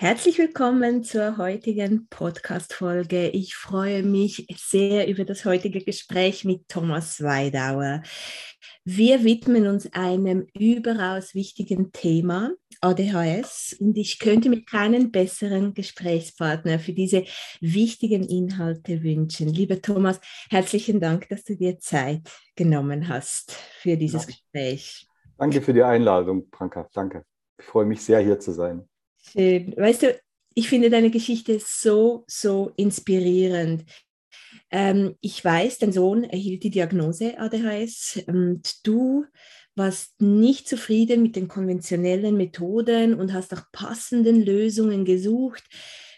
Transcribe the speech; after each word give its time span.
Herzlich 0.00 0.38
willkommen 0.38 1.02
zur 1.02 1.38
heutigen 1.38 2.06
Podcast-Folge. 2.08 3.30
Ich 3.30 3.56
freue 3.56 4.04
mich 4.04 4.46
sehr 4.56 5.08
über 5.08 5.24
das 5.24 5.44
heutige 5.44 5.84
Gespräch 5.84 6.44
mit 6.44 6.68
Thomas 6.68 7.20
Weidauer. 7.20 8.02
Wir 8.84 9.24
widmen 9.24 9.66
uns 9.66 9.92
einem 9.92 10.46
überaus 10.56 11.34
wichtigen 11.34 11.90
Thema, 11.90 12.52
ADHS, 12.80 13.76
und 13.80 13.98
ich 13.98 14.20
könnte 14.20 14.50
mir 14.50 14.64
keinen 14.64 15.10
besseren 15.10 15.74
Gesprächspartner 15.74 16.78
für 16.78 16.92
diese 16.92 17.24
wichtigen 17.60 18.22
Inhalte 18.22 19.02
wünschen. 19.02 19.48
Lieber 19.48 19.82
Thomas, 19.82 20.20
herzlichen 20.48 21.00
Dank, 21.00 21.28
dass 21.28 21.42
du 21.42 21.56
dir 21.56 21.80
Zeit 21.80 22.30
genommen 22.54 23.08
hast 23.08 23.50
für 23.50 23.96
dieses. 23.96 24.28
Gespräch. 24.28 25.08
Danke 25.38 25.60
für 25.60 25.72
die 25.72 25.82
Einladung, 25.82 26.48
Branka. 26.50 26.88
Danke. 26.94 27.24
Ich 27.58 27.64
freue 27.64 27.84
mich 27.84 28.00
sehr, 28.00 28.20
hier 28.20 28.38
zu 28.38 28.52
sein. 28.52 28.88
Schön. 29.32 29.74
Weißt 29.76 30.02
du, 30.02 30.20
ich 30.54 30.68
finde 30.68 30.90
deine 30.90 31.10
Geschichte 31.10 31.60
so, 31.64 32.24
so 32.26 32.72
inspirierend. 32.76 33.84
Ähm, 34.70 35.14
ich 35.20 35.44
weiß, 35.44 35.78
dein 35.78 35.92
Sohn 35.92 36.24
erhielt 36.24 36.62
die 36.64 36.70
Diagnose 36.70 37.38
ADHS 37.38 38.24
und 38.26 38.86
du 38.86 39.24
warst 39.74 40.20
nicht 40.20 40.68
zufrieden 40.68 41.22
mit 41.22 41.36
den 41.36 41.48
konventionellen 41.48 42.36
Methoden 42.36 43.14
und 43.14 43.32
hast 43.32 43.52
nach 43.52 43.70
passenden 43.70 44.42
Lösungen 44.42 45.04
gesucht, 45.04 45.62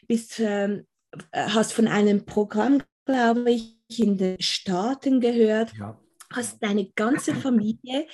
bist, 0.08 0.40
ähm, 0.40 0.86
hast 1.32 1.72
von 1.72 1.86
einem 1.86 2.24
Programm, 2.24 2.82
glaube 3.04 3.52
ich, 3.52 3.76
in 3.98 4.16
den 4.16 4.40
Staaten 4.40 5.20
gehört. 5.20 5.72
Ja 5.78 6.00
hast 6.32 6.62
deine 6.62 6.90
ganze 6.92 7.34
Familie 7.34 8.06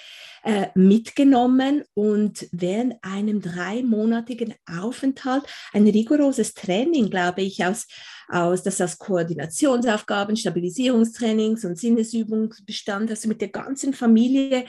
äh, 0.42 0.68
mitgenommen 0.74 1.84
und 1.94 2.46
während 2.52 2.96
einem 3.02 3.40
dreimonatigen 3.42 4.54
Aufenthalt 4.66 5.44
ein 5.72 5.86
rigoroses 5.86 6.54
Training, 6.54 7.10
glaube 7.10 7.42
ich, 7.42 7.64
aus, 7.64 7.86
aus 8.28 8.62
das 8.62 8.80
aus 8.80 8.98
Koordinationsaufgaben, 8.98 10.36
Stabilisierungstrainings 10.36 11.64
und 11.64 11.78
Sinnesübungen 11.78 12.50
bestand, 12.64 13.10
hast 13.10 13.24
du 13.24 13.28
mit 13.28 13.40
der 13.40 13.48
ganzen 13.48 13.92
Familie 13.92 14.64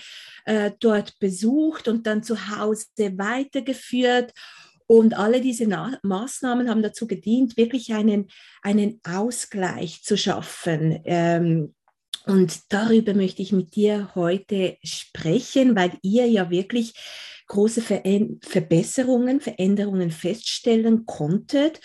äh, 0.46 0.72
dort 0.80 1.18
besucht 1.20 1.88
und 1.88 2.06
dann 2.06 2.24
zu 2.24 2.50
Hause 2.58 2.88
weitergeführt. 2.98 4.34
Und 4.90 5.18
alle 5.18 5.42
diese 5.42 5.68
Na 5.68 6.00
Maßnahmen 6.02 6.70
haben 6.70 6.82
dazu 6.82 7.08
gedient, 7.08 7.58
wirklich 7.58 7.94
einen, 7.94 8.28
einen 8.62 9.02
Ausgleich 9.04 10.02
zu 10.02 10.18
schaffen. 10.18 11.02
Ähm, 11.04 11.74
und 12.28 12.72
darüber 12.74 13.14
möchte 13.14 13.42
ich 13.42 13.52
mit 13.52 13.76
dir 13.76 14.12
heute 14.16 14.78
sprechen, 14.84 15.76
weil 15.76 15.94
ihr 16.02 16.28
ja 16.28 16.50
wirklich 16.50 16.94
große 17.48 17.82
Ver 17.82 18.04
Verbesserungen, 18.42 19.42
Veränderungen 19.42 20.12
feststellen 20.12 21.06
konntet. 21.06 21.80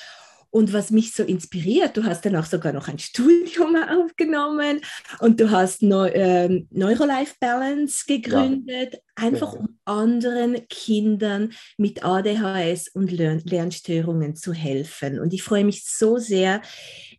Und 0.55 0.75
was 0.75 0.91
mich 0.91 1.14
so 1.14 1.22
inspiriert, 1.22 1.97
du 1.97 2.05
hast 2.05 2.27
dann 2.27 2.36
auch 2.36 2.45
sogar 2.45 2.75
noch 2.75 2.86
ein 2.86 2.98
Studium 2.98 3.75
aufgenommen 3.89 4.83
und 5.19 5.41
du 5.41 5.50
hast 5.50 5.83
Neu 5.83 6.08
äh, 6.08 6.67
Neurolife 6.69 7.36
Balance 7.41 8.05
gegründet, 8.06 8.92
ja. 8.92 8.98
einfach 9.17 9.55
ja. 9.55 9.61
um 9.61 9.78
anderen 9.86 10.69
Kindern 10.69 11.55
mit 11.78 12.05
ADHS 12.05 12.89
und 12.89 13.11
Lern 13.11 13.41
Lernstörungen 13.47 14.36
zu 14.36 14.53
helfen. 14.53 15.20
Und 15.20 15.33
ich 15.33 15.42
freue 15.42 15.64
mich 15.64 15.86
so 15.86 16.19
sehr, 16.19 16.61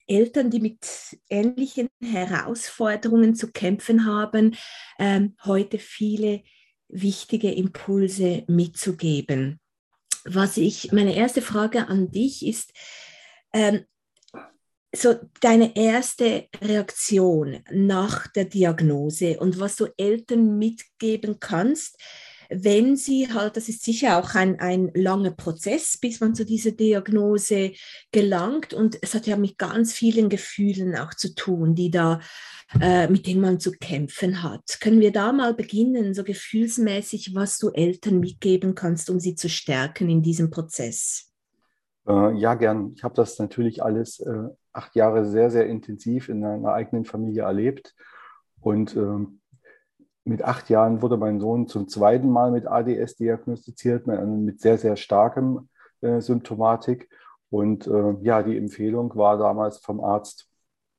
Eltern, 0.06 0.52
die 0.52 0.60
mit 0.60 0.86
ähnlichen 1.28 1.90
Herausforderungen 2.04 3.34
zu 3.34 3.52
kämpfen 3.52 4.06
haben, 4.06 4.56
ähm, 5.00 5.36
heute 5.44 5.80
viele 5.80 6.44
wichtige 6.88 7.52
Impulse 7.52 8.44
mitzugeben. 8.48 9.60
Was 10.24 10.58
ich, 10.58 10.92
meine 10.92 11.16
erste 11.16 11.42
Frage 11.42 11.88
an 11.88 12.12
dich 12.12 12.46
ist, 12.46 12.74
ähm, 13.54 13.86
so 14.96 15.16
deine 15.42 15.76
erste 15.76 16.48
Reaktion 16.62 17.64
nach 17.72 18.28
der 18.28 18.46
Diagnose 18.46 19.40
und 19.40 19.60
was 19.60 19.76
du 19.76 19.88
Eltern 19.98 20.58
mitgeben 20.58 21.40
kannst, 21.40 21.98
wenn 22.50 22.96
sie 22.96 23.34
halt, 23.34 23.58
das 23.58 23.70
ist 23.70 23.84
sicher 23.84 24.20
auch 24.20 24.36
ein, 24.36 24.60
ein 24.60 24.92
langer 24.94 25.32
Prozess, 25.32 25.98
bis 25.98 26.20
man 26.20 26.36
zu 26.36 26.46
dieser 26.46 26.72
Diagnose 26.72 27.72
gelangt 28.12 28.76
und 28.76 28.98
es 29.02 29.16
hat 29.16 29.26
ja 29.26 29.36
mit 29.36 29.58
ganz 29.58 29.94
vielen 29.94 30.30
Gefühlen 30.30 30.96
auch 30.96 31.16
zu 31.16 31.34
tun, 31.34 31.74
die 31.74 31.90
da, 31.90 32.20
äh, 32.80 33.08
mit 33.08 33.26
denen 33.26 33.42
man 33.42 33.60
zu 33.60 33.72
kämpfen 33.72 34.44
hat. 34.44 34.80
Können 34.80 35.00
wir 35.00 35.12
da 35.12 35.32
mal 35.32 35.56
beginnen, 35.56 36.14
so 36.14 36.24
gefühlsmäßig, 36.24 37.34
was 37.34 37.58
du 37.58 37.70
Eltern 37.70 38.20
mitgeben 38.20 38.76
kannst, 38.76 39.10
um 39.10 39.20
sie 39.20 39.34
zu 39.34 39.50
stärken 39.50 40.10
in 40.10 40.22
diesem 40.22 40.52
Prozess? 40.52 41.33
Äh, 42.08 42.34
ja, 42.36 42.56
gern. 42.56 42.92
Ich 42.92 43.04
habe 43.04 43.16
das 43.16 43.40
natürlich 43.40 43.84
alles 43.84 44.20
äh, 44.20 44.50
acht 44.72 44.96
Jahre 44.96 45.26
sehr, 45.26 45.50
sehr 45.50 45.68
intensiv 45.68 46.30
in 46.30 46.44
einer 46.44 46.74
eigenen 46.74 47.06
Familie 47.06 47.44
erlebt 47.44 47.96
und 48.62 48.96
ähm, 48.96 49.40
mit 50.26 50.44
acht 50.44 50.70
Jahren 50.70 51.02
wurde 51.02 51.18
mein 51.18 51.40
Sohn 51.40 51.68
zum 51.68 51.88
zweiten 51.88 52.30
Mal 52.30 52.52
mit 52.52 52.66
ADS 52.66 53.16
diagnostiziert, 53.16 54.08
mit 54.08 54.62
sehr, 54.62 54.78
sehr 54.78 54.96
starkem 54.96 55.68
äh, 56.02 56.22
Symptomatik. 56.22 57.10
Und 57.50 57.88
äh, 57.88 58.16
ja, 58.22 58.42
die 58.42 58.58
Empfehlung 58.58 59.16
war 59.16 59.38
damals 59.38 59.80
vom 59.80 60.04
Arzt 60.04 60.50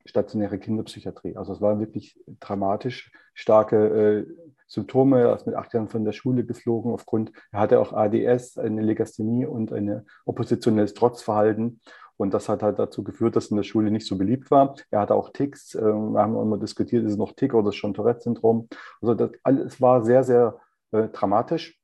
stationäre 0.04 0.59
Kinderpsychiatrie. 0.59 1.37
Also 1.37 1.54
es 1.54 1.60
war 1.62 1.81
wirklich 1.81 2.20
dramatisch 2.38 3.10
starke 3.32 4.26
äh, 4.26 4.26
Symptome. 4.66 5.20
Er 5.20 5.34
ist 5.34 5.47
mit 5.47 5.54
acht 5.54 5.72
Jahren 5.75 5.88
von 5.88 6.04
der 6.04 6.12
Schule 6.12 6.44
geflogen 6.44 6.92
aufgrund, 6.92 7.32
er 7.52 7.60
hatte 7.60 7.80
auch 7.80 7.92
ADS, 7.92 8.58
eine 8.58 8.82
Legasthenie 8.82 9.47
und 9.47 9.72
ein 9.72 10.06
oppositionelles 10.25 10.94
Trotzverhalten. 10.94 11.80
Und 12.16 12.32
das 12.32 12.48
hat 12.48 12.62
halt 12.62 12.78
dazu 12.78 13.02
geführt, 13.02 13.34
dass 13.34 13.48
in 13.48 13.56
der 13.56 13.64
Schule 13.64 13.91
nicht 13.91 14.06
so 14.06 14.16
beliebt 14.16 14.50
war. 14.50 14.76
Er 14.91 15.00
hatte 15.00 15.14
auch 15.14 15.30
Ticks. 15.30 15.75
Ähm, 15.75 16.12
wir 16.12 16.22
haben 16.22 16.36
immer 16.36 16.58
diskutiert, 16.58 17.04
ist 17.04 17.12
es 17.12 17.19
noch 17.19 17.32
Tick 17.32 17.54
oder 17.54 17.70
ist 17.70 17.76
schon 17.76 17.94
Tourette-Syndrom. 17.94 18.69
Also 19.00 19.14
das 19.14 19.30
alles 19.42 19.80
war 19.80 20.04
sehr, 20.04 20.22
sehr 20.22 20.60
äh, 20.92 21.08
dramatisch. 21.08 21.81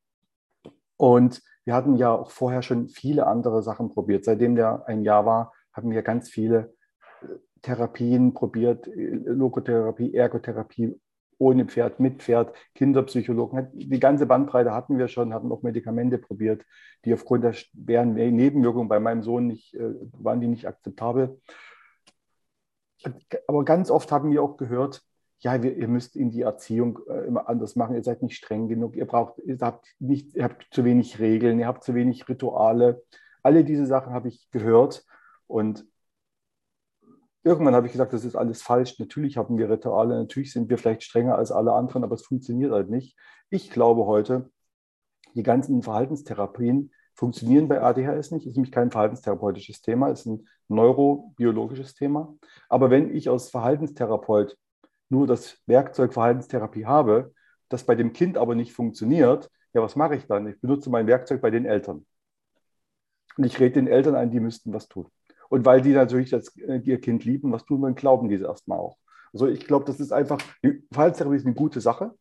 Und 0.97 1.43
wir 1.65 1.75
hatten 1.75 1.97
ja 1.97 2.13
auch 2.13 2.31
vorher 2.31 2.63
schon 2.63 2.89
viele 2.89 3.27
andere 3.27 3.63
Sachen 3.63 3.91
probiert. 3.91 4.25
Seitdem 4.25 4.55
der 4.55 4.87
ein 4.87 5.03
Jahr 5.03 5.27
war, 5.27 5.53
haben 5.73 5.91
wir 5.91 6.03
ganz 6.03 6.29
viele 6.29 6.75
äh, 7.23 7.27
Therapien 7.63 8.33
probiert, 8.33 8.87
äh, 8.87 9.17
Logotherapie, 9.25 10.15
Ergotherapie, 10.15 11.01
ohne 11.41 11.65
Pferd, 11.65 12.01
mit 12.01 12.23
Pferd, 12.23 12.55
Kinderpsychologen. 12.75 13.69
Die 13.73 13.99
ganze 13.99 14.27
Bandbreite 14.27 14.73
hatten 14.73 14.99
wir 14.99 15.09
schon, 15.09 15.33
hatten 15.33 15.51
auch 15.51 15.63
Medikamente 15.63 16.19
probiert, 16.19 16.67
die 17.05 17.15
aufgrund 17.15 17.45
der 17.45 17.55
schweren 17.55 18.13
Nebenwirkungen 18.13 18.89
bei 18.89 19.01
meinem 19.01 19.23
Sohn 19.23 19.47
nicht, 19.47 19.75
äh, 19.75 19.95
waren 20.13 20.41
die 20.41 20.49
nicht 20.49 20.67
akzeptabel. 20.67 21.41
Aber 23.49 23.65
ganz 23.65 23.91
oft 23.91 24.13
haben 24.13 24.31
wir 24.31 24.43
auch 24.43 24.59
gehört, 24.59 25.03
ja, 25.39 25.63
wir, 25.63 25.75
ihr 25.75 25.89
müsst 25.89 26.15
in 26.15 26.31
die 26.31 26.43
Erziehung 26.43 26.99
äh, 27.09 27.27
immer 27.27 27.49
anders 27.49 27.75
machen, 27.75 27.97
ihr 27.97 28.05
seid 28.05 28.23
nicht 28.23 28.37
streng 28.37 28.69
genug, 28.69 28.95
ihr 28.95 29.07
braucht, 29.07 29.39
ihr 29.39 29.57
habt, 29.63 29.87
nicht, 29.99 30.35
ihr 30.35 30.45
habt 30.45 30.67
zu 30.71 30.85
wenig 30.85 31.19
Regeln, 31.19 31.59
ihr 31.59 31.67
habt 31.67 31.85
zu 31.85 31.95
wenig 31.95 32.29
Rituale. 32.29 33.03
Alle 33.43 33.65
diese 33.65 33.87
Sachen 33.87 34.13
habe 34.13 34.29
ich 34.29 34.51
gehört 34.51 35.07
und 35.47 35.87
irgendwann 37.43 37.75
habe 37.75 37.87
ich 37.87 37.93
gesagt, 37.93 38.13
das 38.13 38.25
ist 38.25 38.37
alles 38.37 38.63
falsch. 38.63 38.99
Natürlich 38.99 39.37
haben 39.37 39.59
wir 39.59 39.71
Rituale, 39.71 40.17
natürlich 40.17 40.53
sind 40.53 40.69
wir 40.69 40.79
vielleicht 40.79 41.03
strenger 41.03 41.37
als 41.37 41.53
alle 41.53 41.73
anderen, 41.73 42.05
aber 42.05 42.15
es 42.15 42.23
funktioniert 42.23 42.73
halt 42.73 42.91
nicht. 42.91 43.17
Ich 43.51 43.71
glaube 43.71 44.07
heute, 44.07 44.51
die 45.35 45.43
ganzen 45.43 45.83
Verhaltenstherapien 45.83 46.93
funktionieren 47.15 47.69
bei 47.69 47.83
ADHS 47.83 48.31
nicht. 48.31 48.47
Ist 48.47 48.57
nämlich 48.57 48.73
kein 48.73 48.91
verhaltenstherapeutisches 48.91 49.83
Thema, 49.83 50.11
es 50.11 50.21
ist 50.21 50.27
ein 50.27 50.49
neurobiologisches 50.69 51.95
Thema. 51.95 52.35
Aber 52.69 52.91
wenn 52.91 53.15
ich 53.15 53.29
als 53.29 53.51
Verhaltenstherapeut 53.51 54.57
nur 55.09 55.27
das 55.27 55.59
Werkzeug 55.67 56.13
Verhaltenstherapie 56.13 56.87
habe, 56.87 57.35
das 57.69 57.85
bei 57.85 57.95
dem 57.95 58.13
Kind 58.13 58.39
aber 58.39 58.55
nicht 58.55 58.73
funktioniert, 58.73 59.51
ja, 59.73 59.83
was 59.83 59.97
mache 59.97 60.17
ich 60.17 60.27
dann? 60.27 60.49
Ich 60.49 60.61
benutze 60.61 60.91
mein 60.91 61.07
Werkzeug 61.07 61.41
bei 61.41 61.51
den 61.51 61.65
Eltern. 61.65 62.07
Und 63.37 63.45
ich 63.45 63.61
rede 63.61 63.75
den 63.75 63.87
Eltern 63.87 64.15
ein, 64.15 64.31
die 64.31 64.41
müssten 64.41 64.73
was 64.73 64.89
tun. 64.89 65.07
Und 65.51 65.67
weil 65.67 65.83
die 65.83 65.93
natürlich 65.93 66.31
das, 66.31 66.57
äh, 66.57 66.81
ihr 66.85 67.01
Kind 67.01 67.25
lieben, 67.25 67.53
was 67.53 67.65
tun 67.65 67.83
wollen, 67.83 67.97
glauben 67.97 68.29
diese 68.29 68.45
erstmal 68.45 68.79
auch. 68.79 68.97
Also 69.33 69.47
ich 69.49 69.67
glaube, 69.67 69.85
das 69.85 70.01
ist 70.01 70.13
einfach, 70.13 70.39
die 70.63 70.83
Verhaltenstherapie 70.93 71.37
ist 71.37 71.47
eine 71.47 71.55
gute 71.55 71.81
Sache, 71.81 72.15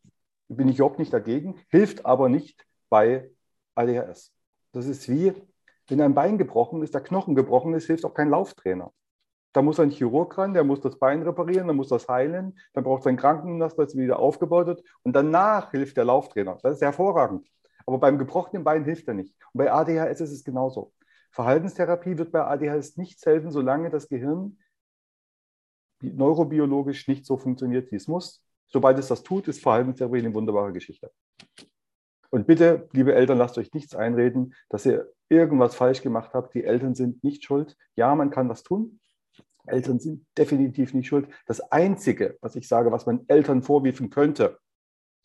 bin 0.48 0.68
ich 0.68 0.76
überhaupt 0.76 0.98
nicht 0.98 1.12
dagegen, 1.12 1.54
hilft 1.68 2.04
aber 2.04 2.28
nicht 2.28 2.66
bei 2.88 3.30
ADHS. 3.76 4.32
Das 4.72 4.86
ist 4.86 5.08
wie, 5.08 5.32
wenn 5.88 6.00
ein 6.00 6.14
Bein 6.14 6.38
gebrochen 6.38 6.82
ist, 6.82 6.92
der 6.92 7.02
Knochen 7.02 7.36
gebrochen 7.36 7.72
ist, 7.74 7.86
hilft 7.86 8.04
auch 8.04 8.14
kein 8.14 8.30
Lauftrainer. 8.30 8.92
Da 9.52 9.62
muss 9.62 9.80
ein 9.80 9.90
Chirurg 9.90 10.36
ran, 10.36 10.54
der 10.54 10.64
muss 10.64 10.80
das 10.80 10.98
Bein 10.98 11.22
reparieren, 11.22 11.68
dann 11.68 11.76
muss 11.76 11.88
das 11.88 12.08
heilen, 12.08 12.58
dann 12.72 12.84
braucht 12.84 13.00
es 13.00 13.06
ein 13.06 13.16
Krankenhaus, 13.16 13.74
das 13.76 13.96
wieder 13.96 14.18
aufgebaut 14.18 14.66
wird 14.66 14.82
und 15.02 15.14
danach 15.14 15.70
hilft 15.70 15.96
der 15.96 16.04
Lauftrainer. 16.04 16.58
Das 16.62 16.74
ist 16.74 16.82
hervorragend. 16.82 17.48
Aber 17.86 17.98
beim 17.98 18.18
gebrochenen 18.18 18.64
Bein 18.64 18.84
hilft 18.84 19.08
er 19.08 19.14
nicht. 19.14 19.34
Und 19.52 19.58
bei 19.58 19.72
ADHS 19.72 20.20
ist 20.20 20.32
es 20.32 20.44
genauso. 20.44 20.92
Verhaltenstherapie 21.30 22.18
wird 22.18 22.32
bei 22.32 22.44
ADHS 22.44 22.96
nichts 22.96 23.24
helfen, 23.24 23.50
solange 23.50 23.90
das 23.90 24.08
Gehirn 24.08 24.58
neurobiologisch 26.02 27.08
nicht 27.08 27.26
so 27.26 27.36
funktioniert, 27.36 27.90
wie 27.92 27.96
es 27.96 28.08
muss. 28.08 28.44
Sobald 28.66 28.98
es 28.98 29.08
das 29.08 29.22
tut, 29.22 29.48
ist 29.48 29.62
Verhaltenstherapie 29.62 30.18
eine 30.18 30.34
wunderbare 30.34 30.72
Geschichte. 30.72 31.10
Und 32.30 32.46
bitte, 32.46 32.88
liebe 32.92 33.14
Eltern, 33.14 33.38
lasst 33.38 33.58
euch 33.58 33.72
nichts 33.72 33.94
einreden, 33.94 34.54
dass 34.68 34.86
ihr 34.86 35.12
irgendwas 35.28 35.74
falsch 35.74 36.02
gemacht 36.02 36.32
habe. 36.32 36.50
Die 36.54 36.64
Eltern 36.64 36.94
sind 36.94 37.22
nicht 37.24 37.44
schuld. 37.44 37.76
Ja, 37.96 38.14
man 38.14 38.30
kann 38.30 38.48
was 38.48 38.62
tun. 38.62 39.00
Eltern 39.66 39.98
sind 39.98 40.24
definitiv 40.38 40.94
nicht 40.94 41.08
schuld. 41.08 41.28
Das 41.46 41.60
Einzige, 41.72 42.38
was 42.40 42.56
ich 42.56 42.68
sage, 42.68 42.92
was 42.92 43.06
man 43.06 43.24
Eltern 43.28 43.62
vorwerfen 43.62 44.10
könnte, 44.10 44.58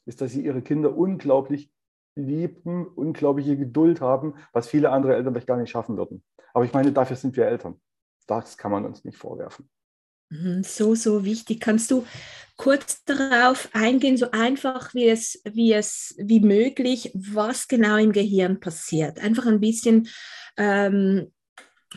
ist, 0.05 0.21
dass 0.21 0.31
sie 0.31 0.43
ihre 0.43 0.61
Kinder 0.61 0.95
unglaublich 0.95 1.71
lieben, 2.15 2.87
unglaubliche 2.87 3.57
Geduld 3.57 4.01
haben, 4.01 4.35
was 4.53 4.67
viele 4.67 4.89
andere 4.89 5.15
Eltern 5.15 5.33
vielleicht 5.33 5.47
gar 5.47 5.57
nicht 5.57 5.69
schaffen 5.69 5.97
würden. 5.97 6.23
Aber 6.53 6.65
ich 6.65 6.73
meine, 6.73 6.91
dafür 6.91 7.15
sind 7.15 7.35
wir 7.35 7.45
Eltern. 7.45 7.79
Das 8.27 8.57
kann 8.57 8.71
man 8.71 8.85
uns 8.85 9.03
nicht 9.03 9.17
vorwerfen. 9.17 9.69
Mhm, 10.29 10.63
so, 10.63 10.95
so 10.95 11.23
wichtig. 11.25 11.59
Kannst 11.59 11.91
du 11.91 12.05
kurz 12.57 13.03
darauf 13.03 13.69
eingehen, 13.73 14.17
so 14.17 14.31
einfach 14.31 14.93
wie 14.93 15.09
es, 15.09 15.41
wie 15.45 15.73
es, 15.73 16.15
wie 16.17 16.39
möglich, 16.39 17.11
was 17.13 17.67
genau 17.67 17.97
im 17.97 18.11
Gehirn 18.11 18.59
passiert? 18.59 19.19
Einfach 19.19 19.45
ein 19.45 19.59
bisschen, 19.59 20.07
ähm, 20.57 21.31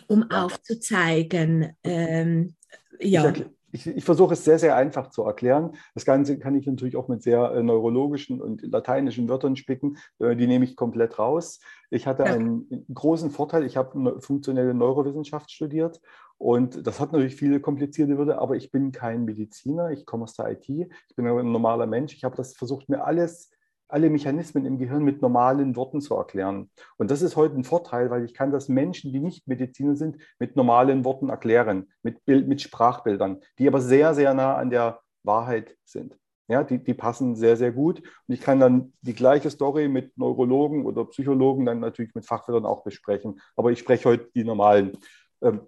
um 0.06 0.26
ja. 0.30 0.44
aufzuzeigen. 0.44 1.76
Ähm, 1.82 2.54
ja. 3.00 3.30
Ich, 3.30 3.44
ich, 3.72 3.86
ich, 3.86 4.04
versuche 4.04 4.34
es 4.34 4.44
sehr, 4.44 4.58
sehr 4.58 4.76
einfach 4.76 5.10
zu 5.10 5.24
erklären. 5.24 5.72
Das 5.94 6.04
Ganze 6.04 6.38
kann 6.38 6.54
ich 6.54 6.66
natürlich 6.66 6.96
auch 6.96 7.08
mit 7.08 7.22
sehr 7.22 7.52
äh, 7.52 7.62
neurologischen 7.62 8.40
und 8.40 8.62
lateinischen 8.62 9.28
Wörtern 9.28 9.56
spicken. 9.56 9.98
Äh, 10.18 10.36
die 10.36 10.46
nehme 10.46 10.64
ich 10.64 10.76
komplett 10.76 11.18
raus. 11.18 11.60
Ich 11.90 12.06
hatte 12.06 12.24
ja. 12.24 12.32
einen 12.32 12.86
großen 12.92 13.30
Vorteil. 13.30 13.64
Ich 13.64 13.76
habe 13.76 14.20
funktionelle 14.20 14.74
Neurowissenschaft 14.74 15.50
studiert 15.50 16.00
und 16.38 16.86
das 16.86 17.00
hat 17.00 17.12
natürlich 17.12 17.34
viele 17.34 17.60
komplizierte 17.60 18.16
Wörter, 18.16 18.40
aber 18.40 18.54
ich 18.54 18.70
bin 18.70 18.92
kein 18.92 19.24
Mediziner. 19.24 19.90
Ich 19.90 20.06
komme 20.06 20.24
aus 20.24 20.34
der 20.34 20.50
IT. 20.52 20.68
Ich 20.68 21.16
bin 21.16 21.26
ein 21.26 21.52
normaler 21.52 21.86
Mensch. 21.86 22.14
Ich 22.14 22.24
habe 22.24 22.36
das 22.36 22.56
versucht, 22.56 22.88
mir 22.88 23.04
alles 23.04 23.50
alle 23.88 24.10
Mechanismen 24.10 24.66
im 24.66 24.78
Gehirn 24.78 25.02
mit 25.02 25.22
normalen 25.22 25.74
Worten 25.74 26.00
zu 26.00 26.14
erklären. 26.14 26.70
Und 26.98 27.10
das 27.10 27.22
ist 27.22 27.36
heute 27.36 27.56
ein 27.56 27.64
Vorteil, 27.64 28.10
weil 28.10 28.24
ich 28.24 28.34
kann 28.34 28.52
das 28.52 28.68
Menschen, 28.68 29.12
die 29.12 29.20
nicht 29.20 29.48
Mediziner 29.48 29.96
sind, 29.96 30.18
mit 30.38 30.56
normalen 30.56 31.04
Worten 31.04 31.30
erklären, 31.30 31.88
mit, 32.02 32.24
Bild, 32.24 32.46
mit 32.46 32.60
Sprachbildern, 32.60 33.40
die 33.58 33.66
aber 33.66 33.80
sehr, 33.80 34.14
sehr 34.14 34.34
nah 34.34 34.56
an 34.56 34.70
der 34.70 35.00
Wahrheit 35.22 35.76
sind. 35.84 36.16
Ja, 36.48 36.64
die, 36.64 36.82
die 36.82 36.94
passen 36.94 37.34
sehr, 37.34 37.56
sehr 37.56 37.72
gut. 37.72 38.00
Und 38.00 38.34
ich 38.34 38.40
kann 38.40 38.58
dann 38.58 38.94
die 39.02 39.14
gleiche 39.14 39.50
Story 39.50 39.88
mit 39.88 40.16
Neurologen 40.16 40.86
oder 40.86 41.04
Psychologen 41.04 41.66
dann 41.66 41.80
natürlich 41.80 42.14
mit 42.14 42.24
Fachwörtern 42.24 42.64
auch 42.64 42.84
besprechen. 42.84 43.40
Aber 43.54 43.70
ich 43.70 43.78
spreche 43.78 44.08
heute 44.08 44.30
die 44.34 44.44
normalen. 44.44 44.96
Ähm, 45.42 45.60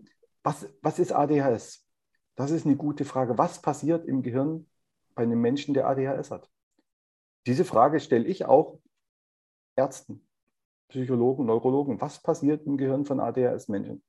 was, 0.42 0.66
was 0.80 0.98
ist 0.98 1.12
ADHS? 1.12 1.86
Das 2.34 2.50
ist 2.50 2.64
eine 2.64 2.76
gute 2.76 3.04
Frage. 3.04 3.36
Was 3.36 3.60
passiert 3.60 4.06
im 4.06 4.22
Gehirn 4.22 4.66
bei 5.14 5.24
einem 5.24 5.40
Menschen, 5.42 5.74
der 5.74 5.86
ADHS 5.86 6.30
hat? 6.30 6.48
Diese 7.46 7.64
Frage 7.64 8.00
stelle 8.00 8.26
ich 8.26 8.44
auch 8.44 8.78
Ärzten, 9.76 10.26
Psychologen, 10.88 11.46
Neurologen. 11.46 12.00
Was 12.00 12.22
passiert 12.22 12.66
im 12.66 12.76
Gehirn 12.76 13.04
von 13.04 13.20
ADHS-Menschen? 13.20 14.02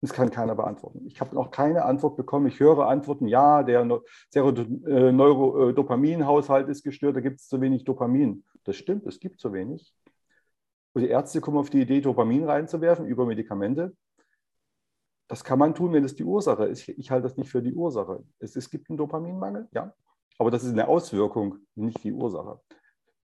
Das 0.00 0.12
kann 0.12 0.30
keiner 0.30 0.54
beantworten. 0.54 1.06
Ich 1.06 1.20
habe 1.22 1.34
noch 1.34 1.50
keine 1.50 1.86
Antwort 1.86 2.16
bekommen. 2.16 2.46
Ich 2.46 2.60
höre 2.60 2.86
Antworten, 2.86 3.26
ja, 3.26 3.62
der 3.62 3.80
äh, 3.80 5.12
Neurodopaminhaushalt 5.12 6.68
ist 6.68 6.84
gestört, 6.84 7.16
da 7.16 7.20
gibt 7.20 7.40
es 7.40 7.48
zu 7.48 7.58
wenig 7.62 7.84
Dopamin. 7.84 8.44
Das 8.64 8.76
stimmt, 8.76 9.06
es 9.06 9.18
gibt 9.18 9.40
zu 9.40 9.54
wenig. 9.54 9.94
Und 10.92 11.02
die 11.02 11.08
Ärzte 11.08 11.40
kommen 11.40 11.56
auf 11.56 11.70
die 11.70 11.80
Idee, 11.80 12.02
Dopamin 12.02 12.44
reinzuwerfen 12.44 13.06
über 13.06 13.24
Medikamente. 13.24 13.96
Das 15.26 15.42
kann 15.42 15.58
man 15.58 15.74
tun, 15.74 15.94
wenn 15.94 16.04
es 16.04 16.14
die 16.14 16.24
Ursache 16.24 16.66
ist. 16.66 16.86
Ich 16.86 17.10
halte 17.10 17.26
das 17.26 17.38
nicht 17.38 17.50
für 17.50 17.62
die 17.62 17.72
Ursache. 17.72 18.22
Es, 18.38 18.56
es 18.56 18.68
gibt 18.68 18.90
einen 18.90 18.98
Dopaminmangel, 18.98 19.68
ja. 19.72 19.94
Aber 20.38 20.50
das 20.50 20.64
ist 20.64 20.72
eine 20.72 20.88
Auswirkung, 20.88 21.58
nicht 21.74 22.02
die 22.02 22.12
Ursache. 22.12 22.60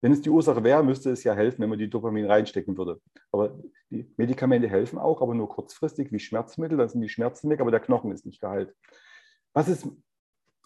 Wenn 0.01 0.13
es 0.13 0.21
die 0.21 0.31
Ursache 0.31 0.63
wäre, 0.63 0.85
müsste 0.85 1.11
es 1.11 1.25
ja 1.25 1.35
helfen, 1.35 1.63
wenn 1.63 1.71
man 1.71 1.79
die 1.79 1.91
Dopamin 1.91 2.27
reinstecken 2.27 2.77
würde. 2.77 3.01
Aber 3.33 3.59
die 3.91 4.13
Medikamente 4.17 4.69
helfen 4.69 4.99
auch, 4.99 5.21
aber 5.21 5.35
nur 5.35 5.49
kurzfristig 5.49 6.13
wie 6.13 6.21
Schmerzmittel, 6.21 6.79
dann 6.79 6.89
sind 6.89 7.01
die 7.01 7.09
Schmerzen 7.09 7.51
weg, 7.51 7.61
aber 7.61 7.73
der 7.73 7.81
Knochen 7.81 8.13
ist 8.13 8.25
nicht 8.25 8.41
geheilt. 8.41 8.75
Was 9.53 9.69
ist 9.69 9.89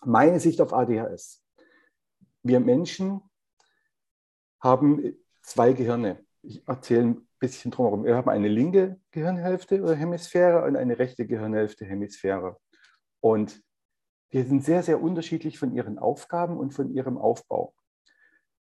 meine 0.05 0.39
Sicht 0.39 0.61
auf 0.61 0.75
ADHS? 0.75 1.43
Wir 2.43 2.61
Menschen 2.61 3.23
haben 4.61 5.17
zwei 5.43 5.73
Gehirne. 5.73 6.25
Ich 6.43 6.67
erzähle 6.69 7.03
ein 7.03 7.29
bisschen 7.39 7.71
drumherum. 7.71 8.05
Wir 8.05 8.17
haben 8.17 8.29
eine 8.29 8.49
linke 8.49 9.01
Gehirnhälfte 9.13 9.83
oder 9.83 9.95
Hemisphäre 9.95 10.65
und 10.65 10.77
eine 10.77 10.99
rechte 10.99 11.27
Gehirnhälfte 11.27 11.85
Hemisphäre. 11.85 12.59
Und 13.21 13.63
die 14.33 14.43
sind 14.43 14.65
sehr, 14.65 14.83
sehr 14.83 15.03
unterschiedlich 15.03 15.59
von 15.59 15.75
ihren 15.75 15.99
Aufgaben 15.99 16.57
und 16.57 16.73
von 16.73 16.91
ihrem 16.95 17.19
Aufbau. 17.19 17.75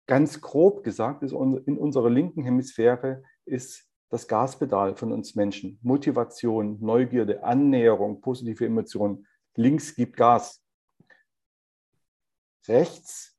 Ganz 0.07 0.41
grob 0.41 0.83
gesagt, 0.83 1.23
ist 1.23 1.31
in 1.31 1.77
unserer 1.77 2.09
linken 2.09 2.43
Hemisphäre 2.43 3.23
ist 3.45 3.87
das 4.09 4.27
Gaspedal 4.27 4.95
von 4.97 5.13
uns 5.13 5.35
Menschen. 5.35 5.79
Motivation, 5.81 6.77
Neugierde, 6.81 7.43
Annäherung, 7.43 8.19
positive 8.19 8.65
Emotionen. 8.65 9.25
Links 9.55 9.95
gibt 9.95 10.17
Gas. 10.17 10.61
Rechts 12.67 13.37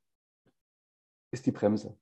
ist 1.31 1.45
die 1.45 1.53
Bremse. 1.53 1.99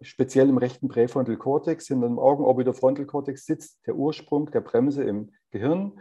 Speziell 0.00 0.48
im 0.48 0.56
rechten 0.56 0.88
Präfrontal 0.88 1.36
Cortex, 1.36 1.88
hinter 1.88 2.08
dem 2.08 2.18
Augenorbiter 2.18 2.72
Cortex 3.04 3.44
sitzt 3.44 3.86
der 3.86 3.94
Ursprung 3.94 4.50
der 4.50 4.62
Bremse 4.62 5.04
im 5.04 5.32
Gehirn 5.50 6.00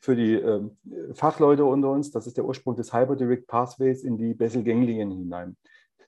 für 0.00 0.16
die 0.16 0.34
äh, 0.34 0.70
Fachleute 1.14 1.64
unter 1.64 1.90
uns, 1.90 2.10
das 2.10 2.26
ist 2.26 2.36
der 2.36 2.44
Ursprung 2.44 2.74
des 2.74 2.92
Hyperdirect 2.92 3.46
Pathways 3.46 4.02
in 4.02 4.16
die 4.16 4.34
Basal-Ganglien 4.34 5.10
hinein. 5.10 5.56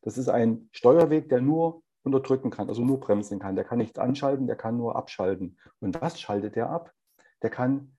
Das 0.03 0.19
ist 0.19 0.29
ein 0.29 0.69
Steuerweg, 0.73 1.29
der 1.29 1.41
nur 1.41 1.83
unterdrücken 2.03 2.51
kann, 2.51 2.69
also 2.69 2.83
nur 2.83 2.99
bremsen 2.99 3.39
kann. 3.39 3.55
Der 3.55 3.65
kann 3.65 3.79
nichts 3.79 3.99
anschalten, 3.99 4.47
der 4.47 4.57
kann 4.57 4.77
nur 4.77 4.97
abschalten. 4.97 5.57
Und 5.81 6.01
was 6.01 6.21
schaltet 6.21 6.57
der 6.57 6.71
ab? 6.71 6.93
Der 7.43 7.51
kann 7.51 7.93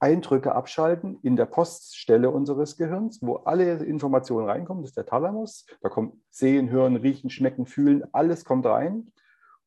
Eindrücke 0.00 0.54
abschalten 0.54 1.18
in 1.22 1.36
der 1.36 1.46
Poststelle 1.46 2.30
unseres 2.30 2.76
Gehirns, 2.76 3.20
wo 3.22 3.36
alle 3.36 3.78
Informationen 3.84 4.48
reinkommen. 4.48 4.82
Das 4.82 4.90
ist 4.90 4.96
der 4.96 5.06
Thalamus. 5.06 5.66
Da 5.80 5.88
kommt 5.88 6.14
Sehen, 6.30 6.70
Hören, 6.70 6.96
Riechen, 6.96 7.30
Schmecken, 7.30 7.66
Fühlen, 7.66 8.04
alles 8.12 8.44
kommt 8.44 8.66
rein 8.66 9.10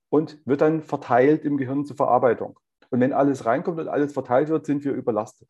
und 0.09 0.39
wird 0.45 0.61
dann 0.61 0.83
verteilt 0.83 1.43
im 1.43 1.57
Gehirn 1.57 1.85
zur 1.85 1.97
Verarbeitung. 1.97 2.59
Und 2.91 2.99
wenn 2.99 3.13
alles 3.13 3.45
reinkommt 3.45 3.79
und 3.79 3.87
alles 3.87 4.13
verteilt 4.13 4.49
wird, 4.49 4.65
sind 4.65 4.83
wir 4.83 4.93
überlastet. 4.93 5.49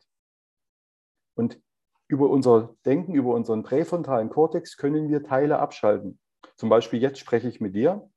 Und 1.34 1.60
über 2.08 2.30
unser 2.30 2.76
Denken, 2.84 3.14
über 3.14 3.34
unseren 3.34 3.62
präfrontalen 3.62 4.30
Kortex 4.30 4.76
können 4.76 5.08
wir 5.08 5.22
Teile 5.22 5.58
abschalten. 5.58 6.18
Zum 6.56 6.68
Beispiel 6.68 7.00
jetzt 7.00 7.18
spreche 7.18 7.48
ich 7.48 7.60
mit 7.60 7.74
dir 7.74 8.08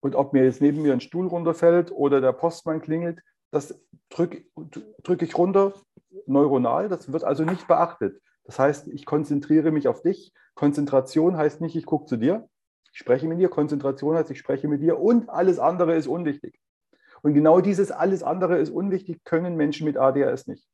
und 0.00 0.14
ob 0.14 0.32
mir 0.32 0.44
jetzt 0.44 0.60
neben 0.60 0.82
mir 0.82 0.92
ein 0.92 1.00
Stuhl 1.00 1.26
runterfällt 1.26 1.90
oder 1.92 2.20
der 2.20 2.32
Postmann 2.32 2.80
klingelt, 2.80 3.20
das 3.50 3.80
drücke 4.10 4.44
drück 5.02 5.22
ich 5.22 5.36
runter 5.36 5.74
neuronal. 6.26 6.88
Das 6.88 7.12
wird 7.12 7.24
also 7.24 7.44
nicht 7.44 7.66
beachtet. 7.66 8.20
Das 8.44 8.58
heißt, 8.58 8.88
ich 8.88 9.06
konzentriere 9.06 9.70
mich 9.70 9.88
auf 9.88 10.02
dich. 10.02 10.32
Konzentration 10.54 11.36
heißt 11.36 11.60
nicht, 11.60 11.76
ich 11.76 11.86
gucke 11.86 12.06
zu 12.06 12.16
dir. 12.16 12.48
Ich 12.92 12.98
spreche 12.98 13.26
mit 13.26 13.38
dir. 13.38 13.48
Konzentration 13.48 14.14
heißt, 14.16 14.30
ich 14.30 14.38
spreche 14.38 14.68
mit 14.68 14.82
dir 14.82 15.00
und 15.00 15.28
alles 15.28 15.58
andere 15.58 15.94
ist 15.94 16.06
unwichtig. 16.06 16.59
Und 17.22 17.34
genau 17.34 17.60
dieses 17.60 17.90
alles 17.90 18.22
andere 18.22 18.58
ist 18.58 18.70
unwichtig, 18.70 19.24
können 19.24 19.56
Menschen 19.56 19.84
mit 19.84 19.96
ADHS 19.96 20.46
nicht. 20.46 20.66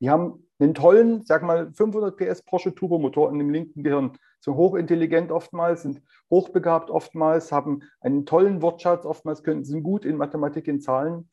Die 0.00 0.08
haben 0.08 0.46
einen 0.58 0.74
tollen, 0.74 1.24
sag 1.24 1.42
mal, 1.42 1.72
500 1.72 2.16
PS 2.16 2.42
Porsche 2.42 2.74
Turbomotor 2.74 3.30
in 3.30 3.38
dem 3.38 3.50
linken 3.50 3.82
Gehirn, 3.82 4.16
sind 4.40 4.54
hochintelligent 4.54 5.30
oftmals, 5.30 5.82
sind 5.82 6.02
hochbegabt 6.30 6.90
oftmals, 6.90 7.52
haben 7.52 7.82
einen 8.00 8.24
tollen 8.24 8.62
Wortschatz 8.62 9.04
oftmals, 9.04 9.42
können, 9.42 9.64
sind 9.64 9.82
gut 9.82 10.04
in 10.04 10.16
Mathematik, 10.16 10.68
in 10.68 10.80
Zahlen, 10.80 11.28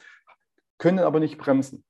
können 0.77 0.99
aber 0.99 1.19
nicht 1.19 1.37
bremsen. 1.37 1.85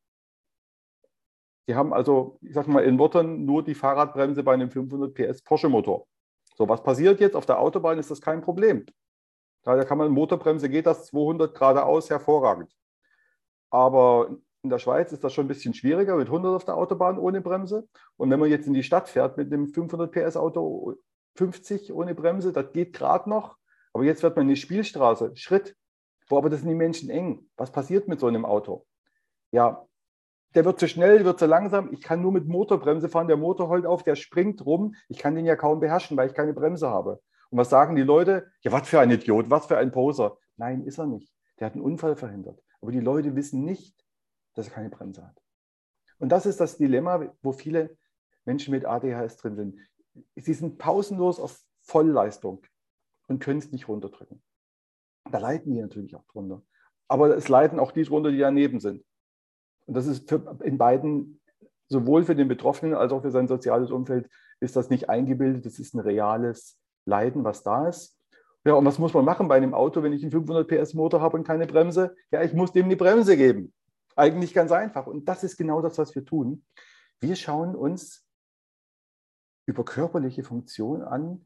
Die 1.67 1.75
haben 1.75 1.93
also, 1.93 2.37
ich 2.41 2.53
sag 2.53 2.67
mal 2.67 2.83
in 2.83 2.97
Worten, 2.97 3.45
nur 3.45 3.63
die 3.63 3.75
Fahrradbremse 3.75 4.43
bei 4.43 4.53
einem 4.53 4.71
500 4.71 5.13
PS 5.13 5.41
Porsche 5.41 5.69
Motor. 5.69 6.07
So, 6.55 6.69
was 6.69 6.81
passiert 6.81 7.19
jetzt? 7.19 7.35
Auf 7.35 7.45
der 7.45 7.59
Autobahn 7.59 7.99
ist 7.99 8.09
das 8.09 8.21
kein 8.21 8.41
Problem. 8.41 8.85
Da 9.75 9.83
kann 9.83 9.97
man 9.97 10.11
Motorbremse, 10.11 10.69
geht 10.69 10.85
das 10.85 11.07
200 11.07 11.53
geradeaus 11.53 12.09
hervorragend. 12.09 12.71
Aber 13.69 14.37
in 14.63 14.69
der 14.69 14.79
Schweiz 14.79 15.11
ist 15.11 15.23
das 15.23 15.33
schon 15.33 15.45
ein 15.45 15.49
bisschen 15.49 15.73
schwieriger 15.73 16.15
mit 16.15 16.27
100 16.27 16.55
auf 16.55 16.65
der 16.65 16.77
Autobahn 16.77 17.19
ohne 17.19 17.41
Bremse. 17.41 17.87
Und 18.15 18.29
wenn 18.29 18.39
man 18.39 18.49
jetzt 18.49 18.67
in 18.67 18.73
die 18.73 18.83
Stadt 18.83 19.09
fährt 19.09 19.37
mit 19.37 19.51
einem 19.51 19.67
500 19.67 20.11
PS 20.11 20.37
Auto 20.37 20.95
50 21.35 21.91
ohne 21.93 22.15
Bremse, 22.15 22.53
das 22.53 22.71
geht 22.71 22.93
gerade 22.93 23.29
noch. 23.29 23.57
Aber 23.93 24.03
jetzt 24.03 24.23
wird 24.23 24.35
man 24.35 24.43
in 24.43 24.49
die 24.49 24.61
Spielstraße, 24.61 25.35
Schritt. 25.35 25.75
Wo 26.29 26.37
aber 26.37 26.49
das 26.49 26.61
sind 26.61 26.69
die 26.69 26.75
Menschen 26.75 27.09
eng. 27.09 27.49
Was 27.57 27.71
passiert 27.71 28.07
mit 28.07 28.19
so 28.19 28.27
einem 28.27 28.45
Auto? 28.45 28.85
Ja, 29.51 29.85
der 30.55 30.65
wird 30.65 30.79
zu 30.79 30.87
schnell, 30.87 31.25
wird 31.25 31.39
zu 31.39 31.45
langsam. 31.45 31.91
Ich 31.91 32.01
kann 32.01 32.21
nur 32.21 32.31
mit 32.31 32.47
Motorbremse 32.47 33.09
fahren. 33.09 33.27
Der 33.27 33.37
Motor 33.37 33.69
heult 33.69 33.85
auf, 33.85 34.03
der 34.03 34.15
springt 34.15 34.65
rum. 34.65 34.95
Ich 35.07 35.19
kann 35.19 35.35
den 35.35 35.45
ja 35.45 35.55
kaum 35.55 35.79
beherrschen, 35.79 36.17
weil 36.17 36.29
ich 36.29 36.35
keine 36.35 36.53
Bremse 36.53 36.89
habe. 36.89 37.21
Und 37.49 37.57
was 37.57 37.69
sagen 37.69 37.95
die 37.95 38.03
Leute? 38.03 38.51
Ja, 38.61 38.71
was 38.71 38.87
für 38.87 38.99
ein 38.99 39.11
Idiot, 39.11 39.49
was 39.49 39.67
für 39.67 39.77
ein 39.77 39.91
Poser. 39.91 40.37
Nein, 40.57 40.83
ist 40.83 40.97
er 40.97 41.05
nicht. 41.05 41.33
Der 41.59 41.67
hat 41.67 41.73
einen 41.73 41.83
Unfall 41.83 42.15
verhindert. 42.15 42.61
Aber 42.81 42.91
die 42.91 42.99
Leute 42.99 43.35
wissen 43.35 43.63
nicht, 43.63 44.05
dass 44.53 44.67
er 44.67 44.73
keine 44.73 44.89
Bremse 44.89 45.25
hat. 45.25 45.41
Und 46.19 46.29
das 46.29 46.45
ist 46.45 46.59
das 46.59 46.77
Dilemma, 46.77 47.33
wo 47.41 47.51
viele 47.51 47.97
Menschen 48.45 48.71
mit 48.71 48.85
ADHS 48.85 49.37
drin 49.37 49.55
sind. 49.55 49.79
Sie 50.35 50.53
sind 50.53 50.77
pausenlos 50.77 51.39
auf 51.39 51.61
Vollleistung 51.81 52.65
und 53.27 53.39
können 53.39 53.59
es 53.59 53.71
nicht 53.71 53.87
runterdrücken. 53.87 54.41
Da 55.31 55.37
leiden 55.37 55.73
die 55.73 55.81
natürlich 55.81 56.15
auch 56.15 56.25
drunter. 56.25 56.63
aber 57.07 57.35
es 57.37 57.47
leiden 57.47 57.79
auch 57.79 57.91
die 57.91 58.03
drunter, 58.03 58.31
die 58.31 58.39
daneben 58.39 58.79
sind. 58.79 59.05
Und 59.85 59.93
das 59.93 60.07
ist 60.07 60.27
für, 60.27 60.57
in 60.63 60.77
beiden, 60.77 61.41
sowohl 61.87 62.25
für 62.25 62.35
den 62.35 62.47
Betroffenen 62.47 62.95
als 62.95 63.11
auch 63.11 63.21
für 63.21 63.31
sein 63.31 63.47
soziales 63.47 63.91
Umfeld, 63.91 64.29
ist 64.59 64.75
das 64.75 64.89
nicht 64.89 65.09
eingebildet, 65.09 65.65
das 65.65 65.79
ist 65.79 65.93
ein 65.93 65.99
reales 65.99 66.77
Leiden, 67.07 67.43
was 67.43 67.63
da 67.63 67.87
ist. 67.87 68.17
Ja, 68.65 68.73
und 68.73 68.85
was 68.85 68.99
muss 68.99 69.13
man 69.13 69.25
machen 69.25 69.47
bei 69.47 69.55
einem 69.55 69.73
Auto, 69.73 70.03
wenn 70.03 70.13
ich 70.13 70.21
einen 70.23 70.31
500 70.31 70.67
PS 70.67 70.93
Motor 70.93 71.21
habe 71.21 71.37
und 71.37 71.45
keine 71.45 71.65
Bremse? 71.65 72.15
Ja, 72.31 72.43
ich 72.43 72.53
muss 72.53 72.73
dem 72.73 72.85
eine 72.85 72.97
Bremse 72.97 73.37
geben. 73.37 73.73
Eigentlich 74.15 74.53
ganz 74.53 74.71
einfach. 74.71 75.07
Und 75.07 75.27
das 75.27 75.43
ist 75.43 75.57
genau 75.57 75.81
das, 75.81 75.97
was 75.97 76.13
wir 76.15 76.25
tun. 76.25 76.65
Wir 77.19 77.35
schauen 77.35 77.75
uns 77.75 78.27
über 79.65 79.85
körperliche 79.85 80.43
Funktionen 80.43 81.03
an, 81.03 81.45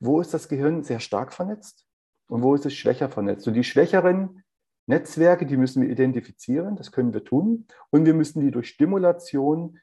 wo 0.00 0.20
ist 0.20 0.32
das 0.32 0.48
Gehirn 0.48 0.82
sehr 0.82 1.00
stark 1.00 1.32
vernetzt 1.32 1.86
und 2.28 2.42
wo 2.42 2.54
ist 2.54 2.66
es 2.66 2.74
schwächer 2.74 3.08
vernetzt. 3.08 3.46
Und 3.46 3.54
die 3.54 3.64
schwächeren 3.64 4.42
Netzwerke, 4.86 5.46
die 5.46 5.56
müssen 5.56 5.82
wir 5.82 5.90
identifizieren, 5.90 6.76
das 6.76 6.92
können 6.92 7.12
wir 7.12 7.24
tun. 7.24 7.66
Und 7.90 8.04
wir 8.04 8.14
müssen 8.14 8.40
die 8.40 8.50
durch 8.50 8.68
Stimulation, 8.68 9.78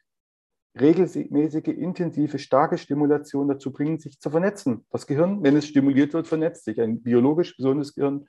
regelmäßige, 0.79 1.67
intensive, 1.67 2.39
starke 2.39 2.77
Stimulation 2.77 3.47
dazu 3.47 3.71
bringen, 3.71 3.99
sich 3.99 4.19
zu 4.19 4.29
vernetzen. 4.29 4.85
Das 4.89 5.05
Gehirn, 5.05 5.43
wenn 5.43 5.55
es 5.57 5.67
stimuliert 5.67 6.13
wird, 6.13 6.27
vernetzt 6.27 6.65
sich. 6.65 6.79
Ein 6.79 7.01
biologisch 7.01 7.57
gesundes 7.57 7.93
Gehirn 7.93 8.27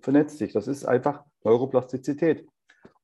vernetzt 0.00 0.38
sich. 0.38 0.52
Das 0.52 0.68
ist 0.68 0.84
einfach 0.84 1.24
Neuroplastizität. 1.44 2.46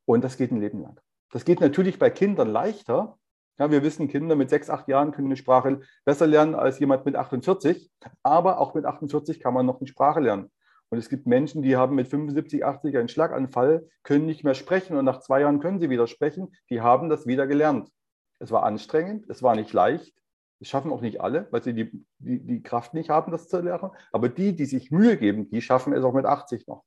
Und 0.04 0.22
das 0.22 0.36
geht 0.36 0.52
ein 0.52 0.60
Leben 0.60 0.82
lang. 0.82 1.00
Das 1.32 1.44
geht 1.44 1.60
natürlich 1.60 1.98
bei 1.98 2.10
Kindern 2.10 2.48
leichter. 2.48 3.18
Ja, 3.58 3.70
wir 3.70 3.82
wissen, 3.82 4.08
Kinder 4.08 4.36
mit 4.36 4.50
sechs, 4.50 4.70
acht 4.70 4.86
Jahren 4.88 5.10
können 5.10 5.28
eine 5.28 5.36
Sprache 5.36 5.80
besser 6.04 6.26
lernen 6.26 6.54
als 6.54 6.78
jemand 6.78 7.04
mit 7.04 7.16
48. 7.16 7.90
Aber 8.22 8.60
auch 8.60 8.74
mit 8.74 8.84
48 8.84 9.40
kann 9.40 9.54
man 9.54 9.66
noch 9.66 9.80
eine 9.80 9.88
Sprache 9.88 10.20
lernen. 10.20 10.50
Und 10.90 10.98
es 10.98 11.08
gibt 11.08 11.26
Menschen, 11.26 11.60
die 11.62 11.76
haben 11.76 11.96
mit 11.96 12.08
75, 12.08 12.64
80 12.64 12.96
einen 12.96 13.08
Schlaganfall, 13.08 13.86
können 14.04 14.24
nicht 14.24 14.44
mehr 14.44 14.54
sprechen 14.54 14.96
und 14.96 15.04
nach 15.04 15.20
zwei 15.20 15.40
Jahren 15.40 15.60
können 15.60 15.80
sie 15.80 15.90
wieder 15.90 16.06
sprechen. 16.06 16.54
Die 16.70 16.80
haben 16.80 17.10
das 17.10 17.26
wieder 17.26 17.46
gelernt. 17.46 17.90
Es 18.38 18.50
war 18.50 18.64
anstrengend, 18.64 19.28
es 19.28 19.42
war 19.42 19.54
nicht 19.54 19.72
leicht. 19.72 20.14
Das 20.60 20.68
schaffen 20.68 20.92
auch 20.92 21.00
nicht 21.00 21.20
alle, 21.20 21.46
weil 21.50 21.62
sie 21.62 21.72
die, 21.72 22.04
die, 22.18 22.40
die 22.44 22.62
Kraft 22.62 22.94
nicht 22.94 23.10
haben, 23.10 23.30
das 23.30 23.48
zu 23.48 23.60
lernen. 23.60 23.92
Aber 24.12 24.28
die, 24.28 24.56
die 24.56 24.66
sich 24.66 24.90
Mühe 24.90 25.16
geben, 25.16 25.50
die 25.50 25.62
schaffen 25.62 25.92
es 25.92 26.02
auch 26.02 26.14
mit 26.14 26.26
80 26.26 26.66
noch. 26.66 26.84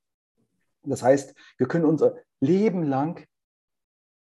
Das 0.84 1.04
heißt, 1.04 1.36
wir 1.58 1.68
können 1.68 1.86
unser 1.86 2.16
Leben 2.40 2.84
lang 2.84 3.26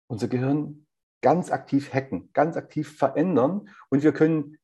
unser 0.09 0.29
Gehirn 0.29 0.87
ganz 1.21 1.51
aktiv 1.51 1.93
hacken, 1.93 2.31
ganz 2.33 2.57
aktiv 2.57 2.97
verändern 2.97 3.69
und 3.91 4.03
wir 4.03 4.13
können 4.13 4.59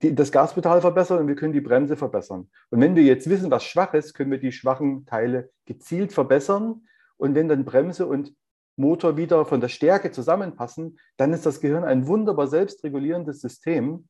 das 0.00 0.32
Gaspedal 0.32 0.80
verbessern 0.80 1.20
und 1.20 1.28
wir 1.28 1.36
können 1.36 1.52
die 1.52 1.60
Bremse 1.60 1.96
verbessern. 1.96 2.50
Und 2.70 2.80
wenn 2.80 2.96
wir 2.96 3.02
jetzt 3.02 3.28
wissen, 3.28 3.50
was 3.50 3.64
schwach 3.64 3.94
ist, 3.94 4.14
können 4.14 4.30
wir 4.30 4.38
die 4.38 4.52
schwachen 4.52 5.06
Teile 5.06 5.50
gezielt 5.64 6.12
verbessern. 6.12 6.86
Und 7.16 7.34
wenn 7.34 7.48
dann 7.48 7.64
Bremse 7.64 8.06
und 8.06 8.34
Motor 8.80 9.16
wieder 9.16 9.44
von 9.44 9.60
der 9.60 9.68
Stärke 9.68 10.10
zusammenpassen, 10.10 10.98
dann 11.16 11.32
ist 11.32 11.46
das 11.46 11.60
Gehirn 11.60 11.84
ein 11.84 12.06
wunderbar 12.06 12.48
selbstregulierendes 12.48 13.40
System. 13.40 14.08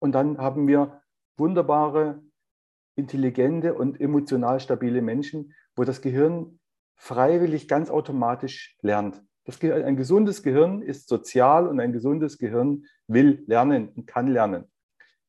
Und 0.00 0.12
dann 0.12 0.38
haben 0.38 0.66
wir 0.66 1.00
wunderbare, 1.36 2.22
intelligente 2.94 3.74
und 3.74 4.00
emotional 4.00 4.60
stabile 4.60 5.00
Menschen, 5.00 5.54
wo 5.76 5.84
das 5.84 6.02
Gehirn 6.02 6.58
freiwillig 6.96 7.68
ganz 7.68 7.90
automatisch 7.90 8.76
lernt. 8.82 9.22
Das, 9.44 9.62
ein 9.62 9.96
gesundes 9.96 10.42
Gehirn 10.42 10.82
ist 10.82 11.08
sozial 11.08 11.66
und 11.66 11.80
ein 11.80 11.92
gesundes 11.92 12.38
Gehirn 12.38 12.84
will 13.06 13.44
lernen 13.46 13.88
und 13.88 14.06
kann 14.06 14.26
lernen. 14.28 14.70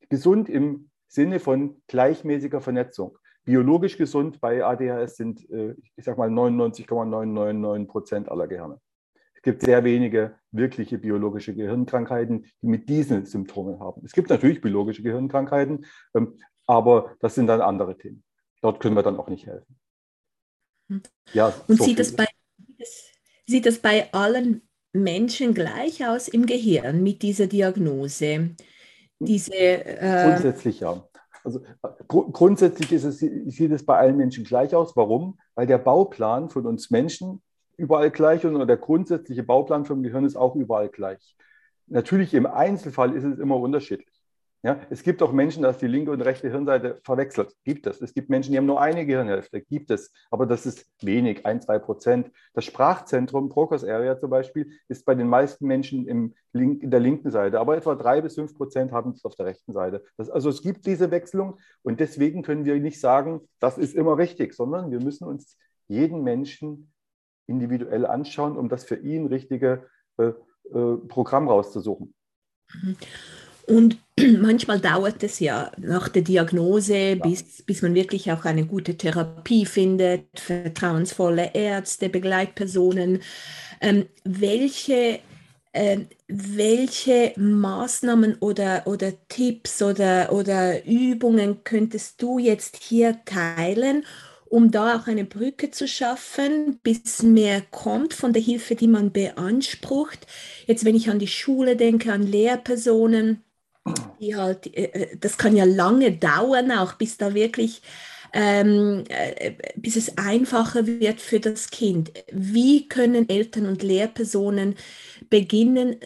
Gesund 0.09 0.50
im 0.50 0.89
Sinne 1.07 1.39
von 1.39 1.81
gleichmäßiger 1.88 2.59
Vernetzung. 2.59 3.17
Biologisch 3.45 3.97
gesund 3.97 4.39
bei 4.39 4.63
ADHS 4.63 5.17
sind, 5.17 5.50
äh, 5.50 5.75
ich 5.95 6.05
sag 6.05 6.17
mal, 6.17 6.29
99,999 6.29 7.88
Prozent 7.88 8.29
aller 8.29 8.47
Gehirne. 8.47 8.79
Es 9.35 9.41
gibt 9.41 9.62
sehr 9.62 9.83
wenige 9.83 10.35
wirkliche 10.51 10.97
biologische 10.97 11.53
Gehirnkrankheiten, 11.53 12.45
die 12.62 12.67
mit 12.67 12.88
diesen 12.88 13.25
Symptomen 13.25 13.79
haben. 13.79 14.01
Es 14.05 14.13
gibt 14.13 14.29
natürlich 14.29 14.62
biologische 14.62 15.03
Gehirnkrankheiten, 15.03 15.85
ähm, 16.13 16.38
aber 16.65 17.15
das 17.19 17.35
sind 17.35 17.47
dann 17.47 17.59
andere 17.59 17.97
Themen. 17.97 18.23
Dort 18.62 18.79
können 18.79 18.95
wir 18.95 19.03
dann 19.03 19.17
auch 19.17 19.27
nicht 19.27 19.45
helfen. 19.45 19.77
Hm. 20.89 21.01
Ja, 21.33 21.53
Und 21.67 21.77
so 21.77 21.83
sieht, 21.83 22.00
das 22.00 22.13
bei, 22.13 22.25
sieht 23.45 23.65
das 23.65 23.79
bei 23.79 24.12
allen 24.13 24.62
Menschen 24.93 25.53
gleich 25.53 26.07
aus 26.07 26.29
im 26.29 26.45
Gehirn 26.45 27.03
mit 27.03 27.21
dieser 27.21 27.47
Diagnose? 27.47 28.55
Diese, 29.19 29.53
äh 29.53 30.29
Grundsätzlich 30.29 30.79
ja. 30.79 31.05
Also 31.43 31.62
gr 32.07 32.31
grundsätzlich 32.31 32.91
ist 32.91 33.03
es, 33.03 33.19
sieht 33.19 33.71
es 33.71 33.85
bei 33.85 33.97
allen 33.97 34.17
Menschen 34.17 34.43
gleich 34.43 34.73
aus. 34.75 34.95
Warum? 34.95 35.39
Weil 35.55 35.67
der 35.67 35.77
Bauplan 35.77 36.50
von 36.50 36.65
uns 36.65 36.89
Menschen 36.89 37.41
überall 37.77 38.12
gleich 38.12 38.45
und 38.45 38.67
der 38.67 38.77
grundsätzliche 38.77 39.43
Bauplan 39.43 39.85
vom 39.85 40.03
Gehirn 40.03 40.25
ist 40.25 40.35
auch 40.35 40.55
überall 40.55 40.89
gleich. 40.89 41.35
Natürlich 41.88 42.33
im 42.33 42.45
Einzelfall 42.45 43.15
ist 43.15 43.23
es 43.23 43.39
immer 43.39 43.57
unterschiedlich. 43.57 44.12
Ja, 44.65 44.79
es 44.89 45.03
gibt 45.03 45.22
auch 45.22 45.34
Menschen, 45.34 45.62
dass 45.62 45.77
die 45.77 45.88
linke 45.88 46.10
und 46.12 46.22
rechte 46.22 46.50
Hirnseite 46.50 47.01
verwechselt. 47.03 47.53
Gibt 47.65 47.86
es. 47.86 48.00
Es 48.00 48.13
gibt 48.13 48.29
Menschen, 48.29 48.53
die 48.53 48.58
haben 48.58 48.65
nur 48.65 48.79
eine 48.79 49.05
Gehirnhälfte. 49.05 49.60
Gibt 49.60 49.91
es. 49.91 50.13
Aber 50.32 50.46
das 50.46 50.65
ist 50.65 50.89
wenig, 51.01 51.46
ein, 51.46 51.62
zwei 51.62 51.79
Prozent. 51.79 52.32
Das 52.53 52.63
Sprachzentrum, 52.63 53.50
Procus 53.50 53.84
Area 53.84 54.17
zum 54.17 54.29
Beispiel, 54.29 54.72
ist 54.88 55.05
bei 55.05 55.15
den 55.15 55.27
meisten 55.27 55.67
Menschen 55.67 56.08
im 56.08 56.34
Link, 56.53 56.82
in 56.82 56.91
der 56.91 57.01
linken 57.01 57.29
Seite. 57.29 57.60
Aber 57.60 57.75
etwa 57.75 57.96
drei 57.96 58.22
bis 58.22 58.36
fünf 58.36 58.55
Prozent 58.55 58.93
haben 58.93 59.12
es 59.12 59.25
auf 59.25 59.36
der 59.36 59.48
rechten 59.48 59.74
Seite. 59.74 60.05
Das, 60.15 60.29
also 60.29 60.48
es 60.48 60.62
gibt 60.62 60.86
diese 60.86 61.12
Wechselung 61.12 61.60
und 61.82 62.00
deswegen 62.00 62.41
können 62.41 62.63
wir 62.63 62.79
nicht 62.79 63.01
sagen, 63.01 63.41
das 63.60 63.77
ist 63.77 63.93
immer 63.93 64.17
richtig, 64.17 64.53
sondern 64.53 64.91
wir 64.91 65.01
müssen 65.01 65.25
uns 65.25 65.58
jeden 65.89 66.24
Menschen 66.24 66.93
individuell 67.48 68.05
anschauen, 68.05 68.55
um 68.55 68.70
das 68.70 68.86
für 68.86 68.96
ihn 68.96 69.27
richtige 69.27 69.88
äh, 70.17 70.32
äh, 70.74 70.98
Programm 71.10 71.50
rauszusuchen. 71.50 72.13
Mhm. 72.82 72.96
Und 73.67 73.98
manchmal 74.39 74.79
dauert 74.79 75.24
es 75.24 75.39
ja 75.39 75.72
nach 75.77 76.10
der 76.10 76.22
Diagnose, 76.22 77.15
bis, 77.17 77.63
bis 77.63 77.82
man 77.82 77.96
wirklich 77.96 78.32
auch 78.32 78.46
eine 78.46 78.65
gute 78.65 78.96
Therapie 78.98 79.65
findet, 79.65 80.25
vertrauensvolle 80.39 81.51
Ärzte, 81.53 82.10
Begleitpersonen. 82.10 83.22
Ähm, 83.82 84.05
welche, 84.24 85.20
äh, 85.72 86.00
welche 86.27 87.34
Maßnahmen 87.38 88.38
oder, 88.39 88.84
oder 88.86 89.13
Tipps 89.29 89.82
oder, 89.82 90.32
oder 90.32 90.86
Übungen 90.86 91.63
könntest 91.63 92.22
du 92.22 92.39
jetzt 92.39 92.77
hier 92.77 93.20
teilen, 93.25 94.05
um 94.46 94.70
da 94.70 94.98
auch 94.98 95.08
eine 95.08 95.25
Brücke 95.25 95.72
zu 95.72 95.88
schaffen, 95.88 96.79
bis 96.84 97.24
mehr 97.24 97.62
kommt 97.72 98.13
von 98.13 98.34
der 98.34 98.41
Hilfe, 98.41 98.75
die 98.75 98.88
man 98.88 99.12
beansprucht. 99.12 100.27
Jetzt, 100.67 100.86
wenn 100.86 100.96
ich 100.96 101.10
an 101.10 101.17
die 101.17 101.27
Schule 101.27 101.75
denke, 101.75 102.13
an 102.13 102.22
Lehrpersonen, 102.22 103.43
die 104.20 104.36
halt, 104.36 104.68
äh, 104.75 104.84
äh, 104.86 105.18
das 105.18 105.38
kann 105.38 105.56
ja 105.56 105.66
lange 105.66 106.12
dauern, 106.13 106.72
auch 106.72 106.94
bis 106.94 107.18
da 107.18 107.34
wirklich, 107.34 107.82
ähm, 108.34 109.04
äh, 109.10 109.54
bis 109.75 109.96
es 109.96 110.18
einfacher 110.18 110.88
wird 110.88 111.22
für 111.22 111.40
das 111.40 111.70
Kind. 111.70 112.12
Wie 112.32 112.88
können 112.88 113.30
Eltern 113.30 113.68
und 113.68 113.84
Lehrpersonen 113.84 114.75
beginnen, 115.30 115.98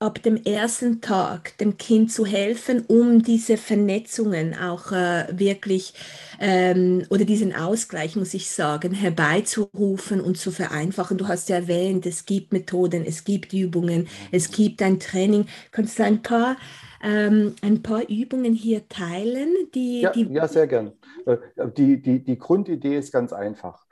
ab 0.00 0.22
dem 0.22 0.36
ersten 0.36 1.00
Tag 1.00 1.58
dem 1.58 1.76
Kind 1.76 2.12
zu 2.12 2.24
helfen, 2.24 2.84
um 2.86 3.22
diese 3.22 3.56
Vernetzungen 3.56 4.54
auch 4.54 4.92
äh, 4.92 5.26
wirklich 5.36 5.92
ähm, 6.38 7.04
oder 7.10 7.24
diesen 7.24 7.52
Ausgleich, 7.52 8.14
muss 8.14 8.32
ich 8.32 8.48
sagen, 8.48 8.92
herbeizurufen 8.92 10.20
und 10.20 10.38
zu 10.38 10.52
vereinfachen. 10.52 11.18
Du 11.18 11.26
hast 11.26 11.48
ja 11.48 11.56
erwähnt, 11.56 12.06
es 12.06 12.26
gibt 12.26 12.52
Methoden, 12.52 13.04
es 13.04 13.24
gibt 13.24 13.52
Übungen, 13.52 14.06
es 14.30 14.52
gibt 14.52 14.82
ein 14.82 15.00
Training. 15.00 15.46
Kannst 15.72 15.98
du 15.98 16.04
ein 16.04 16.22
paar, 16.22 16.56
ähm, 17.02 17.56
ein 17.62 17.82
paar 17.82 18.08
Übungen 18.08 18.54
hier 18.54 18.88
teilen? 18.88 19.52
Die, 19.74 20.02
ja, 20.02 20.12
die 20.12 20.28
ja, 20.30 20.46
sehr 20.46 20.68
gern. 20.68 20.92
Äh, 21.26 21.38
die, 21.76 22.00
die, 22.00 22.22
die 22.22 22.38
Grundidee 22.38 22.96
ist 22.96 23.12
ganz 23.12 23.32
einfach. 23.32 23.84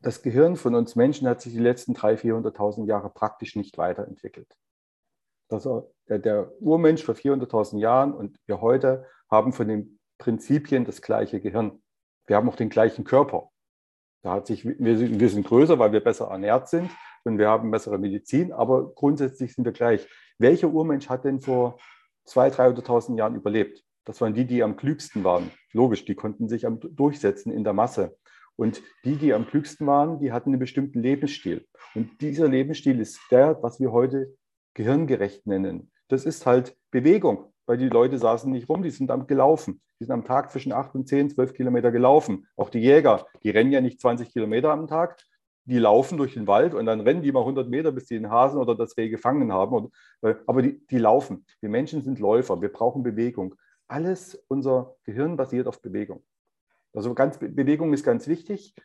Das 0.00 0.22
Gehirn 0.22 0.56
von 0.56 0.74
uns 0.74 0.96
Menschen 0.96 1.28
hat 1.28 1.42
sich 1.42 1.52
die 1.52 1.58
letzten 1.58 1.92
300.000, 1.92 2.54
400.000 2.54 2.86
Jahre 2.86 3.10
praktisch 3.10 3.54
nicht 3.54 3.76
weiterentwickelt. 3.76 4.48
Also 5.48 5.92
der, 6.08 6.18
der 6.18 6.52
Urmensch 6.60 7.02
vor 7.02 7.14
400.000 7.14 7.78
Jahren 7.78 8.12
und 8.12 8.38
wir 8.46 8.60
heute 8.60 9.06
haben 9.30 9.52
von 9.52 9.68
den 9.68 9.98
Prinzipien 10.18 10.84
das 10.84 11.02
gleiche 11.02 11.40
Gehirn. 11.40 11.82
Wir 12.26 12.36
haben 12.36 12.48
auch 12.48 12.56
den 12.56 12.68
gleichen 12.68 13.04
Körper. 13.04 13.50
Da 14.22 14.32
hat 14.32 14.46
sich, 14.46 14.64
wir, 14.64 14.98
sind, 14.98 15.20
wir 15.20 15.28
sind 15.28 15.46
größer, 15.46 15.78
weil 15.78 15.92
wir 15.92 16.02
besser 16.02 16.26
ernährt 16.26 16.68
sind 16.68 16.90
und 17.24 17.38
wir 17.38 17.48
haben 17.48 17.70
bessere 17.70 17.98
Medizin, 17.98 18.52
aber 18.52 18.92
grundsätzlich 18.94 19.54
sind 19.54 19.64
wir 19.64 19.72
gleich. 19.72 20.08
Welcher 20.38 20.68
Urmensch 20.68 21.08
hat 21.08 21.24
denn 21.24 21.40
vor 21.40 21.78
200.000, 22.28 22.82
300.000 22.82 23.18
Jahren 23.18 23.36
überlebt? 23.36 23.84
Das 24.04 24.20
waren 24.20 24.34
die, 24.34 24.44
die 24.44 24.62
am 24.62 24.76
klügsten 24.76 25.24
waren. 25.24 25.50
Logisch, 25.72 26.04
die 26.04 26.14
konnten 26.14 26.48
sich 26.48 26.66
am, 26.66 26.80
durchsetzen 26.80 27.52
in 27.52 27.64
der 27.64 27.72
Masse. 27.72 28.16
Und 28.56 28.82
die, 29.04 29.16
die 29.16 29.34
am 29.34 29.46
klügsten 29.46 29.86
waren, 29.86 30.18
die 30.18 30.32
hatten 30.32 30.50
einen 30.50 30.58
bestimmten 30.58 31.02
Lebensstil. 31.02 31.66
Und 31.94 32.20
dieser 32.20 32.48
Lebensstil 32.48 32.98
ist 33.00 33.20
der, 33.30 33.62
was 33.62 33.80
wir 33.80 33.92
heute 33.92 34.34
gehirngerecht 34.76 35.46
nennen. 35.46 35.90
Das 36.08 36.24
ist 36.24 36.46
halt 36.46 36.76
Bewegung. 36.90 37.52
weil 37.68 37.78
die 37.78 37.88
Leute 37.88 38.16
saßen 38.16 38.52
nicht 38.52 38.68
rum, 38.68 38.84
die 38.84 38.90
sind 38.90 39.10
am 39.10 39.26
gelaufen. 39.26 39.80
Die 39.98 40.04
sind 40.04 40.12
am 40.12 40.24
Tag 40.24 40.52
zwischen 40.52 40.70
8 40.70 40.94
und 40.94 41.08
10, 41.08 41.30
12 41.30 41.52
Kilometer 41.52 41.90
gelaufen. 41.90 42.46
Auch 42.54 42.70
die 42.70 42.78
Jäger, 42.78 43.26
die 43.42 43.50
rennen 43.50 43.72
ja 43.72 43.80
nicht 43.80 44.00
20 44.00 44.30
Kilometer 44.30 44.70
am 44.70 44.86
Tag, 44.86 45.18
die 45.64 45.80
laufen 45.80 46.16
durch 46.16 46.34
den 46.34 46.46
Wald 46.46 46.74
und 46.74 46.86
dann 46.86 47.00
rennen 47.00 47.22
die 47.22 47.32
mal 47.32 47.40
100 47.40 47.68
Meter, 47.68 47.90
bis 47.90 48.06
sie 48.06 48.14
den 48.14 48.30
Hasen 48.30 48.60
oder 48.60 48.76
das 48.76 48.96
Reh 48.96 49.08
gefangen 49.08 49.52
haben. 49.52 49.90
Äh, 50.22 50.36
aber 50.46 50.62
die, 50.62 50.86
die 50.86 50.98
laufen. 50.98 51.44
Wir 51.60 51.70
Menschen 51.70 52.02
sind 52.02 52.20
Läufer, 52.20 52.62
wir 52.62 52.72
brauchen 52.72 53.02
Bewegung. 53.02 53.56
Alles, 53.88 54.40
unser 54.46 54.94
Gehirn 55.02 55.36
basiert 55.36 55.66
auf 55.66 55.82
Bewegung. 55.82 56.22
Also 56.94 57.14
ganz, 57.14 57.38
Bewegung 57.38 57.92
ist 57.92 58.04
ganz 58.04 58.28
wichtig. 58.28 58.76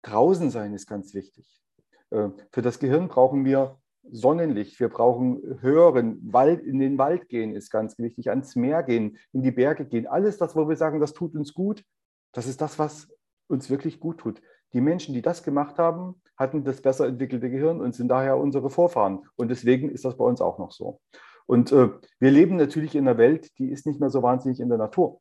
Draußen 0.00 0.48
sein 0.48 0.72
ist 0.72 0.86
ganz 0.86 1.12
wichtig. 1.12 1.60
Äh, 2.08 2.30
für 2.52 2.62
das 2.62 2.78
Gehirn 2.78 3.08
brauchen 3.08 3.44
wir 3.44 3.81
Sonnenlicht, 4.10 4.80
wir 4.80 4.88
brauchen 4.88 5.60
hören, 5.60 6.18
Wald, 6.32 6.62
in 6.62 6.78
den 6.78 6.98
Wald 6.98 7.28
gehen 7.28 7.54
ist 7.54 7.70
ganz 7.70 7.98
wichtig, 7.98 8.30
ans 8.30 8.56
Meer 8.56 8.82
gehen, 8.82 9.16
in 9.32 9.42
die 9.42 9.52
Berge 9.52 9.84
gehen. 9.84 10.06
Alles 10.06 10.38
das, 10.38 10.56
wo 10.56 10.68
wir 10.68 10.76
sagen, 10.76 11.00
das 11.00 11.12
tut 11.12 11.34
uns 11.34 11.54
gut, 11.54 11.84
das 12.32 12.46
ist 12.46 12.60
das, 12.60 12.78
was 12.78 13.08
uns 13.48 13.70
wirklich 13.70 14.00
gut 14.00 14.18
tut. 14.18 14.42
Die 14.72 14.80
Menschen, 14.80 15.14
die 15.14 15.22
das 15.22 15.42
gemacht 15.42 15.78
haben, 15.78 16.20
hatten 16.36 16.64
das 16.64 16.80
besser 16.80 17.06
entwickelte 17.06 17.50
Gehirn 17.50 17.80
und 17.80 17.94
sind 17.94 18.08
daher 18.08 18.38
unsere 18.38 18.70
Vorfahren. 18.70 19.26
Und 19.36 19.48
deswegen 19.48 19.90
ist 19.90 20.04
das 20.04 20.16
bei 20.16 20.24
uns 20.24 20.40
auch 20.40 20.58
noch 20.58 20.72
so. 20.72 21.00
Und 21.46 21.70
äh, 21.72 21.90
wir 22.18 22.30
leben 22.30 22.56
natürlich 22.56 22.94
in 22.94 23.06
einer 23.06 23.18
Welt, 23.18 23.56
die 23.58 23.70
ist 23.70 23.86
nicht 23.86 24.00
mehr 24.00 24.10
so 24.10 24.22
wahnsinnig 24.22 24.60
in 24.60 24.68
der 24.68 24.78
Natur. 24.78 25.20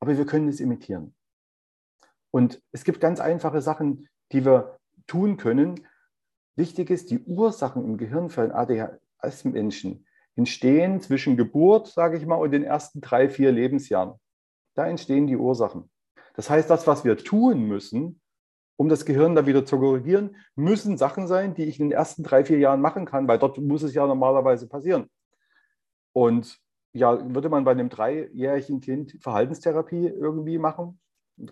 Aber 0.00 0.16
wir 0.16 0.26
können 0.26 0.48
es 0.48 0.60
imitieren. 0.60 1.14
Und 2.30 2.62
es 2.72 2.84
gibt 2.84 3.00
ganz 3.00 3.20
einfache 3.20 3.60
Sachen, 3.60 4.08
die 4.32 4.44
wir 4.44 4.78
tun 5.06 5.36
können, 5.36 5.86
Wichtig 6.56 6.90
ist, 6.90 7.10
die 7.10 7.20
Ursachen 7.20 7.84
im 7.84 7.96
Gehirn 7.96 8.30
für 8.30 8.42
einen 8.42 8.52
ADHS-Menschen 8.52 10.06
entstehen 10.36 11.00
zwischen 11.00 11.36
Geburt, 11.36 11.88
sage 11.88 12.16
ich 12.16 12.26
mal, 12.26 12.36
und 12.36 12.50
den 12.50 12.64
ersten 12.64 13.00
drei, 13.00 13.28
vier 13.28 13.52
Lebensjahren. 13.52 14.14
Da 14.74 14.86
entstehen 14.86 15.26
die 15.26 15.36
Ursachen. 15.36 15.90
Das 16.34 16.50
heißt, 16.50 16.68
das, 16.68 16.86
was 16.86 17.04
wir 17.04 17.16
tun 17.16 17.62
müssen, 17.62 18.20
um 18.76 18.88
das 18.88 19.04
Gehirn 19.04 19.34
da 19.36 19.46
wieder 19.46 19.64
zu 19.64 19.78
korrigieren, 19.78 20.36
müssen 20.56 20.98
Sachen 20.98 21.28
sein, 21.28 21.54
die 21.54 21.64
ich 21.64 21.78
in 21.78 21.90
den 21.90 21.96
ersten 21.96 22.24
drei, 22.24 22.44
vier 22.44 22.58
Jahren 22.58 22.80
machen 22.80 23.04
kann, 23.06 23.28
weil 23.28 23.38
dort 23.38 23.58
muss 23.58 23.84
es 23.84 23.94
ja 23.94 24.06
normalerweise 24.06 24.68
passieren. 24.68 25.08
Und 26.12 26.58
ja, 26.92 27.34
würde 27.34 27.48
man 27.48 27.64
bei 27.64 27.72
einem 27.72 27.88
dreijährigen 27.88 28.80
Kind 28.80 29.16
Verhaltenstherapie 29.20 30.08
irgendwie 30.08 30.58
machen? 30.58 31.00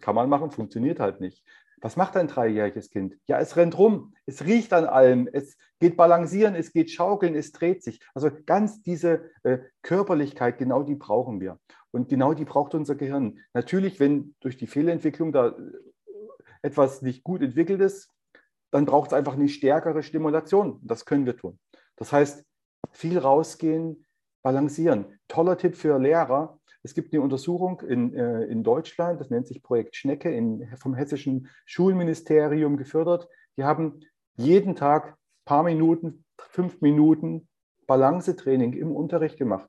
Kann 0.01 0.15
man 0.15 0.29
machen, 0.29 0.51
funktioniert 0.51 1.01
halt 1.01 1.21
nicht. 1.21 1.45
Was 1.83 1.97
macht 1.97 2.17
ein 2.17 2.29
dreijähriges 2.29 2.91
Kind? 2.91 3.19
Ja, 3.27 3.41
es 3.41 3.57
rennt 3.57 3.77
rum, 3.77 4.15
es 4.25 4.45
riecht 4.45 4.73
an 4.73 4.85
allem, 4.85 5.29
es 5.31 5.57
geht 5.81 5.97
balancieren, 5.97 6.55
es 6.55 6.73
geht 6.73 6.93
schaukeln, 6.93 7.35
es 7.35 7.51
dreht 7.51 7.83
sich. 7.83 8.01
Also 8.15 8.31
ganz 8.47 8.83
diese 8.83 9.29
äh, 9.43 9.59
Körperlichkeit, 9.83 10.59
genau 10.59 10.85
die 10.85 10.95
brauchen 10.95 11.41
wir. 11.41 11.59
Und 11.91 12.09
genau 12.09 12.35
die 12.35 12.45
braucht 12.45 12.77
unser 12.77 12.95
Gehirn. 12.95 13.41
Natürlich, 13.53 13.99
wenn 13.99 14.37
durch 14.39 14.57
die 14.57 14.69
Fehlentwicklung 14.69 15.33
da 15.33 15.49
äh, 15.49 15.55
etwas 16.62 17.03
nicht 17.03 17.25
gut 17.25 17.43
entwickelt 17.43 17.81
ist, 17.81 18.09
dann 18.71 18.87
braucht 18.87 19.09
es 19.09 19.12
einfach 19.12 19.35
eine 19.35 19.49
stärkere 19.49 20.05
Stimulation. 20.05 20.79
Das 20.83 21.05
können 21.05 21.27
wir 21.27 21.37
tun. 21.37 21.59
Das 21.97 22.12
heißt, 22.12 22.45
viel 22.93 23.19
rausgehen, 23.19 24.07
balancieren. 24.43 25.19
Toller 25.27 25.59
Tipp 25.59 25.75
für 25.75 25.99
Lehrer, 25.99 26.61
es 26.83 26.95
gibt 26.95 27.12
eine 27.12 27.23
Untersuchung 27.23 27.81
in, 27.81 28.15
äh, 28.15 28.45
in 28.45 28.65
Deutschland, 28.65 29.21
das 29.21 29.31
nennt 29.31 29.47
sich 29.47 29.62
Projekt 29.62 29.95
Schnecke, 29.97 30.35
in, 30.35 30.69
vom 30.77 30.95
hessischen 30.95 31.49
Schulministerium 31.65 32.77
gefördert. 32.77 33.29
Die 33.57 33.65
haben 33.65 34.01
jeden 34.35 34.75
Tag 34.75 35.11
ein 35.11 35.45
paar 35.45 35.62
Minuten, 35.62 36.25
fünf 36.39 36.81
Minuten 36.81 37.49
Balancetraining 37.87 38.73
im 38.73 38.93
Unterricht 38.93 39.37
gemacht. 39.37 39.68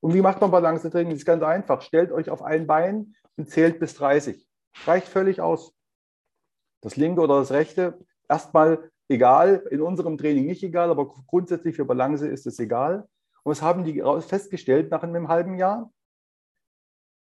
Und 0.00 0.14
wie 0.14 0.20
macht 0.20 0.40
man 0.40 0.50
Balancetraining? 0.50 1.10
Das 1.10 1.20
ist 1.20 1.26
ganz 1.26 1.42
einfach. 1.42 1.80
Stellt 1.80 2.12
euch 2.12 2.28
auf 2.28 2.42
ein 2.42 2.66
Bein 2.66 3.14
und 3.36 3.48
zählt 3.48 3.78
bis 3.78 3.94
30. 3.94 4.46
Reicht 4.84 5.08
völlig 5.08 5.40
aus. 5.40 5.74
Das 6.82 6.96
linke 6.96 7.22
oder 7.22 7.38
das 7.38 7.50
rechte, 7.50 7.98
erstmal 8.28 8.90
egal, 9.08 9.66
in 9.70 9.80
unserem 9.80 10.18
Training 10.18 10.46
nicht 10.46 10.62
egal, 10.62 10.90
aber 10.90 11.08
grundsätzlich 11.26 11.76
für 11.76 11.86
Balance 11.86 12.28
ist 12.28 12.46
es 12.46 12.58
egal. 12.58 13.08
Und 13.42 13.52
was 13.52 13.62
haben 13.62 13.84
die 13.84 14.02
festgestellt 14.20 14.90
nach 14.90 15.02
einem 15.02 15.28
halben 15.28 15.56
Jahr? 15.56 15.90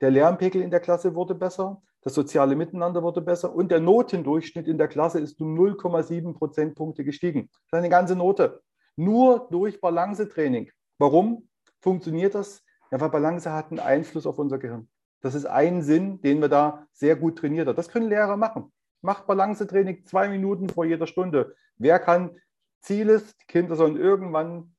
Der 0.02 0.10
Lernpegel 0.10 0.60
in 0.60 0.72
der 0.72 0.80
Klasse 0.80 1.14
wurde 1.14 1.36
besser, 1.36 1.80
das 2.00 2.14
soziale 2.14 2.56
Miteinander 2.56 3.04
wurde 3.04 3.20
besser 3.20 3.54
und 3.54 3.70
der 3.70 3.78
Notendurchschnitt 3.78 4.66
in 4.66 4.76
der 4.76 4.88
Klasse 4.88 5.20
ist 5.20 5.40
um 5.40 5.56
0,7 5.56 6.34
Prozentpunkte 6.34 7.04
gestiegen. 7.04 7.48
Das 7.52 7.78
ist 7.78 7.84
eine 7.84 7.88
ganze 7.88 8.16
Note. 8.16 8.60
Nur 8.96 9.46
durch 9.52 9.80
Balancetraining. 9.80 10.72
Warum 10.98 11.48
funktioniert 11.80 12.34
das? 12.34 12.64
Ja, 12.90 13.00
weil 13.00 13.10
Balance 13.10 13.52
hat 13.52 13.70
einen 13.70 13.78
Einfluss 13.78 14.26
auf 14.26 14.40
unser 14.40 14.58
Gehirn. 14.58 14.88
Das 15.20 15.36
ist 15.36 15.46
ein 15.46 15.82
Sinn, 15.82 16.20
den 16.20 16.40
wir 16.40 16.48
da 16.48 16.84
sehr 16.90 17.14
gut 17.14 17.38
trainiert 17.38 17.68
haben. 17.68 17.76
Das 17.76 17.88
können 17.88 18.08
Lehrer 18.08 18.36
machen. 18.36 18.72
Macht 19.02 19.28
Balancetraining 19.28 20.04
zwei 20.04 20.28
Minuten 20.28 20.68
vor 20.68 20.84
jeder 20.84 21.06
Stunde. 21.06 21.54
Wer 21.76 22.00
kann? 22.00 22.36
Ziel 22.80 23.08
ist, 23.08 23.40
die 23.40 23.46
Kinder 23.46 23.76
sollen 23.76 23.96
irgendwann 23.96 24.74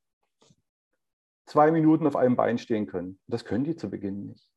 zwei 1.45 1.71
Minuten 1.71 2.05
auf 2.07 2.17
einem 2.17 2.35
Bein 2.35 2.57
stehen 2.57 2.87
können. 2.87 3.19
Das 3.27 3.45
können 3.45 3.63
die 3.63 3.77
zu 3.77 3.89
Beginn 3.89 4.27
nicht. 4.27 4.52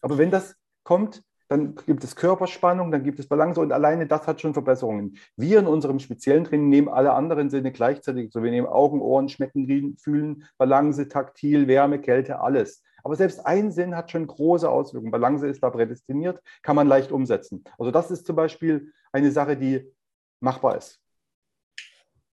Aber 0.00 0.18
wenn 0.18 0.30
das 0.30 0.56
kommt, 0.82 1.22
dann 1.48 1.74
gibt 1.74 2.02
es 2.02 2.16
Körperspannung, 2.16 2.90
dann 2.90 3.04
gibt 3.04 3.18
es 3.18 3.28
Balance 3.28 3.60
und 3.60 3.72
alleine 3.72 4.06
das 4.06 4.26
hat 4.26 4.40
schon 4.40 4.54
Verbesserungen. 4.54 5.18
Wir 5.36 5.58
in 5.58 5.66
unserem 5.66 5.98
speziellen 5.98 6.44
Training 6.44 6.70
nehmen 6.70 6.88
alle 6.88 7.12
anderen 7.12 7.50
Sinne 7.50 7.72
gleichzeitig. 7.72 8.32
So, 8.32 8.42
wir 8.42 8.50
nehmen 8.50 8.66
Augen, 8.66 9.02
Ohren, 9.02 9.28
Schmecken, 9.28 9.96
Fühlen, 9.98 10.44
Balance, 10.56 11.08
Taktil, 11.08 11.68
Wärme, 11.68 12.00
Kälte, 12.00 12.40
alles. 12.40 12.82
Aber 13.04 13.16
selbst 13.16 13.44
ein 13.44 13.70
Sinn 13.70 13.94
hat 13.94 14.10
schon 14.10 14.26
große 14.26 14.68
Auswirkungen. 14.68 15.10
Balance 15.10 15.46
ist 15.46 15.62
da 15.62 15.68
prädestiniert, 15.68 16.40
kann 16.62 16.76
man 16.76 16.88
leicht 16.88 17.12
umsetzen. 17.12 17.64
Also 17.78 17.90
das 17.90 18.10
ist 18.10 18.26
zum 18.26 18.36
Beispiel 18.36 18.90
eine 19.12 19.30
Sache, 19.30 19.56
die 19.56 19.92
machbar 20.40 20.78
ist. 20.78 21.01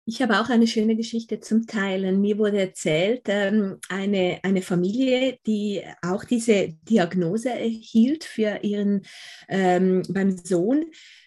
Ich 0.05 0.21
habe 0.21 0.41
auch 0.41 0.49
eine 0.49 0.67
schöne 0.67 0.97
Geschichte 0.97 1.39
zum 1.39 1.65
Teilen. 1.65 2.19
Mir 2.19 2.37
wurde 2.37 2.59
erzählt, 2.59 3.21
ähm, 3.27 3.77
eine, 3.87 4.39
eine 4.43 4.61
Familie, 4.61 5.37
die 5.47 5.81
auch 6.01 6.25
diese 6.25 6.73
Diagnose 6.89 7.51
erhielt 7.51 8.25
für 8.25 8.59
ihren 8.63 9.03
ähm, 9.47 10.03
beim 10.09 10.37
Sohn, 10.37 10.85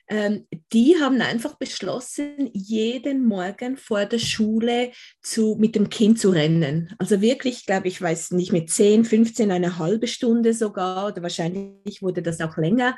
ähm, 0.09 0.47
die 0.73 0.97
haben 1.01 1.21
einfach 1.21 1.57
beschlossen, 1.57 2.51
jeden 2.53 3.27
Morgen 3.27 3.77
vor 3.77 4.05
der 4.05 4.19
Schule 4.19 4.93
zu, 5.21 5.57
mit 5.59 5.75
dem 5.75 5.89
Kind 5.89 6.21
zu 6.21 6.31
rennen. 6.31 6.95
Also 6.99 7.21
wirklich, 7.21 7.67
glaube 7.67 7.89
ich, 7.89 8.01
weiß 8.01 8.33
nicht, 8.33 8.53
mit 8.53 8.71
10, 8.71 9.05
15, 9.05 9.51
eine 9.51 9.79
halbe 9.79 10.07
Stunde 10.07 10.55
sogar 10.55 11.09
oder 11.09 11.23
wahrscheinlich 11.23 12.03
wurde 12.03 12.23
das 12.23 12.41
auch 12.41 12.57
länger. 12.57 12.97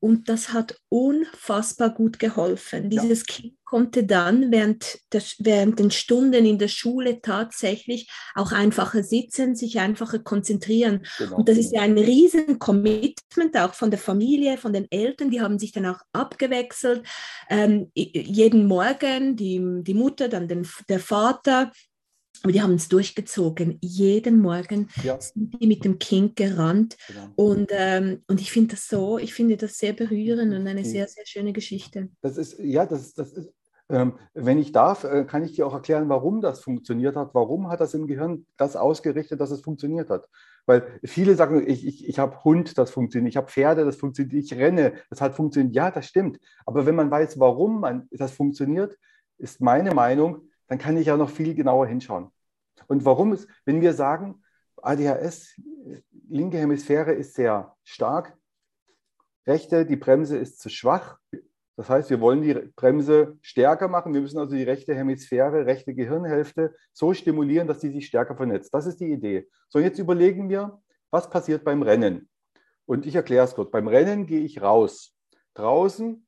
Und 0.00 0.28
das 0.28 0.52
hat 0.52 0.76
unfassbar 0.88 1.90
gut 1.90 2.18
geholfen. 2.18 2.88
Dieses 2.88 3.20
ja. 3.20 3.34
Kind 3.34 3.54
konnte 3.64 4.04
dann 4.04 4.50
während, 4.50 4.98
der, 5.12 5.22
während 5.40 5.78
den 5.78 5.90
Stunden 5.90 6.46
in 6.46 6.58
der 6.58 6.68
Schule 6.68 7.20
tatsächlich 7.20 8.10
auch 8.34 8.52
einfacher 8.52 9.02
sitzen, 9.02 9.56
sich 9.56 9.80
einfacher 9.80 10.20
konzentrieren. 10.20 11.04
Genau. 11.18 11.36
Und 11.36 11.48
das 11.48 11.58
ist 11.58 11.72
ja 11.72 11.82
ein 11.82 11.98
riesen 11.98 12.58
Commitment 12.58 13.56
auch 13.56 13.74
von 13.74 13.90
der 13.90 13.98
Familie, 13.98 14.56
von 14.56 14.72
den 14.72 14.86
Eltern. 14.90 15.30
Die 15.30 15.40
haben 15.40 15.58
sich 15.58 15.72
dann 15.72 15.86
auch 15.86 16.00
abgewechselt. 16.12 17.06
Ähm, 17.50 17.90
jeden 17.94 18.66
Morgen 18.66 19.36
die, 19.36 19.60
die 19.82 19.94
Mutter, 19.94 20.28
dann 20.28 20.48
den, 20.48 20.66
der 20.88 21.00
Vater 21.00 21.72
aber 22.42 22.52
die 22.52 22.62
haben 22.62 22.74
es 22.74 22.88
durchgezogen. 22.88 23.78
Jeden 23.80 24.40
Morgen 24.40 24.88
ja. 25.02 25.20
sind 25.20 25.60
die 25.60 25.66
mit 25.66 25.84
dem 25.84 25.98
Kind 25.98 26.36
gerannt. 26.36 26.96
Genau. 27.08 27.28
Und, 27.36 27.70
ähm, 27.72 28.22
und 28.28 28.40
ich 28.40 28.52
finde 28.52 28.74
das 28.74 28.88
so, 28.88 29.18
ich 29.18 29.34
finde 29.34 29.56
das 29.56 29.78
sehr 29.78 29.92
berührend 29.92 30.54
und 30.54 30.66
eine 30.66 30.84
sehr, 30.84 31.08
sehr 31.08 31.26
schöne 31.26 31.52
Geschichte. 31.52 32.08
Das 32.20 32.36
ist, 32.36 32.58
ja, 32.58 32.86
das, 32.86 33.14
das 33.14 33.32
ist, 33.32 33.52
ähm, 33.90 34.14
wenn 34.34 34.58
ich 34.58 34.72
darf, 34.72 35.04
äh, 35.04 35.24
kann 35.24 35.42
ich 35.42 35.54
dir 35.54 35.66
auch 35.66 35.72
erklären, 35.72 36.08
warum 36.10 36.42
das 36.42 36.60
funktioniert 36.60 37.16
hat. 37.16 37.30
Warum 37.34 37.68
hat 37.68 37.80
das 37.80 37.94
im 37.94 38.06
Gehirn 38.06 38.46
das 38.58 38.76
ausgerichtet, 38.76 39.40
dass 39.40 39.50
es 39.50 39.62
funktioniert 39.62 40.10
hat? 40.10 40.28
Weil 40.66 41.00
viele 41.04 41.34
sagen, 41.34 41.64
ich, 41.66 41.86
ich, 41.86 42.06
ich 42.06 42.18
habe 42.18 42.44
Hund, 42.44 42.76
das 42.76 42.90
funktioniert, 42.90 43.30
ich 43.30 43.38
habe 43.38 43.48
Pferde, 43.48 43.86
das 43.86 43.96
funktioniert, 43.96 44.34
ich 44.34 44.54
renne, 44.54 44.92
das 45.08 45.22
hat 45.22 45.34
funktioniert. 45.34 45.74
Ja, 45.74 45.90
das 45.90 46.06
stimmt. 46.06 46.38
Aber 46.66 46.84
wenn 46.84 46.96
man 46.96 47.10
weiß, 47.10 47.40
warum 47.40 47.80
man, 47.80 48.08
das 48.10 48.32
funktioniert, 48.32 48.98
ist 49.38 49.62
meine 49.62 49.94
Meinung, 49.94 50.42
dann 50.68 50.78
kann 50.78 50.96
ich 50.96 51.06
ja 51.06 51.16
noch 51.16 51.30
viel 51.30 51.54
genauer 51.54 51.86
hinschauen. 51.86 52.30
Und 52.86 53.04
warum 53.04 53.32
ist, 53.32 53.48
wenn 53.64 53.80
wir 53.80 53.92
sagen, 53.92 54.42
ADHS, 54.82 55.60
linke 56.28 56.58
Hemisphäre 56.58 57.12
ist 57.12 57.34
sehr 57.34 57.74
stark, 57.84 58.36
rechte, 59.46 59.84
die 59.84 59.96
Bremse 59.96 60.36
ist 60.36 60.60
zu 60.60 60.68
schwach. 60.68 61.18
Das 61.76 61.88
heißt, 61.88 62.10
wir 62.10 62.20
wollen 62.20 62.42
die 62.42 62.54
Bremse 62.76 63.38
stärker 63.40 63.88
machen. 63.88 64.12
Wir 64.12 64.20
müssen 64.20 64.38
also 64.38 64.54
die 64.54 64.64
rechte 64.64 64.94
Hemisphäre, 64.94 65.66
rechte 65.66 65.94
Gehirnhälfte 65.94 66.74
so 66.92 67.14
stimulieren, 67.14 67.66
dass 67.66 67.80
sie 67.80 67.90
sich 67.90 68.06
stärker 68.06 68.36
vernetzt. 68.36 68.74
Das 68.74 68.86
ist 68.86 69.00
die 69.00 69.12
Idee. 69.12 69.48
So, 69.68 69.78
jetzt 69.78 69.98
überlegen 69.98 70.48
wir, 70.48 70.80
was 71.10 71.30
passiert 71.30 71.64
beim 71.64 71.82
Rennen. 71.82 72.28
Und 72.84 73.06
ich 73.06 73.14
erkläre 73.14 73.44
es 73.44 73.54
kurz. 73.54 73.70
Beim 73.70 73.88
Rennen 73.88 74.26
gehe 74.26 74.40
ich 74.40 74.60
raus. 74.60 75.16
Draußen 75.54 76.26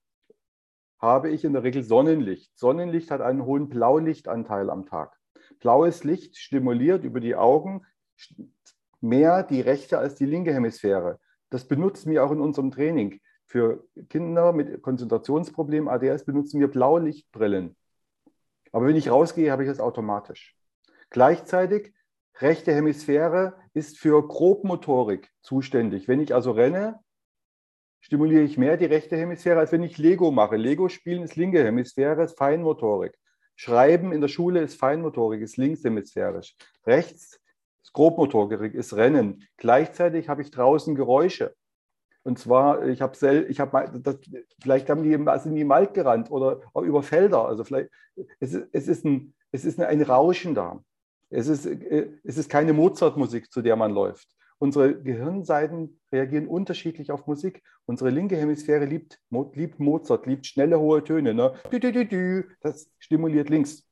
habe 1.01 1.31
ich 1.31 1.45
in 1.45 1.53
der 1.53 1.63
Regel 1.63 1.83
Sonnenlicht. 1.83 2.57
Sonnenlicht 2.59 3.11
hat 3.11 3.21
einen 3.21 3.45
hohen 3.45 3.69
Blaulichtanteil 3.69 4.71
am 4.71 4.87
Tag. 4.87 5.17
Blaues 5.59 6.05
Licht 6.05 6.37
stimuliert 6.37 7.05
über 7.05 7.21
die 7.21 7.37
Augen 7.37 7.87
mehr 9.01 9.43
die 9.43 9.61
rechte 9.61 9.99
als 9.99 10.15
die 10.15 10.27
linke 10.27 10.53
Hemisphäre. 10.53 11.19
Das 11.49 11.67
benutzen 11.67 12.11
wir 12.13 12.25
auch 12.25 12.31
in 12.31 12.41
unserem 12.41 12.71
Training. 12.71 13.21
Für 13.47 13.85
Kinder 14.09 14.53
mit 14.53 14.83
Konzentrationsproblemen, 14.83 15.89
ADS, 15.89 16.25
benutzen 16.25 16.61
wir 16.61 16.69
Blaulichtbrillen. 16.69 17.77
Aber 18.73 18.87
wenn 18.87 18.97
ich 18.97 19.11
rausgehe, 19.11 19.51
habe 19.51 19.65
ich 19.65 19.69
das 19.69 19.81
automatisch. 19.81 20.55
Gleichzeitig, 21.09 21.93
rechte 22.37 22.73
Hemisphäre 22.73 23.55
ist 23.75 23.99
für 23.99 24.27
Grobmotorik 24.27 25.29
zuständig. 25.41 26.07
Wenn 26.07 26.21
ich 26.21 26.33
also 26.33 26.53
renne, 26.53 27.01
stimuliere 28.01 28.43
ich 28.43 28.59
mehr 28.59 28.77
die 28.77 28.87
rechte 28.87 29.17
Hemisphäre, 29.17 29.61
als 29.61 29.73
wenn 29.73 29.83
ich 29.83 29.99
Lego 29.99 30.31
mache. 30.31 30.57
Lego 30.57 30.89
spielen 30.89 31.23
ist 31.23 31.37
linke 31.37 31.63
Hemisphäre, 31.63 32.25
ist 32.25 32.39
Feinmotorik. 32.39 33.15
Schreiben 33.57 34.13
in 34.13 34.21
der 34.21 34.29
Schule 34.29 34.61
ist 34.63 34.79
Feinmotorik, 34.79 35.43
ist 35.43 35.59
linkshemisphärisch. 35.59 36.57
Rechts 36.87 37.39
ist 37.83 37.93
Grobmotorik, 37.93 38.75
ist 38.75 38.95
Rennen. 38.97 39.47
Gleichzeitig 39.59 40.29
habe 40.29 40.43
ich 40.43 40.51
draußen 40.51 40.95
Geräusche. 40.95 41.55
Und 42.23 42.39
zwar, 42.39 42.87
ich 42.87 43.01
habe 43.01 43.47
ich 43.49 43.61
hab, 43.61 43.73
vielleicht 44.63 44.91
haben 44.91 45.03
die, 45.03 45.13
sind 45.41 45.55
die 45.55 45.63
im 45.63 45.69
Wald 45.69 45.95
gerannt 45.95 46.31
oder 46.31 46.61
über 46.75 47.03
Felder. 47.03 47.47
Also 47.47 47.65
vielleicht, 47.65 47.91
es, 48.41 48.55
ist, 48.55 48.69
es 48.73 48.89
ist, 48.89 49.05
ein, 49.05 49.35
es 49.53 49.65
ist 49.65 49.81
ein 49.81 50.03
Rauschen 50.03 50.55
da. 50.55 50.83
Es 51.31 51.49
ist, 51.49 51.65
äh, 51.65 52.11
es 52.25 52.37
ist 52.37 52.51
keine 52.51 52.73
Mozart-Musik, 52.73 53.51
zu 53.51 53.63
der 53.63 53.77
man 53.77 53.93
läuft. 53.93 54.29
Unsere 54.63 55.03
Gehirnseiten 55.03 55.99
reagieren 56.13 56.47
unterschiedlich 56.47 57.11
auf 57.11 57.27
Musik. 57.27 57.63
Unsere 57.87 58.11
linke 58.11 58.37
Hemisphäre 58.37 58.85
liebt, 58.85 59.19
liebt 59.55 59.81
Mozart, 59.81 60.27
liebt 60.27 60.45
schnelle, 60.47 60.79
hohe 60.79 61.03
Töne. 61.03 61.33
Ne? 61.33 61.55
Das 62.61 62.91
stimuliert 62.99 63.49
links. 63.49 63.89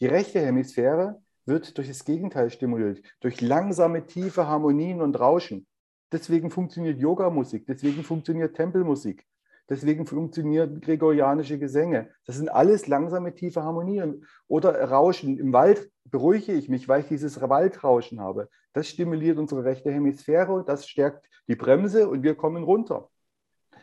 Die 0.00 0.06
rechte 0.06 0.40
Hemisphäre 0.40 1.22
wird 1.46 1.78
durch 1.78 1.86
das 1.86 2.04
Gegenteil 2.04 2.50
stimuliert, 2.50 3.02
durch 3.20 3.40
langsame, 3.40 4.04
tiefe 4.04 4.48
Harmonien 4.48 5.00
und 5.00 5.18
Rauschen. 5.18 5.68
Deswegen 6.10 6.50
funktioniert 6.50 6.98
Yoga-Musik, 6.98 7.64
deswegen 7.66 8.02
funktioniert 8.02 8.56
Tempelmusik, 8.56 9.24
deswegen 9.72 10.04
funktionieren 10.04 10.82
gregorianische 10.82 11.58
Gesänge. 11.58 12.10
Das 12.26 12.36
sind 12.36 12.50
alles 12.50 12.88
langsame, 12.88 13.34
tiefe 13.34 13.62
Harmonien. 13.62 14.26
Oder 14.46 14.78
Rauschen. 14.90 15.38
Im 15.38 15.54
Wald 15.54 15.90
beruhige 16.04 16.52
ich 16.52 16.68
mich, 16.68 16.88
weil 16.88 17.00
ich 17.00 17.08
dieses 17.08 17.40
Waldrauschen 17.40 18.20
habe. 18.20 18.50
Das 18.74 18.86
stimuliert 18.86 19.38
unsere 19.38 19.64
rechte 19.64 19.90
Hemisphäre, 19.90 20.62
das 20.66 20.86
stärkt 20.86 21.26
die 21.48 21.56
Bremse 21.56 22.08
und 22.08 22.22
wir 22.22 22.34
kommen 22.34 22.64
runter. 22.64 23.08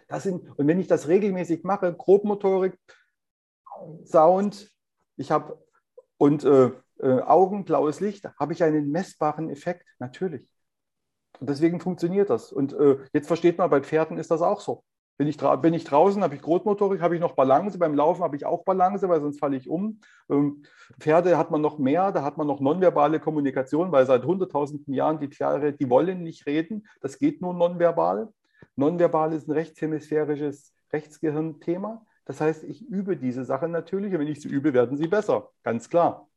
Das 0.07 0.23
sind, 0.23 0.47
und 0.57 0.67
wenn 0.67 0.79
ich 0.79 0.87
das 0.87 1.07
regelmäßig 1.07 1.63
mache, 1.63 1.93
Grobmotorik, 1.93 2.77
Sound, 4.05 4.71
ich 5.17 5.31
habe 5.31 5.59
und 6.17 6.43
äh, 6.43 6.71
äh, 6.99 7.21
Augen, 7.21 7.65
blaues 7.65 7.99
Licht, 7.99 8.25
habe 8.39 8.53
ich 8.53 8.63
einen 8.63 8.91
messbaren 8.91 9.49
Effekt, 9.49 9.87
natürlich. 9.97 10.47
Und 11.39 11.49
deswegen 11.49 11.79
funktioniert 11.79 12.29
das. 12.29 12.51
Und 12.51 12.73
äh, 12.73 12.97
jetzt 13.13 13.27
versteht 13.27 13.57
man, 13.57 13.69
bei 13.69 13.81
Pferden 13.81 14.17
ist 14.17 14.29
das 14.29 14.41
auch 14.41 14.61
so. 14.61 14.83
Bin 15.19 15.27
ich, 15.27 15.37
bin 15.37 15.73
ich 15.73 15.83
draußen, 15.83 16.23
habe 16.23 16.35
ich 16.35 16.41
Grotmotorik, 16.41 17.01
habe 17.01 17.13
ich 17.13 17.19
noch 17.19 17.33
Balance. 17.33 17.77
Beim 17.77 17.93
Laufen 17.93 18.23
habe 18.23 18.37
ich 18.37 18.45
auch 18.45 18.63
Balance, 18.63 19.09
weil 19.09 19.19
sonst 19.19 19.37
falle 19.37 19.57
ich 19.57 19.69
um. 19.69 19.99
Ähm, 20.29 20.63
Pferde 20.97 21.37
hat 21.37 21.51
man 21.51 21.59
noch 21.59 21.77
mehr, 21.77 22.13
da 22.13 22.23
hat 22.23 22.37
man 22.37 22.47
noch 22.47 22.61
nonverbale 22.61 23.19
Kommunikation, 23.19 23.91
weil 23.91 24.05
seit 24.05 24.23
hunderttausenden 24.23 24.93
Jahren 24.93 25.19
die 25.19 25.29
Tiere, 25.29 25.73
die 25.73 25.89
wollen 25.89 26.23
nicht 26.23 26.45
reden. 26.45 26.87
Das 27.01 27.19
geht 27.19 27.41
nur 27.41 27.53
nonverbal. 27.53 28.29
Nonverbal 28.77 29.33
ist 29.33 29.49
ein 29.49 29.51
rechtshemisphärisches 29.51 30.73
Rechtsgehirnthema. 30.93 32.05
Das 32.23 32.39
heißt, 32.39 32.63
ich 32.63 32.87
übe 32.87 33.17
diese 33.17 33.43
Sachen 33.43 33.71
natürlich 33.71 34.13
und 34.13 34.19
wenn 34.21 34.27
ich 34.29 34.39
sie 34.39 34.47
übe, 34.47 34.73
werden 34.73 34.95
sie 34.95 35.07
besser. 35.07 35.49
Ganz 35.63 35.89
klar. 35.89 36.29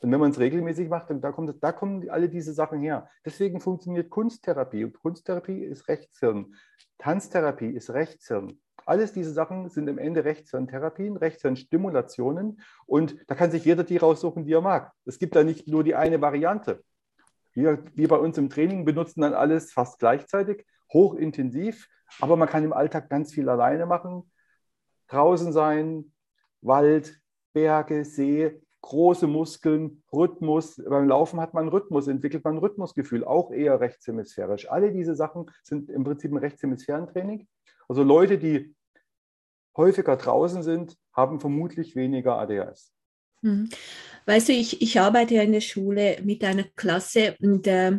Und 0.00 0.10
wenn 0.10 0.20
man 0.20 0.30
es 0.30 0.38
regelmäßig 0.38 0.88
macht, 0.88 1.10
dann 1.10 1.20
da, 1.20 1.32
kommt, 1.32 1.54
da 1.62 1.72
kommen 1.72 2.08
alle 2.08 2.30
diese 2.30 2.54
Sachen 2.54 2.80
her. 2.80 3.10
Deswegen 3.26 3.60
funktioniert 3.60 4.08
Kunsttherapie. 4.08 4.84
Und 4.84 4.98
Kunsttherapie 4.98 5.64
ist 5.64 5.86
Rechtshirn. 5.88 6.54
Tanztherapie 6.98 7.70
ist 7.70 7.90
Rechtshirn. 7.90 8.58
Alles 8.84 9.12
diese 9.12 9.32
Sachen 9.32 9.68
sind 9.68 9.88
am 9.88 9.98
Ende 9.98 10.24
Rechtshirntherapien, 10.24 11.16
Rechtshirnstimulationen. 11.16 12.60
Und 12.86 13.16
da 13.26 13.34
kann 13.34 13.50
sich 13.50 13.64
jeder 13.64 13.82
die 13.82 13.96
raussuchen, 13.96 14.44
die 14.44 14.52
er 14.52 14.60
mag. 14.60 14.92
Es 15.04 15.18
gibt 15.18 15.34
da 15.34 15.42
nicht 15.42 15.66
nur 15.66 15.82
die 15.82 15.96
eine 15.96 16.20
Variante. 16.20 16.84
Wir, 17.52 17.82
wir 17.94 18.08
bei 18.08 18.16
uns 18.16 18.38
im 18.38 18.48
Training 18.48 18.84
benutzen 18.84 19.22
dann 19.22 19.34
alles 19.34 19.72
fast 19.72 19.98
gleichzeitig, 19.98 20.66
hochintensiv. 20.92 21.88
Aber 22.20 22.36
man 22.36 22.48
kann 22.48 22.64
im 22.64 22.72
Alltag 22.72 23.10
ganz 23.10 23.32
viel 23.32 23.48
alleine 23.48 23.86
machen. 23.86 24.30
Draußen 25.08 25.52
sein, 25.52 26.12
Wald, 26.60 27.20
Berge, 27.52 28.04
See, 28.04 28.60
große 28.86 29.26
Muskeln, 29.26 30.02
Rhythmus. 30.12 30.80
Beim 30.88 31.08
Laufen 31.08 31.40
hat 31.40 31.54
man 31.54 31.68
Rhythmus, 31.68 32.06
entwickelt 32.06 32.44
man 32.44 32.58
Rhythmusgefühl, 32.58 33.24
auch 33.24 33.50
eher 33.50 33.80
rechtshemisphärisch. 33.80 34.70
Alle 34.70 34.92
diese 34.92 35.16
Sachen 35.16 35.50
sind 35.64 35.90
im 35.90 36.04
Prinzip 36.04 36.30
ein 36.30 36.38
Rechtshemisphärentraining. 36.38 37.48
Also 37.88 38.04
Leute, 38.04 38.38
die 38.38 38.74
häufiger 39.76 40.16
draußen 40.16 40.62
sind, 40.62 40.96
haben 41.12 41.40
vermutlich 41.40 41.96
weniger 41.96 42.38
ADHS. 42.38 42.92
Hm. 43.42 43.68
Weißt 44.24 44.48
du, 44.48 44.52
ich, 44.52 44.80
ich 44.80 45.00
arbeite 45.00 45.34
ja 45.34 45.42
in 45.42 45.52
der 45.52 45.60
Schule 45.60 46.18
mit 46.22 46.44
einer 46.44 46.64
Klasse 46.76 47.36
und 47.40 47.66
äh, 47.66 47.98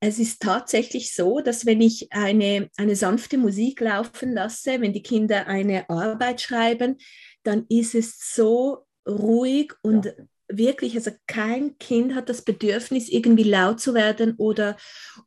es 0.00 0.18
ist 0.18 0.40
tatsächlich 0.40 1.14
so, 1.14 1.40
dass 1.40 1.66
wenn 1.66 1.82
ich 1.82 2.10
eine, 2.10 2.70
eine 2.76 2.96
sanfte 2.96 3.36
Musik 3.36 3.80
laufen 3.80 4.32
lasse, 4.32 4.80
wenn 4.80 4.92
die 4.94 5.02
Kinder 5.02 5.46
eine 5.46 5.88
Arbeit 5.90 6.40
schreiben, 6.40 6.96
dann 7.42 7.66
ist 7.68 7.94
es 7.94 8.18
so 8.34 8.85
ruhig 9.06 9.72
und 9.82 10.06
ja. 10.06 10.12
wirklich, 10.48 10.96
also 10.96 11.10
kein 11.26 11.78
Kind 11.78 12.14
hat 12.14 12.28
das 12.28 12.42
Bedürfnis, 12.42 13.08
irgendwie 13.08 13.44
laut 13.44 13.80
zu 13.80 13.94
werden 13.94 14.34
oder, 14.36 14.76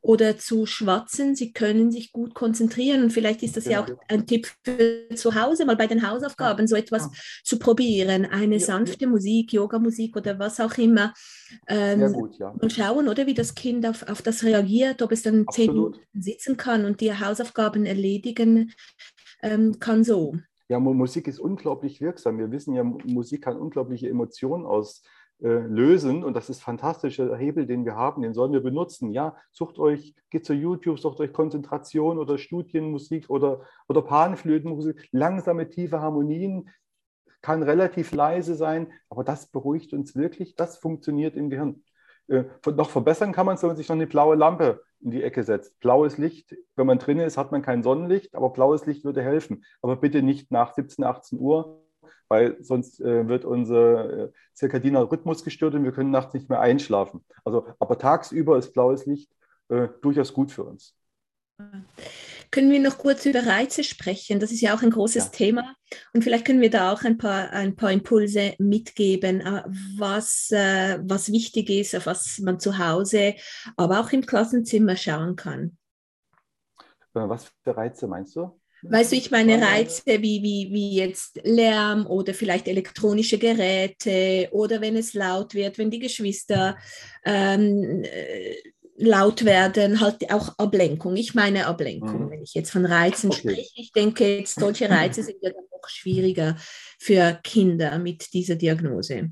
oder 0.01 0.37
zu 0.37 0.65
schwatzen. 0.65 1.35
Sie 1.35 1.53
können 1.53 1.91
sich 1.91 2.11
gut 2.11 2.33
konzentrieren 2.33 3.03
und 3.03 3.11
vielleicht 3.11 3.43
ist 3.43 3.57
das 3.57 3.65
ja, 3.65 3.71
ja 3.71 3.83
auch 3.83 3.89
ein 4.07 4.25
Tipp 4.27 4.47
für 4.63 5.07
zu 5.15 5.35
Hause, 5.35 5.65
mal 5.65 5.75
bei 5.75 5.87
den 5.87 6.07
Hausaufgaben 6.07 6.67
so 6.67 6.75
etwas 6.75 7.03
ja. 7.03 7.11
zu 7.43 7.59
probieren. 7.59 8.25
Eine 8.25 8.59
sanfte 8.59 9.07
Musik, 9.07 9.53
Yoga-Musik 9.53 10.15
oder 10.15 10.39
was 10.39 10.59
auch 10.59 10.77
immer. 10.77 11.13
Ähm, 11.67 12.13
gut, 12.13 12.37
ja. 12.39 12.49
Und 12.49 12.73
schauen, 12.73 13.07
oder 13.07 13.25
wie 13.25 13.33
das 13.33 13.55
Kind 13.55 13.85
auf, 13.85 14.07
auf 14.07 14.21
das 14.21 14.43
reagiert, 14.43 15.01
ob 15.01 15.11
es 15.11 15.23
dann 15.23 15.45
Absolut. 15.47 15.55
zehn 15.55 15.67
Minuten 15.73 15.99
sitzen 16.13 16.57
kann 16.57 16.85
und 16.85 17.01
die 17.01 17.13
Hausaufgaben 17.13 17.85
erledigen 17.85 18.73
ähm, 19.41 19.79
kann 19.79 20.03
so. 20.03 20.35
Ja, 20.69 20.79
Musik 20.79 21.27
ist 21.27 21.39
unglaublich 21.39 21.99
wirksam. 21.99 22.37
Wir 22.37 22.51
wissen 22.51 22.75
ja, 22.75 22.83
Musik 22.83 23.43
kann 23.43 23.57
unglaubliche 23.57 24.07
Emotionen 24.07 24.67
auslösen 24.67 26.23
und 26.23 26.35
das 26.35 26.51
ist 26.51 26.61
fantastischer 26.61 27.35
Hebel, 27.35 27.65
den 27.65 27.85
wir 27.85 27.95
haben, 27.95 28.21
den 28.21 28.35
sollen 28.35 28.53
wir 28.53 28.61
benutzen. 28.61 29.11
Ja, 29.11 29.35
sucht 29.51 29.79
euch, 29.79 30.13
geht 30.29 30.45
zu 30.45 30.53
YouTube, 30.53 30.99
sucht 30.99 31.19
euch 31.21 31.33
Konzentration 31.33 32.19
oder 32.19 32.37
Studienmusik 32.37 33.31
oder, 33.31 33.61
oder 33.87 34.03
Panflötenmusik, 34.03 35.09
langsame, 35.11 35.69
tiefe 35.69 36.01
Harmonien, 36.01 36.69
kann 37.41 37.63
relativ 37.63 38.11
leise 38.11 38.53
sein, 38.53 38.91
aber 39.09 39.23
das 39.23 39.47
beruhigt 39.47 39.93
uns 39.93 40.15
wirklich, 40.15 40.55
das 40.55 40.77
funktioniert 40.77 41.35
im 41.35 41.49
Gehirn. 41.49 41.83
Äh, 42.27 42.43
noch 42.75 42.91
verbessern 42.91 43.31
kann 43.31 43.47
man 43.47 43.55
es, 43.55 43.63
wenn 43.63 43.69
man 43.69 43.77
sich 43.77 43.89
noch 43.89 43.95
eine 43.95 44.05
blaue 44.05 44.35
Lampe 44.35 44.83
in 45.01 45.11
die 45.11 45.23
Ecke 45.23 45.43
setzt. 45.43 45.79
Blaues 45.79 46.17
Licht, 46.17 46.55
wenn 46.75 46.87
man 46.87 46.99
drin 46.99 47.19
ist, 47.19 47.37
hat 47.37 47.51
man 47.51 47.61
kein 47.61 47.83
Sonnenlicht, 47.83 48.35
aber 48.35 48.49
blaues 48.49 48.85
Licht 48.85 49.03
würde 49.05 49.21
helfen. 49.21 49.63
Aber 49.81 49.95
bitte 49.95 50.21
nicht 50.21 50.51
nach 50.51 50.73
17, 50.73 51.03
18 51.03 51.39
Uhr, 51.39 51.83
weil 52.27 52.61
sonst 52.63 53.01
äh, 53.01 53.27
wird 53.27 53.45
unser 53.45 54.25
äh, 54.25 54.31
zirkadiner 54.53 55.11
Rhythmus 55.11 55.43
gestört 55.43 55.75
und 55.75 55.83
wir 55.83 55.91
können 55.91 56.11
nachts 56.11 56.33
nicht 56.33 56.49
mehr 56.49 56.59
einschlafen. 56.59 57.25
Also, 57.43 57.67
aber 57.79 57.97
tagsüber 57.97 58.57
ist 58.57 58.73
blaues 58.73 59.05
Licht 59.05 59.31
äh, 59.69 59.87
durchaus 60.01 60.33
gut 60.33 60.51
für 60.51 60.63
uns. 60.63 60.95
Können 62.51 62.71
wir 62.71 62.79
noch 62.79 62.97
kurz 62.97 63.25
über 63.25 63.45
Reize 63.45 63.83
sprechen? 63.83 64.39
Das 64.39 64.51
ist 64.51 64.61
ja 64.61 64.75
auch 64.75 64.81
ein 64.81 64.89
großes 64.89 65.25
ja. 65.25 65.29
Thema. 65.29 65.75
Und 66.13 66.23
vielleicht 66.23 66.45
können 66.45 66.61
wir 66.61 66.71
da 66.71 66.91
auch 66.91 67.03
ein 67.03 67.17
paar, 67.17 67.51
ein 67.51 67.75
paar 67.75 67.91
Impulse 67.91 68.55
mitgeben, 68.57 69.41
äh, 69.41 69.63
was, 69.97 70.49
äh, 70.51 70.99
was 71.03 71.31
wichtig 71.31 71.69
ist, 71.69 71.95
auf 71.95 72.07
was 72.07 72.39
man 72.39 72.59
zu 72.59 72.79
Hause, 72.79 73.35
aber 73.77 73.99
auch 73.99 74.11
im 74.11 74.25
Klassenzimmer 74.25 74.95
schauen 74.95 75.35
kann. 75.35 75.77
Äh, 77.13 77.29
was 77.29 77.51
für 77.63 77.77
Reize 77.77 78.07
meinst 78.07 78.35
du? 78.35 78.59
Weißt 78.81 79.11
du, 79.11 79.17
ich 79.17 79.29
meine 79.29 79.61
Reize 79.61 80.03
wie, 80.05 80.41
wie, 80.41 80.69
wie 80.71 80.95
jetzt 80.95 81.41
Lärm 81.43 82.07
oder 82.07 82.33
vielleicht 82.33 82.67
elektronische 82.67 83.37
Geräte 83.37 84.47
oder 84.51 84.79
wenn 84.79 84.95
es 84.95 85.13
laut 85.13 85.53
wird, 85.53 85.77
wenn 85.77 85.91
die 85.91 85.99
Geschwister 85.99 86.77
ähm, 87.25 88.05
laut 88.99 89.45
werden, 89.45 90.01
halt 90.01 90.31
auch 90.31 90.57
Ablenkung. 90.57 91.15
Ich 91.15 91.33
meine 91.33 91.67
Ablenkung, 91.67 92.25
mhm. 92.25 92.29
wenn 92.31 92.43
ich 92.43 92.53
jetzt 92.53 92.71
von 92.71 92.85
Reizen 92.85 93.31
okay. 93.31 93.39
spreche. 93.39 93.73
Ich 93.75 93.91
denke, 93.93 94.37
jetzt 94.39 94.59
solche 94.59 94.89
Reize 94.89 95.23
sind 95.23 95.37
ja 95.41 95.51
dann 95.51 95.63
noch 95.71 95.87
schwieriger 95.87 96.55
für 96.99 97.39
Kinder 97.43 97.97
mit 97.97 98.33
dieser 98.33 98.55
Diagnose. 98.55 99.31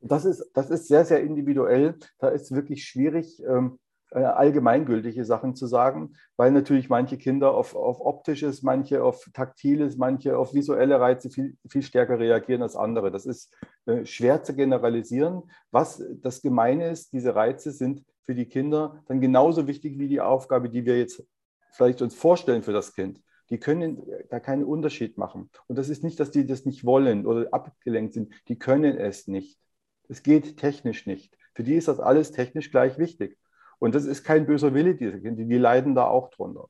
Das 0.00 0.24
ist, 0.24 0.44
das 0.54 0.70
ist 0.70 0.88
sehr, 0.88 1.04
sehr 1.04 1.20
individuell. 1.20 1.96
Da 2.18 2.28
ist 2.30 2.52
wirklich 2.52 2.84
schwierig, 2.84 3.40
ähm, 3.46 3.78
äh, 4.10 4.24
allgemeingültige 4.24 5.24
Sachen 5.24 5.54
zu 5.54 5.66
sagen, 5.66 6.14
weil 6.36 6.50
natürlich 6.50 6.88
manche 6.88 7.18
Kinder 7.18 7.54
auf, 7.54 7.74
auf 7.74 8.00
optisches, 8.00 8.62
manche 8.62 9.04
auf 9.04 9.28
taktiles, 9.32 9.96
manche 9.96 10.36
auf 10.36 10.54
visuelle 10.54 11.00
Reize 11.00 11.30
viel, 11.30 11.56
viel 11.68 11.82
stärker 11.82 12.18
reagieren 12.18 12.62
als 12.62 12.76
andere. 12.76 13.10
Das 13.10 13.26
ist 13.26 13.54
äh, 13.86 14.04
schwer 14.04 14.42
zu 14.42 14.54
generalisieren. 14.54 15.42
Was 15.70 16.02
das 16.20 16.42
Gemeine 16.42 16.90
ist, 16.90 17.12
diese 17.12 17.34
Reize 17.34 17.72
sind 17.72 18.04
für 18.24 18.34
die 18.34 18.46
Kinder 18.46 19.02
dann 19.06 19.20
genauso 19.20 19.66
wichtig 19.66 19.98
wie 19.98 20.08
die 20.08 20.20
Aufgabe, 20.20 20.68
die 20.68 20.84
wir 20.84 20.98
jetzt 20.98 21.24
vielleicht 21.72 22.02
uns 22.02 22.14
vorstellen 22.14 22.62
für 22.62 22.72
das 22.72 22.94
Kind. 22.94 23.20
Die 23.50 23.58
können 23.58 24.02
da 24.30 24.40
keinen 24.40 24.64
Unterschied 24.64 25.18
machen. 25.18 25.50
Und 25.66 25.76
das 25.76 25.88
ist 25.88 26.04
nicht, 26.04 26.18
dass 26.20 26.30
die 26.30 26.46
das 26.46 26.64
nicht 26.64 26.84
wollen 26.84 27.26
oder 27.26 27.52
abgelenkt 27.52 28.14
sind. 28.14 28.32
Die 28.48 28.58
können 28.58 28.96
es 28.96 29.26
nicht. 29.26 29.58
Es 30.08 30.22
geht 30.22 30.56
technisch 30.56 31.06
nicht. 31.06 31.36
Für 31.54 31.62
die 31.62 31.74
ist 31.74 31.88
das 31.88 32.00
alles 32.00 32.32
technisch 32.32 32.70
gleich 32.70 32.98
wichtig. 32.98 33.38
Und 33.78 33.94
das 33.94 34.04
ist 34.04 34.24
kein 34.24 34.46
böser 34.46 34.74
Wille, 34.74 34.94
diese 34.94 35.20
Kinder. 35.20 35.44
Die 35.44 35.58
leiden 35.58 35.94
da 35.94 36.06
auch 36.06 36.30
drunter. 36.30 36.68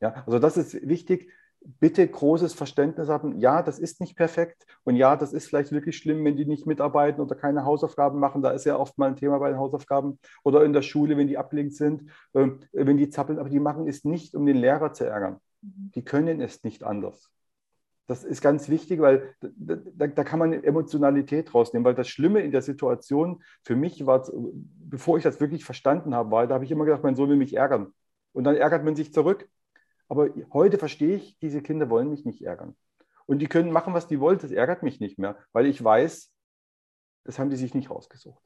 Ja, 0.00 0.24
also 0.26 0.38
das 0.38 0.56
ist 0.56 0.88
wichtig. 0.88 1.30
Bitte 1.62 2.06
großes 2.06 2.54
Verständnis 2.54 3.08
haben. 3.08 3.38
Ja, 3.38 3.62
das 3.62 3.78
ist 3.78 4.00
nicht 4.00 4.16
perfekt. 4.16 4.66
Und 4.84 4.96
ja, 4.96 5.16
das 5.16 5.32
ist 5.32 5.46
vielleicht 5.46 5.72
wirklich 5.72 5.96
schlimm, 5.96 6.24
wenn 6.24 6.36
die 6.36 6.46
nicht 6.46 6.66
mitarbeiten 6.66 7.20
oder 7.20 7.34
keine 7.34 7.64
Hausaufgaben 7.64 8.18
machen. 8.18 8.42
Da 8.42 8.50
ist 8.50 8.64
ja 8.64 8.76
oft 8.76 8.96
mal 8.96 9.08
ein 9.08 9.16
Thema 9.16 9.38
bei 9.38 9.50
den 9.50 9.58
Hausaufgaben. 9.58 10.18
Oder 10.42 10.64
in 10.64 10.72
der 10.72 10.82
Schule, 10.82 11.16
wenn 11.16 11.28
die 11.28 11.36
abgelenkt 11.38 11.74
sind, 11.74 12.10
äh, 12.32 12.48
wenn 12.72 12.96
die 12.96 13.10
zappeln. 13.10 13.38
Aber 13.38 13.50
die 13.50 13.60
machen 13.60 13.86
es 13.86 14.04
nicht, 14.04 14.34
um 14.34 14.46
den 14.46 14.56
Lehrer 14.56 14.92
zu 14.92 15.04
ärgern. 15.04 15.38
Mhm. 15.60 15.90
Die 15.94 16.04
können 16.04 16.40
es 16.40 16.64
nicht 16.64 16.82
anders. 16.82 17.30
Das 18.10 18.24
ist 18.24 18.40
ganz 18.40 18.68
wichtig, 18.68 19.00
weil 19.00 19.36
da, 19.40 19.76
da, 19.76 20.06
da, 20.08 20.24
kann 20.24 20.40
man 20.40 20.52
Emotionalität 20.52 21.54
rausnehmen, 21.54 21.84
weil 21.84 21.94
das 21.94 22.08
Schlimme 22.08 22.40
in 22.40 22.50
der 22.50 22.60
Situation 22.60 23.40
für 23.62 23.76
mich 23.76 24.04
war, 24.04 24.28
bevor 24.80 25.16
ich 25.16 25.22
das 25.22 25.38
wirklich 25.38 25.64
verstanden 25.64 26.12
habe, 26.12 26.32
war, 26.32 26.48
da 26.48 26.54
habe 26.54 26.64
ich 26.64 26.72
immer 26.72 26.84
gedacht, 26.84 27.04
mein 27.04 27.14
Sohn 27.14 27.28
will 27.28 27.36
mich 27.36 27.54
ärgern. 27.54 27.92
Und 28.32 28.42
dann 28.42 28.56
ärgert 28.56 28.84
man 28.84 28.96
sich 28.96 29.12
zurück. 29.12 29.48
Aber 30.10 30.28
heute 30.52 30.76
verstehe 30.76 31.16
ich, 31.16 31.38
diese 31.38 31.62
Kinder 31.62 31.88
wollen 31.88 32.10
mich 32.10 32.24
nicht 32.24 32.42
ärgern. 32.42 32.74
Und 33.26 33.38
die 33.38 33.46
können 33.46 33.70
machen, 33.70 33.94
was 33.94 34.08
die 34.08 34.18
wollen, 34.18 34.38
das 34.38 34.50
ärgert 34.50 34.82
mich 34.82 34.98
nicht 34.98 35.20
mehr, 35.20 35.38
weil 35.52 35.66
ich 35.66 35.82
weiß, 35.82 36.32
das 37.22 37.38
haben 37.38 37.48
die 37.48 37.56
sich 37.56 37.74
nicht 37.74 37.90
rausgesucht. 37.90 38.42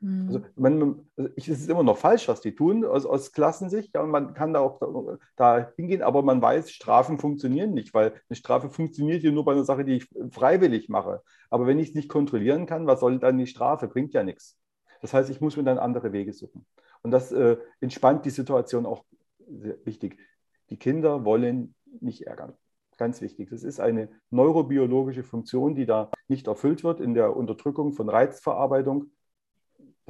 Mhm. 0.00 0.26
Also, 0.28 0.40
man, 0.56 1.10
also 1.18 1.30
ich, 1.36 1.48
es 1.48 1.60
ist 1.60 1.68
immer 1.68 1.82
noch 1.82 1.98
falsch, 1.98 2.28
was 2.28 2.40
die 2.40 2.54
tun 2.54 2.86
aus, 2.86 3.04
aus 3.04 3.32
Klassensicht. 3.32 3.94
Ja, 3.94 4.00
und 4.00 4.08
man 4.08 4.32
kann 4.32 4.54
da 4.54 4.60
auch 4.60 4.80
da, 4.80 5.18
da, 5.36 5.72
hingehen, 5.76 6.00
aber 6.00 6.22
man 6.22 6.40
weiß, 6.40 6.70
Strafen 6.70 7.18
funktionieren 7.18 7.74
nicht, 7.74 7.92
weil 7.92 8.14
eine 8.30 8.36
Strafe 8.36 8.70
funktioniert 8.70 9.22
ja 9.22 9.30
nur 9.32 9.44
bei 9.44 9.52
einer 9.52 9.64
Sache, 9.64 9.84
die 9.84 9.96
ich 9.96 10.08
freiwillig 10.30 10.88
mache. 10.88 11.22
Aber 11.50 11.66
wenn 11.66 11.78
ich 11.78 11.90
es 11.90 11.94
nicht 11.94 12.08
kontrollieren 12.08 12.64
kann, 12.64 12.86
was 12.86 13.00
soll 13.00 13.18
dann 13.18 13.36
die 13.36 13.46
Strafe? 13.46 13.86
Bringt 13.86 14.14
ja 14.14 14.22
nichts. 14.22 14.58
Das 15.02 15.12
heißt, 15.12 15.28
ich 15.28 15.42
muss 15.42 15.58
mir 15.58 15.64
dann 15.64 15.78
andere 15.78 16.12
Wege 16.12 16.32
suchen. 16.32 16.64
Und 17.02 17.10
das 17.10 17.32
äh, 17.32 17.58
entspannt 17.82 18.24
die 18.24 18.30
Situation 18.30 18.86
auch 18.86 19.04
wichtig. 19.84 20.18
Die 20.70 20.76
Kinder 20.76 21.24
wollen 21.24 21.74
nicht 22.00 22.22
ärgern. 22.22 22.54
Ganz 22.96 23.20
wichtig. 23.20 23.50
Das 23.50 23.62
ist 23.62 23.80
eine 23.80 24.08
neurobiologische 24.30 25.22
Funktion, 25.22 25.74
die 25.74 25.86
da 25.86 26.10
nicht 26.28 26.46
erfüllt 26.46 26.84
wird 26.84 27.00
in 27.00 27.14
der 27.14 27.36
Unterdrückung 27.36 27.92
von 27.92 28.08
Reizverarbeitung 28.08 29.10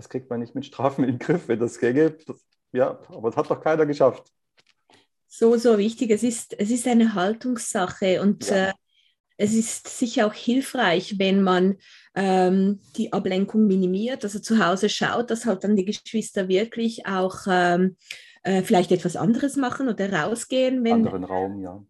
das 0.00 0.08
kriegt 0.08 0.30
man 0.30 0.40
nicht 0.40 0.54
mit 0.54 0.64
Strafen 0.64 1.04
in 1.04 1.10
den 1.10 1.18
Griff, 1.18 1.48
wenn 1.48 1.60
das. 1.60 1.78
Das, 1.78 2.46
ja, 2.72 2.98
aber 3.08 3.28
das 3.28 3.36
hat 3.36 3.50
doch 3.50 3.60
keiner 3.60 3.84
geschafft. 3.84 4.32
So, 5.28 5.58
so 5.58 5.76
wichtig. 5.76 6.10
Es 6.10 6.22
ist, 6.22 6.58
es 6.58 6.70
ist 6.70 6.86
eine 6.86 7.12
Haltungssache 7.12 8.22
und 8.22 8.48
ja. 8.48 8.68
äh, 8.68 8.72
es 9.36 9.52
ist 9.52 9.88
sicher 9.88 10.26
auch 10.26 10.32
hilfreich, 10.32 11.18
wenn 11.18 11.42
man 11.42 11.76
ähm, 12.14 12.80
die 12.96 13.12
Ablenkung 13.12 13.66
minimiert, 13.66 14.24
also 14.24 14.38
zu 14.38 14.64
Hause 14.64 14.88
schaut, 14.88 15.30
dass 15.30 15.44
halt 15.44 15.64
dann 15.64 15.76
die 15.76 15.84
Geschwister 15.84 16.48
wirklich 16.48 17.04
auch 17.04 17.40
ähm, 17.46 17.96
äh, 18.42 18.62
vielleicht 18.62 18.92
etwas 18.92 19.16
anderes 19.16 19.56
machen 19.56 19.88
oder 19.88 20.12
rausgehen, 20.12 20.84
wenn, 20.84 21.06
anderen 21.06 21.24
Raum, 21.24 21.60
ja. 21.60 21.84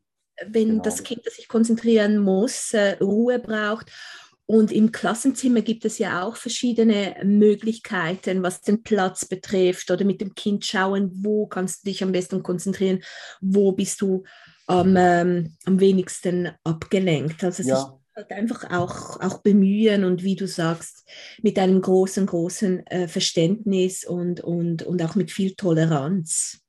wenn 0.46 0.68
genau. 0.68 0.82
das 0.82 1.02
Kind, 1.02 1.26
das 1.26 1.36
sich 1.36 1.48
konzentrieren 1.48 2.18
muss, 2.18 2.72
äh, 2.74 2.96
Ruhe 3.00 3.38
braucht. 3.38 3.90
Und 4.46 4.72
im 4.72 4.90
Klassenzimmer 4.90 5.60
gibt 5.60 5.84
es 5.84 5.98
ja 5.98 6.24
auch 6.24 6.34
verschiedene 6.34 7.14
Möglichkeiten, 7.22 8.42
was 8.42 8.62
den 8.62 8.82
Platz 8.82 9.24
betrifft 9.24 9.92
oder 9.92 10.04
mit 10.04 10.20
dem 10.20 10.34
Kind 10.34 10.66
schauen, 10.66 11.12
wo 11.22 11.46
kannst 11.46 11.84
du 11.84 11.90
dich 11.90 12.02
am 12.02 12.10
besten 12.10 12.42
konzentrieren, 12.42 13.00
wo 13.40 13.70
bist 13.70 14.00
du 14.00 14.24
am, 14.66 14.96
ähm, 14.96 15.56
am 15.66 15.78
wenigsten 15.78 16.50
abgelenkt. 16.64 17.44
Also 17.44 17.62
ja. 17.62 17.99
Halt 18.16 18.30
einfach 18.32 18.70
auch, 18.70 19.20
auch 19.20 19.38
bemühen 19.38 20.04
und 20.04 20.22
wie 20.22 20.36
du 20.36 20.46
sagst, 20.46 21.08
mit 21.42 21.58
einem 21.58 21.80
großen, 21.80 22.26
großen 22.26 22.86
äh, 22.86 23.08
Verständnis 23.08 24.04
und, 24.04 24.40
und, 24.40 24.82
und 24.82 25.02
auch 25.02 25.14
mit 25.14 25.30
viel 25.30 25.54
Toleranz. 25.54 26.60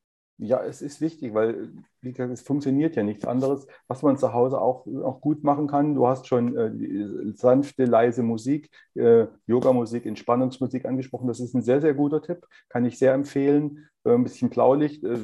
Ja, 0.44 0.64
es 0.64 0.82
ist 0.82 1.02
wichtig, 1.02 1.36
weil 1.36 1.70
wie 2.02 2.14
gesagt, 2.14 2.34
es 2.34 2.42
funktioniert 2.42 2.96
ja 2.96 3.04
nichts 3.04 3.26
anderes, 3.26 3.68
was 3.88 4.02
man 4.02 4.18
zu 4.18 4.34
Hause 4.34 4.60
auch, 4.60 4.88
auch 5.04 5.22
gut 5.22 5.44
machen 5.44 5.68
kann. 5.68 5.94
Du 5.94 6.08
hast 6.08 6.28
schon 6.28 6.58
äh, 6.58 7.32
sanfte, 7.36 7.86
leise 7.86 8.24
Musik, 8.24 8.72
äh, 8.96 9.28
Yoga-Musik, 9.46 10.08
Entspannungsmusik 10.08 10.86
angesprochen. 10.86 11.28
Das 11.28 11.40
ist 11.40 11.54
ein 11.54 11.62
sehr, 11.62 11.80
sehr 11.80 11.94
guter 11.94 12.24
Tipp, 12.24 12.48
kann 12.70 12.86
ich 12.86 12.98
sehr 12.98 13.14
empfehlen. 13.14 13.88
Äh, 14.04 14.16
ein 14.16 14.24
bisschen 14.24 14.50
Blaulicht, 14.50 15.04
äh, 15.04 15.20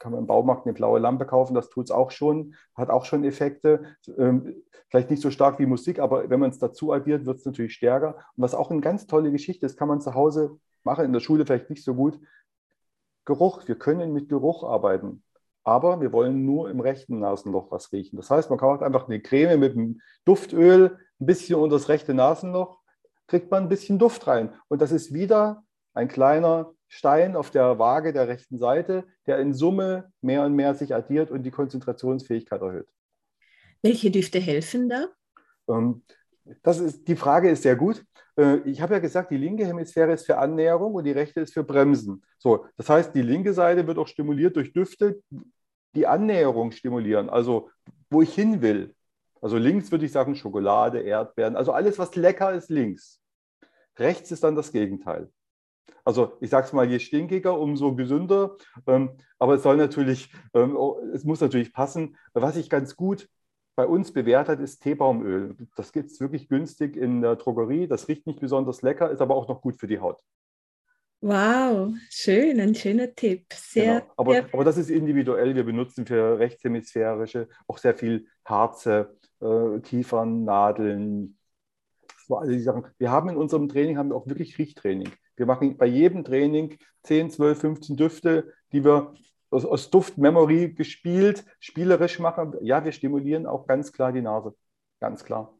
kann 0.00 0.10
man 0.10 0.22
im 0.22 0.26
Baumarkt 0.26 0.66
eine 0.66 0.74
blaue 0.74 0.98
Lampe 0.98 1.24
kaufen, 1.24 1.54
das 1.54 1.70
tut 1.70 1.84
es 1.84 1.90
auch 1.92 2.10
schon, 2.10 2.56
hat 2.74 2.90
auch 2.90 3.04
schon 3.04 3.22
Effekte. 3.22 3.84
Ähm, 4.16 4.56
vielleicht 4.88 5.10
nicht 5.10 5.22
so 5.22 5.30
stark 5.30 5.60
wie 5.60 5.66
Musik, 5.66 6.00
aber 6.00 6.28
wenn 6.30 6.40
man 6.40 6.50
es 6.50 6.58
dazu 6.58 6.92
addiert, 6.92 7.26
wird 7.26 7.38
es 7.38 7.44
natürlich 7.44 7.74
stärker. 7.74 8.16
Und 8.34 8.42
was 8.42 8.56
auch 8.56 8.72
eine 8.72 8.80
ganz 8.80 9.06
tolle 9.06 9.30
Geschichte 9.30 9.66
ist, 9.66 9.78
kann 9.78 9.86
man 9.86 10.00
zu 10.00 10.14
Hause 10.14 10.58
machen, 10.82 11.04
in 11.04 11.12
der 11.12 11.20
Schule 11.20 11.46
vielleicht 11.46 11.70
nicht 11.70 11.84
so 11.84 11.94
gut, 11.94 12.18
Geruch. 13.28 13.68
Wir 13.68 13.76
können 13.76 14.12
mit 14.12 14.28
Geruch 14.28 14.64
arbeiten. 14.64 15.22
Aber 15.62 16.00
wir 16.00 16.12
wollen 16.12 16.46
nur 16.46 16.70
im 16.70 16.80
rechten 16.80 17.20
Nasenloch 17.20 17.70
was 17.70 17.92
riechen. 17.92 18.16
Das 18.16 18.30
heißt, 18.30 18.48
man 18.48 18.58
kauft 18.58 18.82
einfach 18.82 19.06
eine 19.06 19.20
Creme 19.20 19.60
mit 19.60 19.72
einem 19.74 20.00
Duftöl, 20.24 20.98
ein 21.20 21.26
bisschen 21.26 21.56
unter 21.56 21.76
das 21.76 21.90
rechte 21.90 22.14
Nasenloch, 22.14 22.78
kriegt 23.26 23.50
man 23.50 23.64
ein 23.64 23.68
bisschen 23.68 23.98
Duft 23.98 24.26
rein. 24.26 24.54
Und 24.68 24.80
das 24.80 24.92
ist 24.92 25.12
wieder 25.12 25.62
ein 25.92 26.08
kleiner 26.08 26.72
Stein 26.86 27.36
auf 27.36 27.50
der 27.50 27.78
Waage 27.78 28.14
der 28.14 28.28
rechten 28.28 28.56
Seite, 28.56 29.04
der 29.26 29.38
in 29.40 29.52
Summe 29.52 30.10
mehr 30.22 30.42
und 30.44 30.54
mehr 30.54 30.74
sich 30.74 30.94
addiert 30.94 31.30
und 31.30 31.42
die 31.42 31.50
Konzentrationsfähigkeit 31.50 32.62
erhöht. 32.62 32.88
Welche 33.82 34.10
Düfte 34.10 34.38
helfen 34.38 34.88
da? 34.88 35.08
Ähm, 35.68 36.02
das 36.62 36.80
ist, 36.80 37.06
die 37.08 37.16
Frage 37.16 37.50
ist 37.50 37.62
sehr 37.62 37.76
gut. 37.76 38.04
Äh, 38.36 38.58
ich 38.64 38.80
habe 38.80 38.94
ja 38.94 39.00
gesagt, 39.00 39.30
die 39.30 39.36
linke 39.36 39.66
Hemisphäre 39.66 40.12
ist 40.12 40.26
für 40.26 40.38
Annäherung 40.38 40.94
und 40.94 41.04
die 41.04 41.12
rechte 41.12 41.40
ist 41.40 41.54
für 41.54 41.64
Bremsen. 41.64 42.22
So, 42.38 42.66
das 42.76 42.88
heißt, 42.88 43.14
die 43.14 43.22
linke 43.22 43.52
Seite 43.52 43.86
wird 43.86 43.98
auch 43.98 44.08
stimuliert 44.08 44.56
durch 44.56 44.72
Düfte, 44.72 45.20
die 45.94 46.06
Annäherung 46.06 46.72
stimulieren, 46.72 47.28
also 47.30 47.70
wo 48.10 48.22
ich 48.22 48.34
hin 48.34 48.62
will. 48.62 48.94
Also 49.40 49.56
links 49.56 49.90
würde 49.90 50.04
ich 50.04 50.12
sagen 50.12 50.34
Schokolade, 50.34 51.00
Erdbeeren, 51.00 51.56
also 51.56 51.72
alles, 51.72 51.98
was 51.98 52.16
lecker 52.16 52.52
ist, 52.52 52.70
links. 52.70 53.20
Rechts 53.96 54.30
ist 54.30 54.44
dann 54.44 54.56
das 54.56 54.72
Gegenteil. 54.72 55.30
Also 56.04 56.32
ich 56.40 56.50
sage 56.50 56.66
es 56.66 56.72
mal, 56.72 56.88
je 56.88 56.98
stinkiger, 56.98 57.58
umso 57.58 57.94
gesünder. 57.94 58.56
Ähm, 58.86 59.18
aber 59.38 59.54
es 59.54 59.62
soll 59.62 59.76
natürlich, 59.76 60.32
ähm, 60.54 60.76
es 61.12 61.24
muss 61.24 61.40
natürlich 61.40 61.72
passen. 61.72 62.16
Was 62.32 62.56
ich 62.56 62.70
ganz 62.70 62.96
gut 62.96 63.28
bei 63.78 63.86
uns 63.86 64.12
bewährt 64.12 64.48
hat, 64.48 64.58
ist 64.58 64.80
Teebaumöl. 64.80 65.54
Das 65.76 65.92
gibt 65.92 66.10
es 66.10 66.18
wirklich 66.18 66.48
günstig 66.48 66.96
in 66.96 67.20
der 67.22 67.36
Drogerie. 67.36 67.86
Das 67.86 68.08
riecht 68.08 68.26
nicht 68.26 68.40
besonders 68.40 68.82
lecker, 68.82 69.08
ist 69.08 69.20
aber 69.20 69.36
auch 69.36 69.46
noch 69.46 69.60
gut 69.60 69.76
für 69.78 69.86
die 69.86 70.00
Haut. 70.00 70.20
Wow, 71.20 71.92
schön, 72.10 72.58
ein 72.58 72.74
schöner 72.74 73.14
Tipp. 73.14 73.44
Sehr, 73.54 74.00
genau. 74.00 74.12
aber, 74.16 74.32
sehr 74.32 74.46
aber 74.52 74.64
das 74.64 74.78
ist 74.78 74.90
individuell. 74.90 75.54
Wir 75.54 75.62
benutzen 75.62 76.06
für 76.06 76.40
rechtshemisphärische 76.40 77.48
auch 77.68 77.78
sehr 77.78 77.94
viel 77.94 78.26
Harze, 78.44 79.16
äh, 79.40 79.78
Kiefern, 79.78 80.42
Nadeln. 80.42 81.38
So 82.26 82.36
all 82.36 82.48
die 82.48 82.58
Sachen. 82.58 82.84
Wir 82.98 83.12
haben 83.12 83.28
in 83.28 83.36
unserem 83.36 83.68
Training 83.68 83.96
haben 83.96 84.08
wir 84.08 84.16
auch 84.16 84.26
wirklich 84.26 84.58
Riechtraining. 84.58 85.12
Wir 85.36 85.46
machen 85.46 85.76
bei 85.76 85.86
jedem 85.86 86.24
Training 86.24 86.78
10, 87.04 87.30
12, 87.30 87.60
15 87.60 87.96
Düfte, 87.96 88.52
die 88.72 88.84
wir 88.84 89.14
aus, 89.50 89.64
aus 89.64 89.90
Duft-Memory 89.90 90.74
gespielt, 90.74 91.44
spielerisch 91.60 92.18
machen. 92.18 92.54
Ja, 92.62 92.84
wir 92.84 92.92
stimulieren 92.92 93.46
auch 93.46 93.66
ganz 93.66 93.92
klar 93.92 94.12
die 94.12 94.22
Nase. 94.22 94.54
Ganz 95.00 95.24
klar. 95.24 95.54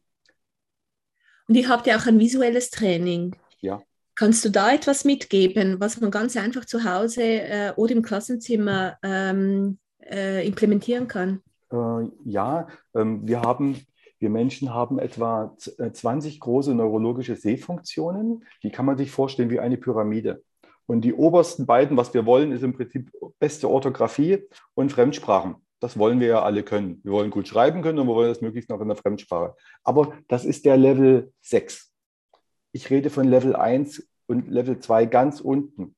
Und 1.47 1.55
ihr 1.55 1.67
habt 1.67 1.87
ja 1.87 1.97
auch 1.97 2.05
ein 2.05 2.19
visuelles 2.19 2.69
Training. 2.69 3.35
Ja. 3.61 3.81
Kannst 4.15 4.43
du 4.45 4.49
da 4.49 4.73
etwas 4.73 5.05
mitgeben, 5.05 5.79
was 5.79 5.99
man 5.99 6.11
ganz 6.11 6.35
einfach 6.37 6.65
zu 6.65 6.83
Hause 6.83 7.23
äh, 7.23 7.73
oder 7.75 7.93
im 7.93 8.03
Klassenzimmer 8.03 8.97
ähm, 9.01 9.79
äh, 10.03 10.45
implementieren 10.45 11.07
kann? 11.07 11.41
Äh, 11.71 12.09
ja, 12.25 12.67
ähm, 12.93 13.27
wir 13.27 13.41
haben 13.41 13.75
wir 14.19 14.29
Menschen 14.29 14.73
haben 14.73 14.99
etwa 14.99 15.55
20 15.57 16.35
äh, 16.35 16.39
große 16.39 16.75
neurologische 16.75 17.37
Sehfunktionen. 17.37 18.43
Die 18.63 18.69
kann 18.69 18.85
man 18.85 18.97
sich 18.97 19.11
vorstellen 19.11 19.49
wie 19.49 19.61
eine 19.61 19.77
Pyramide. 19.77 20.43
Und 20.89 21.01
die 21.01 21.13
obersten 21.13 21.67
beiden, 21.67 21.97
was 21.97 22.15
wir 22.15 22.25
wollen, 22.25 22.51
ist 22.51 22.63
im 22.63 22.73
Prinzip 22.73 23.11
beste 23.37 23.69
Orthographie 23.69 24.47
und 24.73 24.91
Fremdsprachen. 24.91 25.57
Das 25.79 25.99
wollen 25.99 26.19
wir 26.19 26.27
ja 26.27 26.41
alle 26.41 26.63
können. 26.63 26.99
Wir 27.03 27.11
wollen 27.11 27.29
gut 27.29 27.47
schreiben 27.47 27.83
können 27.83 27.99
und 27.99 28.07
wir 28.07 28.15
wollen 28.15 28.29
das 28.29 28.41
möglichst 28.41 28.71
noch 28.71 28.81
in 28.81 28.87
der 28.87 28.97
Fremdsprache. 28.97 29.55
Aber 29.83 30.17
das 30.27 30.45
ist 30.45 30.65
der 30.65 30.77
Level 30.77 31.31
6. 31.41 31.93
Ich 32.71 32.89
rede 32.89 33.11
von 33.11 33.27
Level 33.27 33.55
1 33.55 34.09
und 34.25 34.49
Level 34.49 34.79
2 34.79 35.05
ganz 35.05 35.41
unten. 35.41 35.95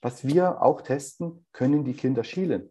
Was 0.00 0.24
wir 0.24 0.62
auch 0.62 0.82
testen, 0.82 1.44
können 1.50 1.84
die 1.84 1.94
Kinder 1.94 2.22
schielen. 2.22 2.70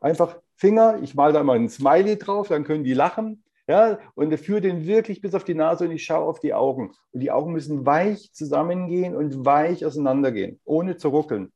Einfach 0.00 0.40
Finger, 0.56 0.98
ich 1.02 1.14
male 1.14 1.34
da 1.34 1.42
mal 1.42 1.58
ein 1.58 1.68
Smiley 1.68 2.16
drauf, 2.16 2.48
dann 2.48 2.64
können 2.64 2.84
die 2.84 2.94
lachen. 2.94 3.44
Ja, 3.68 3.98
und 4.14 4.36
führe 4.38 4.60
den 4.60 4.86
wirklich 4.86 5.20
bis 5.20 5.34
auf 5.34 5.44
die 5.44 5.54
Nase 5.54 5.84
und 5.84 5.92
ich 5.92 6.04
schaue 6.04 6.26
auf 6.26 6.40
die 6.40 6.52
Augen. 6.52 6.92
Und 7.12 7.20
die 7.20 7.30
Augen 7.30 7.52
müssen 7.52 7.86
weich 7.86 8.32
zusammengehen 8.32 9.14
und 9.14 9.44
weich 9.44 9.86
auseinandergehen, 9.86 10.60
ohne 10.64 10.96
zu 10.96 11.08
ruckeln. 11.08 11.52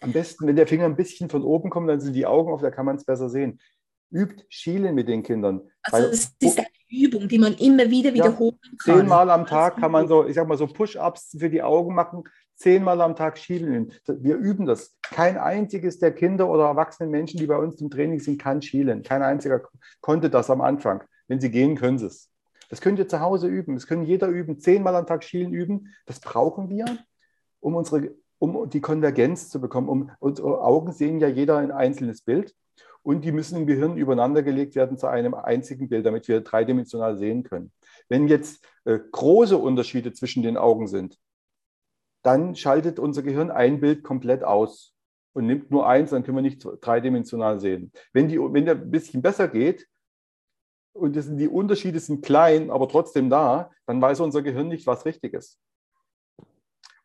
Am 0.00 0.12
besten, 0.12 0.46
wenn 0.46 0.56
der 0.56 0.66
Finger 0.66 0.84
ein 0.84 0.96
bisschen 0.96 1.30
von 1.30 1.42
oben 1.42 1.70
kommt, 1.70 1.88
dann 1.88 2.00
sind 2.00 2.14
die 2.14 2.26
Augen 2.26 2.52
auf, 2.52 2.60
da 2.60 2.70
kann 2.70 2.86
man 2.86 2.96
es 2.96 3.04
besser 3.04 3.28
sehen. 3.30 3.60
Übt 4.10 4.44
Schielen 4.48 4.94
mit 4.94 5.08
den 5.08 5.22
Kindern. 5.22 5.62
Also 5.82 6.08
es 6.08 6.34
ist 6.40 6.58
eine 6.58 6.66
Übung, 6.90 7.28
die 7.28 7.38
man 7.38 7.54
immer 7.54 7.88
wieder 7.88 8.12
wiederholen 8.12 8.58
ja, 8.62 8.70
kann. 8.78 8.98
Zehnmal 8.98 9.30
am 9.30 9.46
Tag 9.46 9.76
kann 9.76 9.92
man 9.92 10.08
so, 10.08 10.26
ich 10.26 10.34
sag 10.34 10.48
mal, 10.48 10.58
so 10.58 10.66
Push-Ups 10.66 11.36
für 11.38 11.48
die 11.48 11.62
Augen 11.62 11.94
machen, 11.94 12.24
zehnmal 12.60 13.00
am 13.00 13.16
Tag 13.16 13.38
schielen. 13.38 13.92
Wir 14.06 14.36
üben 14.36 14.66
das. 14.66 14.94
Kein 15.00 15.38
einziges 15.38 15.98
der 15.98 16.12
Kinder 16.12 16.48
oder 16.48 16.66
erwachsenen 16.66 17.10
Menschen, 17.10 17.40
die 17.40 17.46
bei 17.46 17.56
uns 17.56 17.80
im 17.80 17.90
Training 17.90 18.20
sind, 18.20 18.38
kann 18.40 18.60
schielen. 18.60 19.02
Kein 19.02 19.22
einziger 19.22 19.62
konnte 20.02 20.28
das 20.28 20.50
am 20.50 20.60
Anfang. 20.60 21.02
Wenn 21.26 21.40
sie 21.40 21.50
gehen, 21.50 21.74
können 21.74 21.98
sie 21.98 22.06
es. 22.06 22.28
Das 22.68 22.82
könnt 22.82 22.98
ihr 22.98 23.08
zu 23.08 23.20
Hause 23.20 23.48
üben. 23.48 23.74
Das 23.74 23.86
können 23.86 24.02
jeder 24.02 24.28
üben. 24.28 24.58
Zehnmal 24.58 24.94
am 24.94 25.06
Tag 25.06 25.24
schielen 25.24 25.54
üben. 25.54 25.88
Das 26.04 26.20
brauchen 26.20 26.68
wir, 26.68 26.84
um, 27.60 27.74
unsere, 27.74 28.14
um 28.38 28.68
die 28.68 28.82
Konvergenz 28.82 29.48
zu 29.48 29.58
bekommen. 29.58 29.88
Um, 29.88 30.10
unsere 30.20 30.60
Augen 30.60 30.92
sehen 30.92 31.18
ja 31.18 31.28
jeder 31.28 31.56
ein 31.56 31.72
einzelnes 31.72 32.20
Bild. 32.20 32.54
Und 33.02 33.24
die 33.24 33.32
müssen 33.32 33.56
im 33.56 33.66
Gehirn 33.66 33.96
übereinander 33.96 34.42
gelegt 34.42 34.74
werden 34.74 34.98
zu 34.98 35.06
einem 35.06 35.32
einzigen 35.32 35.88
Bild, 35.88 36.04
damit 36.04 36.28
wir 36.28 36.42
dreidimensional 36.42 37.16
sehen 37.16 37.42
können. 37.42 37.72
Wenn 38.10 38.28
jetzt 38.28 38.62
äh, 38.84 38.98
große 39.10 39.56
Unterschiede 39.56 40.12
zwischen 40.12 40.42
den 40.42 40.58
Augen 40.58 40.86
sind, 40.86 41.16
dann 42.22 42.54
schaltet 42.54 42.98
unser 42.98 43.22
Gehirn 43.22 43.50
ein 43.50 43.80
Bild 43.80 44.02
komplett 44.02 44.44
aus 44.44 44.94
und 45.32 45.46
nimmt 45.46 45.70
nur 45.70 45.86
eins, 45.86 46.10
dann 46.10 46.22
können 46.22 46.36
wir 46.36 46.42
nicht 46.42 46.66
dreidimensional 46.80 47.60
sehen. 47.60 47.92
Wenn, 48.12 48.28
die, 48.28 48.38
wenn 48.38 48.64
der 48.64 48.74
ein 48.74 48.90
bisschen 48.90 49.22
besser 49.22 49.48
geht 49.48 49.86
und 50.92 51.16
das, 51.16 51.28
die 51.34 51.48
Unterschiede 51.48 52.00
sind 52.00 52.24
klein, 52.24 52.70
aber 52.70 52.88
trotzdem 52.88 53.30
da, 53.30 53.70
dann 53.86 54.02
weiß 54.02 54.20
unser 54.20 54.42
Gehirn 54.42 54.68
nicht, 54.68 54.86
was 54.86 55.04
richtig 55.06 55.34
ist. 55.34 55.58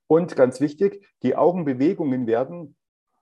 Und 0.08 0.36
ganz 0.36 0.60
wichtig, 0.62 1.08
die 1.24 1.36
Augenbewegungen 1.36 2.28
werden 2.28 2.76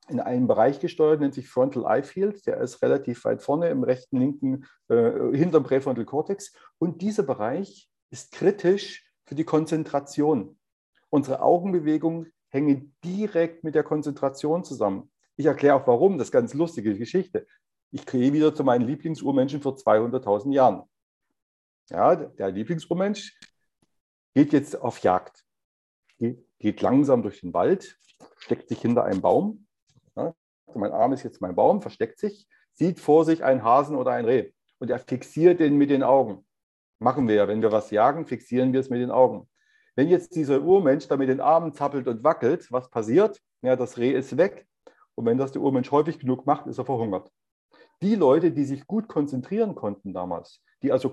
in 0.09 0.19
einem 0.19 0.47
Bereich 0.47 0.79
gesteuert, 0.79 1.21
nennt 1.21 1.33
sich 1.33 1.47
Frontal 1.47 1.85
Eye 1.85 2.03
Field. 2.03 2.45
Der 2.45 2.57
ist 2.57 2.81
relativ 2.81 3.23
weit 3.23 3.41
vorne 3.41 3.69
im 3.69 3.83
rechten, 3.83 4.19
linken, 4.19 4.65
äh, 4.89 5.31
hinterm 5.33 5.63
Präfrontal 5.63 6.05
Cortex. 6.05 6.53
Und 6.77 7.01
dieser 7.01 7.23
Bereich 7.23 7.89
ist 8.09 8.33
kritisch 8.33 9.09
für 9.25 9.35
die 9.35 9.45
Konzentration. 9.45 10.57
Unsere 11.13 11.43
Augenbewegungen 11.43 12.33
hängen 12.49 12.95
direkt 13.05 13.63
mit 13.63 13.75
der 13.75 13.83
Konzentration 13.83 14.63
zusammen. 14.63 15.11
Ich 15.35 15.45
erkläre 15.45 15.75
auch 15.75 15.85
warum, 15.85 16.17
das 16.17 16.29
ist 16.29 16.31
ganz 16.31 16.55
lustige 16.55 16.97
Geschichte. 16.97 17.45
Ich 17.91 18.07
gehe 18.07 18.33
wieder 18.33 18.55
zu 18.55 18.63
meinen 18.63 18.87
Lieblingsurmenschen 18.87 19.61
vor 19.61 19.75
200.000 19.75 20.51
Jahren. 20.53 20.89
Ja, 21.91 22.15
der 22.15 22.49
Lieblingsurmensch 22.49 23.39
geht 24.33 24.53
jetzt 24.53 24.75
auf 24.81 25.03
Jagd, 25.03 25.45
geht, 26.17 26.43
geht 26.57 26.81
langsam 26.81 27.21
durch 27.21 27.41
den 27.41 27.53
Wald, 27.53 27.95
steckt 28.37 28.69
sich 28.69 28.81
hinter 28.81 29.03
einem 29.03 29.21
Baum. 29.21 29.67
Ja, 30.15 30.33
mein 30.73 30.93
Arm 30.93 31.13
ist 31.13 31.21
jetzt 31.21 31.41
mein 31.41 31.53
Baum, 31.53 31.83
versteckt 31.83 32.17
sich, 32.17 32.47
sieht 32.71 32.99
vor 32.99 33.23
sich 33.23 33.43
einen 33.43 33.63
Hasen 33.63 33.97
oder 33.97 34.13
ein 34.13 34.25
Reh 34.25 34.51
und 34.79 34.89
er 34.89 34.97
fixiert 34.97 35.59
den 35.59 35.77
mit 35.77 35.91
den 35.91 36.01
Augen. 36.01 36.43
Machen 36.97 37.27
wir 37.27 37.35
ja, 37.35 37.47
wenn 37.47 37.61
wir 37.61 37.71
was 37.71 37.91
jagen, 37.91 38.25
fixieren 38.25 38.73
wir 38.73 38.79
es 38.79 38.89
mit 38.89 38.99
den 38.99 39.11
Augen. 39.11 39.47
Wenn 39.95 40.07
jetzt 40.07 40.35
dieser 40.35 40.61
Urmensch 40.61 41.07
da 41.07 41.17
mit 41.17 41.29
den 41.29 41.39
Armen 41.39 41.73
zappelt 41.73 42.07
und 42.07 42.23
wackelt, 42.23 42.71
was 42.71 42.89
passiert? 42.89 43.41
Ja, 43.61 43.75
das 43.75 43.97
Reh 43.97 44.11
ist 44.11 44.37
weg. 44.37 44.67
Und 45.15 45.25
wenn 45.25 45.37
das 45.37 45.51
der 45.51 45.61
Urmensch 45.61 45.91
häufig 45.91 46.19
genug 46.19 46.45
macht, 46.45 46.67
ist 46.67 46.79
er 46.79 46.85
verhungert. 46.85 47.31
Die 48.01 48.15
Leute, 48.15 48.51
die 48.51 48.65
sich 48.65 48.87
gut 48.87 49.07
konzentrieren 49.07 49.75
konnten 49.75 50.13
damals, 50.13 50.61
die 50.81 50.91
also 50.91 51.11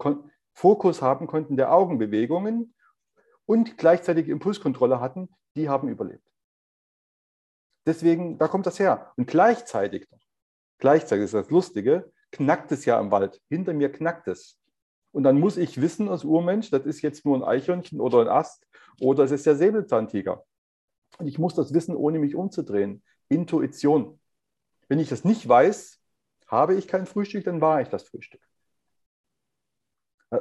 Fokus 0.54 1.02
haben 1.02 1.26
konnten 1.26 1.56
der 1.56 1.72
Augenbewegungen 1.72 2.74
und 3.46 3.76
gleichzeitig 3.78 4.28
Impulskontrolle 4.28 5.00
hatten, 5.00 5.28
die 5.56 5.68
haben 5.68 5.88
überlebt. 5.88 6.26
Deswegen, 7.86 8.38
da 8.38 8.48
kommt 8.48 8.66
das 8.66 8.78
her. 8.78 9.12
Und 9.16 9.26
gleichzeitig, 9.26 10.06
gleichzeitig 10.78 11.24
ist 11.24 11.34
das 11.34 11.50
Lustige, 11.50 12.12
knackt 12.30 12.72
es 12.72 12.84
ja 12.84 13.00
im 13.00 13.10
Wald. 13.10 13.40
Hinter 13.48 13.72
mir 13.72 13.90
knackt 13.90 14.28
es. 14.28 14.59
Und 15.12 15.24
dann 15.24 15.40
muss 15.40 15.56
ich 15.56 15.80
wissen 15.80 16.08
als 16.08 16.24
Urmensch, 16.24 16.70
das 16.70 16.86
ist 16.86 17.02
jetzt 17.02 17.24
nur 17.24 17.36
ein 17.36 17.44
Eichhörnchen 17.44 18.00
oder 18.00 18.20
ein 18.20 18.28
Ast 18.28 18.66
oder 19.00 19.24
es 19.24 19.32
ist 19.32 19.46
der 19.46 19.56
Säbelzahntiger. 19.56 20.44
Und 21.18 21.26
ich 21.26 21.38
muss 21.38 21.54
das 21.54 21.74
wissen, 21.74 21.96
ohne 21.96 22.18
mich 22.18 22.34
umzudrehen. 22.34 23.02
Intuition. 23.28 24.20
Wenn 24.88 24.98
ich 24.98 25.08
das 25.08 25.24
nicht 25.24 25.48
weiß, 25.48 26.00
habe 26.46 26.74
ich 26.74 26.88
kein 26.88 27.06
Frühstück, 27.06 27.44
dann 27.44 27.60
war 27.60 27.80
ich 27.80 27.88
das 27.88 28.04
Frühstück. 28.04 28.40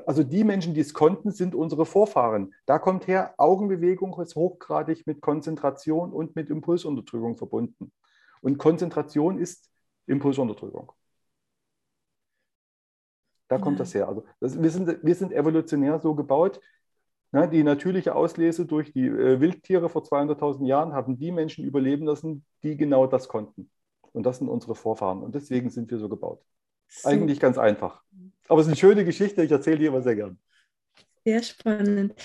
Also 0.05 0.23
die 0.23 0.43
Menschen, 0.43 0.75
die 0.75 0.81
es 0.81 0.93
konnten, 0.93 1.31
sind 1.31 1.55
unsere 1.55 1.85
Vorfahren. 1.85 2.53
Da 2.67 2.77
kommt 2.77 3.07
her, 3.07 3.33
Augenbewegung 3.37 4.19
ist 4.21 4.35
hochgradig 4.35 5.07
mit 5.07 5.19
Konzentration 5.19 6.13
und 6.13 6.35
mit 6.35 6.51
Impulsunterdrückung 6.51 7.37
verbunden. 7.37 7.91
Und 8.41 8.59
Konzentration 8.59 9.39
ist 9.39 9.69
Impulsunterdrückung. 10.05 10.91
Da 13.49 13.57
kommt 13.57 13.79
das 13.79 13.93
her. 13.95 14.07
Also 14.07 14.23
das, 14.39 14.61
wir, 14.61 14.69
sind, 14.69 15.03
wir 15.03 15.15
sind 15.15 15.33
evolutionär 15.33 15.99
so 15.99 16.15
gebaut. 16.15 16.61
Ne, 17.31 17.47
die 17.47 17.63
natürliche 17.63 18.15
Auslese 18.15 18.65
durch 18.65 18.91
die 18.91 19.05
äh, 19.05 19.39
Wildtiere 19.39 19.89
vor 19.89 20.03
200.000 20.03 20.65
Jahren 20.65 20.93
haben 20.93 21.17
die 21.17 21.31
Menschen 21.31 21.63
überleben 21.63 22.05
lassen, 22.05 22.45
die 22.63 22.77
genau 22.77 23.05
das 23.05 23.27
konnten. 23.27 23.69
Und 24.13 24.23
das 24.23 24.37
sind 24.37 24.49
unsere 24.49 24.73
Vorfahren. 24.73 25.21
Und 25.21 25.35
deswegen 25.35 25.69
sind 25.69 25.91
wir 25.91 25.99
so 25.99 26.09
gebaut. 26.09 26.43
So. 26.87 27.09
Eigentlich 27.09 27.39
ganz 27.39 27.57
einfach. 27.57 28.01
Aber 28.47 28.61
es 28.61 28.67
ist 28.67 28.71
eine 28.71 28.79
schöne 28.79 29.05
Geschichte. 29.05 29.43
Ich 29.43 29.51
erzähle 29.51 29.77
die 29.77 29.85
immer 29.85 30.01
sehr 30.01 30.15
gern. 30.15 30.39
Sehr 31.23 31.43
spannend. 31.43 32.15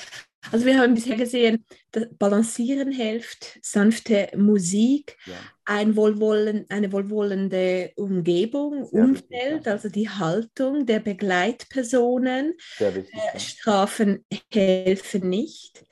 Also 0.53 0.65
wir 0.65 0.79
haben 0.79 0.95
bisher 0.95 1.17
gesehen, 1.17 1.65
das 1.91 2.07
Balancieren 2.19 2.93
hilft, 2.93 3.59
sanfte 3.63 4.31
Musik, 4.37 5.19
ja 5.27 5.35
ein 5.67 5.97
Wohlwollen, 5.97 6.67
eine 6.69 6.93
wohlwollende 6.93 7.93
Umgebung, 7.97 8.87
Sehr 8.87 9.05
Umfeld, 9.05 9.31
wichtig, 9.31 9.67
ja. 9.67 9.73
also 9.73 9.89
die 9.89 10.09
Haltung 10.09 10.87
der 10.87 11.01
Begleitpersonen. 11.01 12.55
Wichtig, 12.79 13.15
äh, 13.15 13.39
Strafen 13.39 14.25
helfen 14.53 15.29
nicht. 15.29 15.85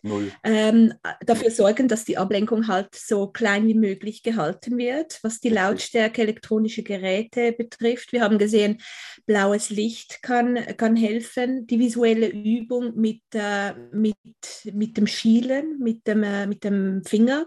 Ähm, 0.44 0.94
dafür 1.24 1.50
sorgen, 1.50 1.88
dass 1.88 2.04
die 2.04 2.18
Ablenkung 2.18 2.68
halt 2.68 2.94
so 2.94 3.28
klein 3.28 3.66
wie 3.66 3.74
möglich 3.74 4.22
gehalten 4.22 4.76
wird, 4.76 5.18
was 5.22 5.40
die 5.40 5.48
Lautstärke 5.48 6.22
elektronischer 6.22 6.82
Geräte 6.82 7.52
betrifft. 7.52 8.12
Wir 8.12 8.22
haben 8.22 8.38
gesehen, 8.38 8.80
blaues 9.26 9.70
Licht 9.70 10.22
kann, 10.22 10.58
kann 10.76 10.96
helfen, 10.96 11.66
die 11.66 11.78
visuelle 11.78 12.28
Übung 12.28 12.94
mit, 12.96 13.22
äh, 13.34 13.72
mit, 13.92 14.16
mit 14.72 14.96
dem 14.96 15.06
Schielen, 15.06 15.78
mit 15.78 16.06
dem, 16.06 16.22
äh, 16.22 16.46
mit 16.46 16.64
dem 16.64 17.02
Finger. 17.04 17.46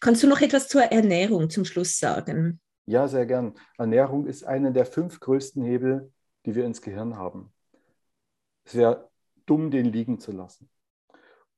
Kannst 0.00 0.22
du 0.22 0.28
noch 0.28 0.40
etwas 0.40 0.66
zur 0.68 0.82
Ernährung 0.82 1.49
zum 1.50 1.64
Schluss 1.64 1.98
sagen? 1.98 2.60
Ja, 2.86 3.06
sehr 3.08 3.26
gern. 3.26 3.54
Ernährung 3.78 4.26
ist 4.26 4.44
einer 4.44 4.70
der 4.70 4.86
fünf 4.86 5.20
größten 5.20 5.62
Hebel, 5.62 6.12
die 6.46 6.54
wir 6.54 6.64
ins 6.64 6.82
Gehirn 6.82 7.16
haben. 7.16 7.52
Es 8.64 8.74
wäre 8.74 9.10
dumm, 9.46 9.70
den 9.70 9.86
liegen 9.86 10.18
zu 10.18 10.32
lassen. 10.32 10.70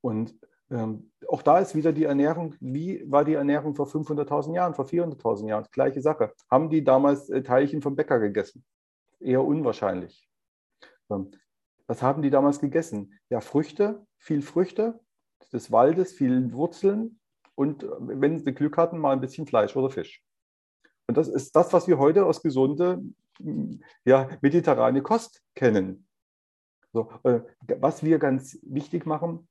Und 0.00 0.34
ähm, 0.70 1.10
auch 1.28 1.42
da 1.42 1.58
ist 1.58 1.74
wieder 1.74 1.92
die 1.92 2.04
Ernährung, 2.04 2.54
wie 2.60 3.04
war 3.10 3.24
die 3.24 3.34
Ernährung 3.34 3.74
vor 3.74 3.86
500.000 3.86 4.54
Jahren, 4.54 4.74
vor 4.74 4.86
400.000 4.86 5.48
Jahren? 5.48 5.66
Gleiche 5.70 6.00
Sache. 6.00 6.32
Haben 6.50 6.70
die 6.70 6.82
damals 6.82 7.28
äh, 7.30 7.42
Teilchen 7.42 7.82
vom 7.82 7.94
Bäcker 7.94 8.18
gegessen? 8.18 8.64
Eher 9.20 9.44
unwahrscheinlich. 9.44 10.28
Ähm, 11.10 11.30
was 11.86 12.02
haben 12.02 12.22
die 12.22 12.30
damals 12.30 12.60
gegessen? 12.60 13.18
Ja, 13.28 13.40
Früchte, 13.40 14.06
viel 14.16 14.42
Früchte 14.42 15.00
des 15.52 15.70
Waldes, 15.70 16.12
viel 16.12 16.52
Wurzeln, 16.52 17.20
und 17.54 17.86
wenn 17.98 18.38
sie 18.38 18.52
Glück 18.52 18.76
hatten, 18.76 18.98
mal 18.98 19.12
ein 19.12 19.20
bisschen 19.20 19.46
Fleisch 19.46 19.76
oder 19.76 19.90
Fisch. 19.90 20.22
Und 21.06 21.16
das 21.16 21.28
ist 21.28 21.54
das, 21.56 21.72
was 21.72 21.88
wir 21.88 21.98
heute 21.98 22.24
aus 22.24 22.42
gesunde, 22.42 23.02
ja, 24.04 24.28
mediterrane 24.40 25.02
Kost 25.02 25.42
kennen. 25.54 26.06
So, 26.92 27.10
äh, 27.24 27.40
was 27.80 28.02
wir 28.02 28.18
ganz 28.18 28.58
wichtig 28.62 29.06
machen, 29.06 29.48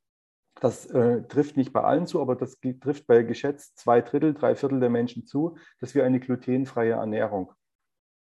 das 0.59 0.85
äh, 0.87 1.23
trifft 1.23 1.57
nicht 1.57 1.73
bei 1.73 1.81
allen 1.81 2.05
zu, 2.05 2.21
aber 2.21 2.35
das 2.35 2.59
trifft 2.59 3.07
bei 3.07 3.23
geschätzt 3.23 3.77
zwei 3.79 4.01
Drittel, 4.01 4.33
drei 4.33 4.55
Viertel 4.55 4.79
der 4.79 4.89
Menschen 4.89 5.25
zu, 5.25 5.57
dass 5.79 5.95
wir 5.95 6.03
eine 6.03 6.19
glutenfreie 6.19 6.93
Ernährung 6.93 7.53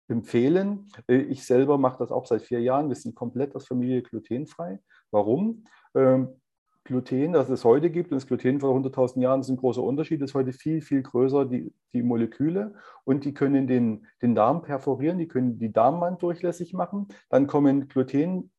empfehlen. 0.09 0.89
Äh, 1.09 1.17
ich 1.23 1.45
selber 1.45 1.79
mache 1.79 1.99
das 1.99 2.13
auch 2.13 2.27
seit 2.27 2.43
vier 2.43 2.61
Jahren. 2.61 2.89
Wir 2.89 2.97
sind 2.97 3.15
komplett 3.15 3.55
als 3.55 3.67
Familie 3.67 4.03
glutenfrei. 4.03 4.81
Warum? 5.11 5.65
Ähm, 5.95 6.41
Gluten, 6.85 7.33
das 7.33 7.49
es 7.49 7.65
heute 7.65 7.91
gibt, 7.91 8.11
und 8.11 8.17
das 8.17 8.27
Gluten 8.27 8.61
vor 8.61 8.77
100.000 8.77 9.21
Jahren 9.21 9.41
ist 9.41 9.49
ein 9.49 9.57
großer 9.57 9.83
Unterschied, 9.83 10.21
ist 10.21 10.35
heute 10.35 10.53
viel, 10.53 10.81
viel 10.81 11.03
größer, 11.03 11.45
die, 11.47 11.73
die 11.93 12.03
Moleküle, 12.03 12.75
und 13.05 13.25
die 13.25 13.35
können 13.35 13.67
den, 13.67 14.07
den 14.21 14.35
Darm 14.35 14.63
perforieren, 14.63 15.19
die 15.19 15.29
können 15.29 15.59
die 15.59 15.73
Darmwand 15.73 16.23
durchlässig 16.23 16.73
machen. 16.73 17.09
Dann 17.29 17.47
kommen 17.47 17.89
Gluten, 17.89 18.51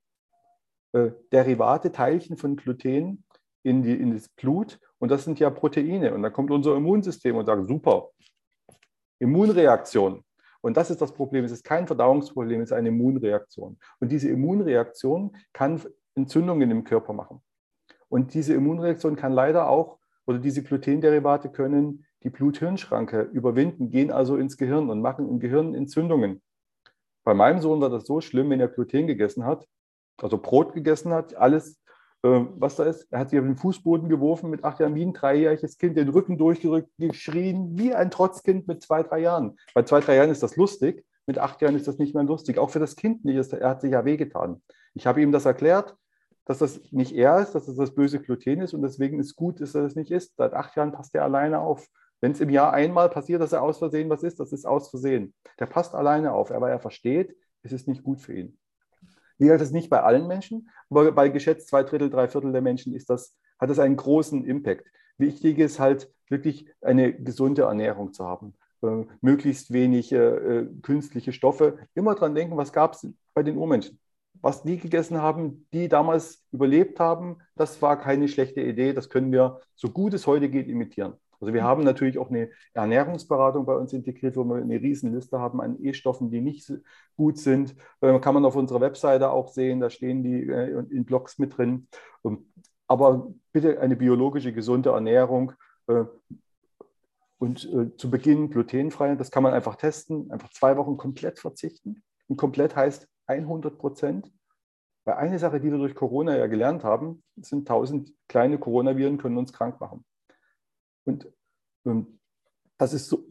äh, 0.93 1.11
Derivate, 1.32 1.91
Teilchen 1.91 2.38
von 2.38 2.55
Gluten 2.55 3.26
in, 3.63 3.84
die, 3.84 3.93
in 3.93 4.13
das 4.13 4.30
Blut, 4.30 4.80
und 4.99 5.09
das 5.09 5.26
sind 5.26 5.38
ja 5.39 5.49
Proteine. 5.49 6.13
Und 6.13 6.21
dann 6.21 6.32
kommt 6.32 6.49
unser 6.49 6.78
Immunsystem 6.78 7.36
und 7.36 7.45
sagt, 7.45 7.67
super, 7.67 8.11
Immunreaktion. 9.19 10.24
Und 10.61 10.78
das 10.78 10.89
ist 10.89 11.01
das 11.01 11.11
Problem. 11.11 11.43
Es 11.43 11.51
ist 11.51 11.65
kein 11.65 11.88
Verdauungsproblem, 11.88 12.61
es 12.61 12.69
ist 12.71 12.78
eine 12.78 12.88
Immunreaktion. 12.88 13.78
Und 13.99 14.11
diese 14.13 14.30
Immunreaktion 14.30 15.36
kann 15.51 15.82
Entzündungen 16.15 16.71
im 16.71 16.86
Körper 16.86 17.11
machen. 17.11 17.41
Und 18.14 18.36
diese 18.36 18.53
Immunreaktion 18.53 19.16
kann 19.16 19.34
leider 19.34 19.68
auch, 19.68 19.97
oder 20.28 20.38
diese 20.38 20.61
Glutenderivate 20.61 21.49
können 21.49 22.05
die 22.22 22.30
Blut-Hirn-Schranke 22.30 23.22
überwinden, 23.22 23.89
gehen 23.89 24.11
also 24.11 24.38
ins 24.38 24.55
Gehirn 24.55 24.91
und 24.91 25.01
machen 25.01 25.28
im 25.28 25.39
Gehirn 25.39 25.74
Entzündungen. 25.74 26.39
Bei 27.24 27.34
meinem 27.34 27.59
Sohn 27.59 27.82
war 27.82 27.89
das 27.89 28.05
so 28.05 28.22
schlimm, 28.22 28.51
wenn 28.51 28.59
er 28.59 28.68
Gluten 28.68 29.07
gegessen 29.07 29.45
hat, 29.45 29.68
also 30.22 30.38
Brot 30.38 30.74
gegessen 30.74 31.11
hat, 31.11 31.34
alles, 31.34 31.82
äh, 32.22 32.45
was 32.55 32.76
da 32.76 32.84
ist. 32.84 33.07
Er 33.09 33.18
hat 33.18 33.32
sich 33.32 33.39
auf 33.39 33.45
den 33.45 33.57
Fußboden 33.57 34.07
geworfen 34.09 34.51
mit 34.51 34.64
acht 34.64 34.80
Jahren, 34.80 34.93
wie 34.93 35.07
ein 35.07 35.14
dreijähriges 35.14 35.80
Kind, 35.80 35.97
den 35.97 36.09
Rücken 36.09 36.38
durchgerückt, 36.38 36.91
geschrien, 36.99 37.80
wie 37.80 37.95
ein 37.95 38.11
Trotzkind 38.11 38.68
mit 38.68 38.84
zwei, 38.84 39.01
drei 39.01 39.22
Jahren. 39.22 39.57
Bei 39.74 39.82
zwei, 39.82 40.01
drei 40.01 40.18
Jahren 40.18 40.30
ist 40.30 40.43
das 40.43 40.55
lustig, 40.55 41.03
mit 41.26 41.39
acht 41.39 41.64
Jahren 41.64 41.76
ist 41.76 41.88
das 41.88 41.97
nicht 41.97 42.14
mehr 42.14 42.26
lustig. 42.26 42.59
Auch 42.59 42.70
für 42.70 42.78
das 42.78 42.95
Kind 42.95 43.26
nicht. 43.26 43.53
Er 43.53 43.70
hat 43.70 43.82
sich 43.82 43.91
ja 43.91 44.05
wehgetan. 44.05 44.61
Ich 44.93 45.07
habe 45.07 45.20
ihm 45.20 45.32
das 45.32 45.45
erklärt, 45.45 45.95
dass 46.45 46.59
das 46.59 46.81
nicht 46.91 47.13
er 47.13 47.39
ist, 47.39 47.53
dass 47.53 47.65
das 47.65 47.75
das 47.75 47.95
böse 47.95 48.19
Gluten 48.19 48.61
ist 48.61 48.73
und 48.73 48.81
deswegen 48.81 49.19
ist 49.19 49.35
gut, 49.35 49.61
dass 49.61 49.75
er 49.75 49.83
das 49.83 49.95
nicht 49.95 50.11
isst. 50.11 50.35
Seit 50.37 50.53
acht 50.53 50.75
Jahren 50.75 50.91
passt 50.91 51.15
er 51.15 51.23
alleine 51.23 51.59
auf. 51.59 51.87
Wenn 52.21 52.31
es 52.31 52.41
im 52.41 52.49
Jahr 52.49 52.73
einmal 52.73 53.09
passiert, 53.09 53.41
dass 53.41 53.53
er 53.53 53.61
aus 53.61 53.79
Versehen 53.79 54.09
was 54.09 54.23
ist, 54.23 54.39
das 54.39 54.53
ist 54.53 54.65
aus 54.65 54.89
Versehen. 54.89 55.33
Der 55.59 55.65
passt 55.65 55.93
alleine 55.93 56.33
auf, 56.33 56.51
aber 56.51 56.69
er 56.69 56.79
versteht, 56.79 57.35
es 57.63 57.71
ist 57.71 57.87
nicht 57.87 58.03
gut 58.03 58.21
für 58.21 58.33
ihn. 58.33 58.57
Wie 59.37 59.45
gesagt, 59.45 59.61
das 59.61 59.69
ist 59.69 59.73
nicht 59.73 59.89
bei 59.89 60.01
allen 60.01 60.27
Menschen, 60.27 60.69
aber 60.89 61.11
bei 61.11 61.29
geschätzt 61.29 61.67
zwei 61.67 61.83
Drittel, 61.83 62.09
drei 62.09 62.27
Viertel 62.27 62.51
der 62.51 62.61
Menschen 62.61 62.93
ist 62.93 63.09
das, 63.09 63.35
hat 63.59 63.69
das 63.69 63.79
einen 63.79 63.95
großen 63.95 64.45
Impact. 64.45 64.87
Wichtig 65.17 65.59
ist 65.59 65.79
halt 65.79 66.11
wirklich 66.29 66.69
eine 66.81 67.13
gesunde 67.13 67.63
Ernährung 67.63 68.13
zu 68.13 68.25
haben. 68.25 68.53
Äh, 68.83 69.05
möglichst 69.21 69.71
wenig 69.71 70.11
äh, 70.11 70.65
künstliche 70.81 71.31
Stoffe. 71.33 71.79
Immer 71.93 72.15
dran 72.15 72.35
denken, 72.35 72.57
was 72.57 72.73
gab 72.73 72.93
es 72.93 73.07
bei 73.33 73.43
den 73.43 73.57
Urmenschen? 73.57 73.99
Was 74.43 74.61
die 74.61 74.77
gegessen 74.77 75.21
haben, 75.21 75.65
die 75.71 75.87
damals 75.87 76.43
überlebt 76.51 76.99
haben, 76.99 77.37
das 77.55 77.81
war 77.81 77.97
keine 77.97 78.27
schlechte 78.27 78.59
Idee. 78.59 78.91
Das 78.91 79.09
können 79.09 79.31
wir, 79.31 79.61
so 79.73 79.89
gut 79.89 80.13
es 80.13 80.27
heute 80.27 80.49
geht, 80.49 80.67
imitieren. 80.67 81.13
Also 81.39 81.53
wir 81.53 81.63
haben 81.63 81.85
natürlich 81.85 82.17
auch 82.17 82.29
eine 82.29 82.49
Ernährungsberatung 82.73 83.65
bei 83.65 83.73
uns 83.73 83.93
integriert, 83.93 84.35
wo 84.35 84.43
wir 84.43 84.57
eine 84.57 84.81
Riesenliste 84.81 85.39
haben 85.39 85.61
an 85.61 85.77
E-Stoffen, 85.81 86.29
die 86.29 86.41
nicht 86.41 86.69
gut 87.15 87.37
sind. 87.37 87.73
Äh, 88.01 88.19
kann 88.19 88.33
man 88.33 88.43
auf 88.43 88.57
unserer 88.57 88.81
Webseite 88.81 89.31
auch 89.31 89.47
sehen, 89.47 89.79
da 89.79 89.89
stehen 89.89 90.23
die 90.23 90.49
äh, 90.49 90.77
in 90.89 91.05
Blogs 91.05 91.39
mit 91.39 91.57
drin. 91.57 91.87
Aber 92.87 93.31
bitte 93.53 93.79
eine 93.79 93.95
biologische, 93.95 94.51
gesunde 94.51 94.89
Ernährung 94.89 95.53
äh, 95.87 96.03
und 97.37 97.59
zu 97.97 98.11
Beginn 98.11 98.49
glutenfrei. 98.49 99.15
Das 99.15 99.31
kann 99.31 99.43
man 99.43 99.53
einfach 99.53 99.77
testen, 99.77 100.29
einfach 100.31 100.49
zwei 100.49 100.75
Wochen 100.75 100.97
komplett 100.97 101.39
verzichten. 101.39 102.03
Und 102.27 102.35
komplett 102.35 102.75
heißt 102.75 103.07
100 103.34 103.77
Prozent. 103.77 104.31
Weil 105.05 105.15
eine 105.15 105.38
Sache, 105.38 105.59
die 105.59 105.69
wir 105.69 105.77
durch 105.77 105.95
Corona 105.95 106.38
ja 106.38 106.47
gelernt 106.47 106.84
haben, 106.84 107.23
sind 107.36 107.69
1000 107.69 108.13
kleine 108.29 108.57
Coronaviren 108.57 109.17
können 109.17 109.38
uns 109.38 109.51
krank 109.51 109.81
machen. 109.81 110.05
Und 111.05 111.27
ähm, 111.86 112.19
das 112.77 112.93
ist 112.93 113.09
so 113.09 113.25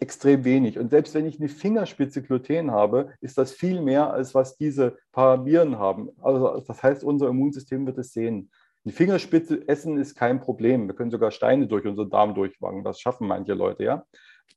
extrem 0.00 0.44
wenig. 0.44 0.78
Und 0.78 0.90
selbst 0.90 1.14
wenn 1.14 1.26
ich 1.26 1.40
eine 1.40 1.48
Fingerspitze 1.48 2.22
Gluten 2.22 2.70
habe, 2.70 3.14
ist 3.20 3.38
das 3.38 3.52
viel 3.52 3.80
mehr, 3.80 4.12
als 4.12 4.34
was 4.34 4.56
diese 4.56 4.98
paar 5.12 5.44
Viren 5.44 5.78
haben. 5.78 6.10
Also 6.20 6.60
das 6.60 6.82
heißt, 6.82 7.04
unser 7.04 7.28
Immunsystem 7.28 7.86
wird 7.86 7.98
es 7.98 8.12
sehen. 8.12 8.50
Eine 8.84 8.92
Fingerspitze 8.92 9.66
essen 9.66 9.96
ist 9.96 10.14
kein 10.14 10.40
Problem. 10.40 10.86
Wir 10.88 10.94
können 10.94 11.10
sogar 11.10 11.30
Steine 11.30 11.66
durch 11.66 11.86
unseren 11.86 12.10
Darm 12.10 12.34
durchwagen. 12.34 12.84
Das 12.84 13.00
schaffen 13.00 13.26
manche 13.26 13.54
Leute, 13.54 13.84
ja. 13.84 14.04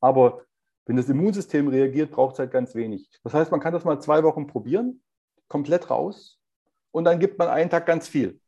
Aber 0.01 0.41
wenn 0.87 0.95
das 0.95 1.09
Immunsystem 1.09 1.67
reagiert, 1.67 2.11
braucht 2.11 2.33
es 2.33 2.39
halt 2.39 2.51
ganz 2.51 2.73
wenig. 2.73 3.09
Das 3.23 3.33
heißt, 3.33 3.51
man 3.51 3.59
kann 3.59 3.73
das 3.73 3.85
mal 3.85 3.99
zwei 3.99 4.23
Wochen 4.23 4.47
probieren, 4.47 5.01
komplett 5.47 5.89
raus, 5.89 6.37
und 6.91 7.03
dann 7.03 7.19
gibt 7.19 7.37
man 7.37 7.47
einen 7.47 7.69
Tag 7.69 7.85
ganz 7.85 8.07
viel. 8.07 8.39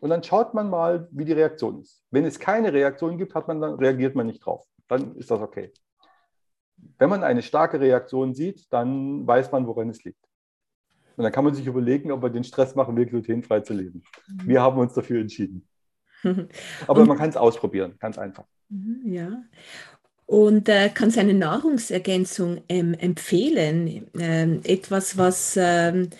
Und 0.00 0.10
dann 0.10 0.22
schaut 0.22 0.54
man 0.54 0.68
mal, 0.68 1.08
wie 1.10 1.24
die 1.24 1.32
Reaktion 1.32 1.80
ist. 1.80 2.04
Wenn 2.10 2.24
es 2.24 2.38
keine 2.38 2.72
Reaktion 2.72 3.16
gibt, 3.16 3.34
hat 3.34 3.48
man 3.48 3.60
dann, 3.60 3.74
reagiert 3.74 4.14
man 4.14 4.26
nicht 4.26 4.44
drauf. 4.44 4.66
Dann 4.88 5.16
ist 5.16 5.30
das 5.30 5.40
okay. 5.40 5.72
Wenn 6.98 7.08
man 7.08 7.24
eine 7.24 7.42
starke 7.42 7.80
Reaktion 7.80 8.34
sieht, 8.34 8.72
dann 8.72 9.26
weiß 9.26 9.50
man, 9.52 9.66
woran 9.66 9.88
es 9.88 10.04
liegt. 10.04 10.22
Und 11.16 11.24
dann 11.24 11.32
kann 11.32 11.44
man 11.44 11.54
sich 11.54 11.66
überlegen, 11.66 12.12
ob 12.12 12.22
man 12.22 12.32
den 12.32 12.44
Stress 12.44 12.74
machen 12.74 12.94
will, 12.94 13.06
glutenfrei 13.06 13.60
zu 13.60 13.72
leben. 13.72 14.04
Mhm. 14.28 14.48
Wir 14.48 14.62
haben 14.62 14.78
uns 14.78 14.94
dafür 14.94 15.20
entschieden. 15.20 15.66
Aber 16.86 17.04
man 17.06 17.16
kann 17.16 17.30
es 17.30 17.36
ausprobieren, 17.36 17.96
ganz 17.98 18.18
einfach. 18.18 18.44
Mhm, 18.68 19.02
ja. 19.04 19.42
Und 20.28 20.68
äh, 20.68 20.90
kann 20.90 21.08
es 21.08 21.18
eine 21.18 21.34
Nahrungsergänzung 21.34 22.60
ähm, 22.68 22.94
empfehlen? 22.94 24.06
Ähm, 24.18 24.60
etwas, 24.62 25.16
was 25.16 25.56
ähm, 25.58 26.10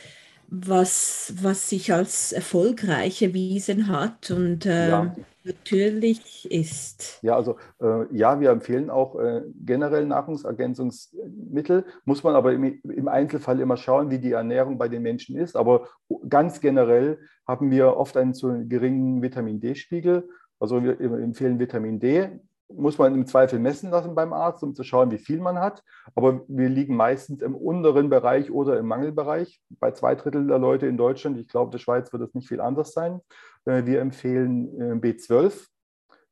was, 0.50 1.34
was 1.42 1.68
sich 1.68 1.92
als 1.92 2.32
erfolgreich 2.32 3.20
erwiesen 3.22 3.88
hat 3.88 4.30
und 4.30 4.64
äh, 4.64 4.88
ja. 4.88 5.14
natürlich 5.44 6.50
ist. 6.50 7.18
Ja, 7.22 7.36
also 7.36 7.56
äh, 7.82 8.06
ja, 8.16 8.40
wir 8.40 8.50
empfehlen 8.50 8.88
auch 8.88 9.18
äh, 9.20 9.42
generell 9.66 10.06
Nahrungsergänzungsmittel, 10.06 11.84
muss 12.06 12.24
man 12.24 12.34
aber 12.34 12.54
im, 12.54 12.80
im, 12.82 13.09
Einzelfall 13.09 13.61
immer 13.61 13.76
schauen, 13.76 14.11
wie 14.11 14.18
die 14.18 14.32
Ernährung 14.32 14.78
bei 14.78 14.88
den 14.88 15.02
Menschen 15.02 15.36
ist. 15.36 15.54
Aber 15.54 15.88
ganz 16.28 16.61
generell 16.61 17.18
haben 17.46 17.70
wir 17.70 17.96
oft 17.96 18.16
einen 18.16 18.32
zu 18.32 18.66
geringen 18.66 19.20
Vitamin 19.20 19.61
D-Spiegel. 19.61 20.28
Also 20.59 20.82
wir 20.82 20.98
empfehlen 20.98 21.59
Vitamin 21.59 22.00
D 22.00 22.40
muss 22.68 22.98
man 22.98 23.14
im 23.14 23.26
Zweifel 23.26 23.58
messen 23.58 23.90
lassen 23.90 24.14
beim 24.14 24.32
Arzt, 24.32 24.62
um 24.62 24.74
zu 24.74 24.84
schauen, 24.84 25.10
wie 25.10 25.18
viel 25.18 25.40
man 25.40 25.58
hat. 25.58 25.82
Aber 26.14 26.42
wir 26.48 26.68
liegen 26.68 26.96
meistens 26.96 27.42
im 27.42 27.54
unteren 27.54 28.10
Bereich 28.10 28.50
oder 28.50 28.78
im 28.78 28.86
Mangelbereich 28.86 29.60
bei 29.70 29.92
zwei 29.92 30.14
Drittel 30.14 30.46
der 30.46 30.58
Leute 30.58 30.86
in 30.86 30.96
Deutschland. 30.96 31.38
Ich 31.38 31.48
glaube, 31.48 31.70
der 31.70 31.78
Schweiz 31.78 32.12
wird 32.12 32.22
es 32.22 32.34
nicht 32.34 32.48
viel 32.48 32.60
anders 32.60 32.92
sein. 32.92 33.20
Äh, 33.64 33.86
wir 33.86 34.00
empfehlen 34.00 34.80
äh, 34.80 34.94
B12. 34.94 35.66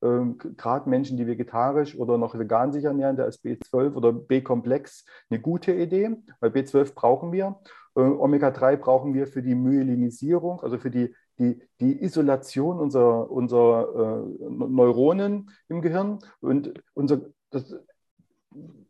Ähm, 0.03 0.37
gerade 0.39 0.91
Menschen, 0.91 1.17
die 1.17 1.27
vegetarisch 1.27 1.97
oder 1.97 2.19
noch 2.19 2.39
vegan 2.39 2.73
sich 2.73 2.85
ernähren, 2.85 3.17
da 3.17 3.25
ist 3.25 3.45
B12 3.45 3.95
oder 3.95 4.13
B-Komplex 4.13 5.07
eine 5.31 5.41
gute 5.41 5.73
Idee, 5.73 6.17
weil 6.41 6.51
B12 6.51 6.95
brauchen 6.95 7.33
wir. 7.33 7.57
Äh, 7.95 8.01
Omega-3 8.01 8.77
brauchen 8.77 9.15
wir 9.15 9.27
für 9.27 9.43
die 9.43 9.55
Myelinisierung, 9.55 10.61
also 10.61 10.79
für 10.79 10.91
die 10.91 11.15
die, 11.39 11.61
die 11.81 12.03
Isolation 12.03 12.79
unserer, 12.79 13.31
unserer 13.31 14.25
äh, 14.25 14.49
Neuronen 14.49 15.51
im 15.69 15.83
Gehirn. 15.83 16.19
Und 16.41 16.83
unser, 16.95 17.23
das, 17.51 17.77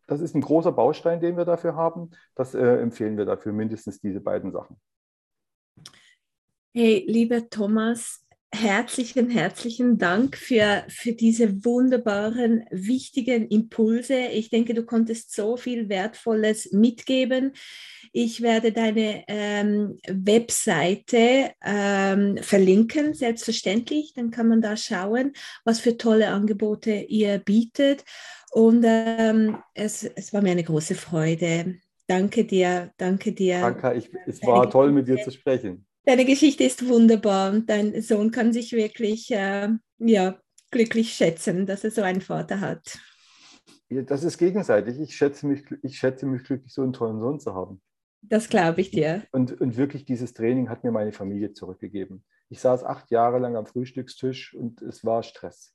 das 0.07 0.21
ist 0.21 0.35
ein 0.35 0.41
großer 0.41 0.73
Baustein, 0.73 1.21
den 1.21 1.37
wir 1.37 1.45
dafür 1.45 1.75
haben. 1.75 2.11
Das 2.35 2.55
äh, 2.55 2.79
empfehlen 2.79 3.17
wir 3.17 3.25
dafür, 3.25 3.53
mindestens 3.53 4.01
diese 4.01 4.21
beiden 4.21 4.53
Sachen. 4.53 4.77
Hey, 6.75 7.05
lieber 7.09 7.49
Thomas, 7.49 8.26
herzlichen, 8.53 9.31
herzlichen 9.31 9.99
Dank 9.99 10.37
für, 10.37 10.85
für 10.89 11.13
diese 11.13 11.65
wunderbaren, 11.65 12.65
wichtigen 12.71 13.49
Impulse. 13.49 14.15
Ich 14.33 14.51
denke, 14.51 14.75
du 14.75 14.85
konntest 14.85 15.35
so 15.35 15.57
viel 15.57 15.89
Wertvolles 15.89 16.73
mitgeben. 16.73 17.53
Ich 18.13 18.41
werde 18.41 18.73
deine 18.73 19.25
ähm, 19.29 19.99
Webseite 20.09 21.53
ähm, 21.65 22.39
verlinken, 22.41 23.15
selbstverständlich. 23.15 24.15
Dann 24.15 24.31
kann 24.31 24.49
man 24.49 24.61
da 24.61 24.77
schauen, 24.77 25.33
was 25.65 25.81
für 25.81 25.97
tolle 25.97 26.29
Angebote 26.29 26.93
ihr 26.93 27.39
bietet. 27.39 28.05
Und 28.53 28.85
ähm, 28.87 29.59
es, 29.75 30.05
es 30.05 30.33
war 30.33 30.41
mir 30.41 30.53
eine 30.53 30.65
große 30.65 30.95
Freude. 30.95 31.77
Danke 32.07 32.45
dir, 32.45 32.93
danke 32.97 33.33
dir. 33.33 33.61
Danke, 33.61 33.95
ich, 33.95 34.11
es 34.27 34.43
war 34.43 34.71
toll, 34.71 34.93
mit 34.93 35.09
dir 35.09 35.23
zu 35.23 35.31
sprechen. 35.31 35.86
Deine 36.07 36.25
Geschichte 36.25 36.63
ist 36.63 36.89
wunderbar 36.89 37.53
und 37.53 37.69
dein 37.69 38.01
Sohn 38.01 38.31
kann 38.31 38.53
sich 38.53 38.73
wirklich 38.73 39.29
äh, 39.33 39.69
ja, 39.99 40.39
glücklich 40.71 41.13
schätzen, 41.13 41.67
dass 41.67 41.83
er 41.83 41.91
so 41.91 42.03
einen 42.03 42.21
Vater 42.21 42.61
hat. 42.61 42.97
Ja, 43.89 44.03
das 44.03 44.23
ist 44.23 44.39
gegenseitig. 44.39 45.01
Ich 45.01 45.17
schätze, 45.17 45.49
mich, 45.49 45.65
ich 45.83 45.99
schätze 45.99 46.27
mich 46.27 46.45
glücklich, 46.45 46.73
so 46.73 46.83
einen 46.83 46.93
tollen 46.93 47.19
Sohn 47.19 47.41
zu 47.41 47.55
haben. 47.55 47.83
Das 48.23 48.49
glaube 48.49 48.83
ich 48.83 48.93
dir. 48.93 49.25
Und, 49.33 49.61
und 49.61 49.77
wirklich 49.77 50.05
dieses 50.05 50.33
Training 50.33 50.69
hat 50.69 50.85
mir 50.85 50.93
meine 50.93 51.13
Familie 51.13 51.53
zurückgegeben. 51.53 52.25
Ich 52.51 52.61
saß 52.61 52.85
acht 52.85 53.11
Jahre 53.11 53.41
lang 53.41 53.57
am 53.57 53.67
Frühstückstisch 53.67 54.55
und 54.55 54.83
es 54.83 55.05
war 55.05 55.25
Stress. 55.25 55.75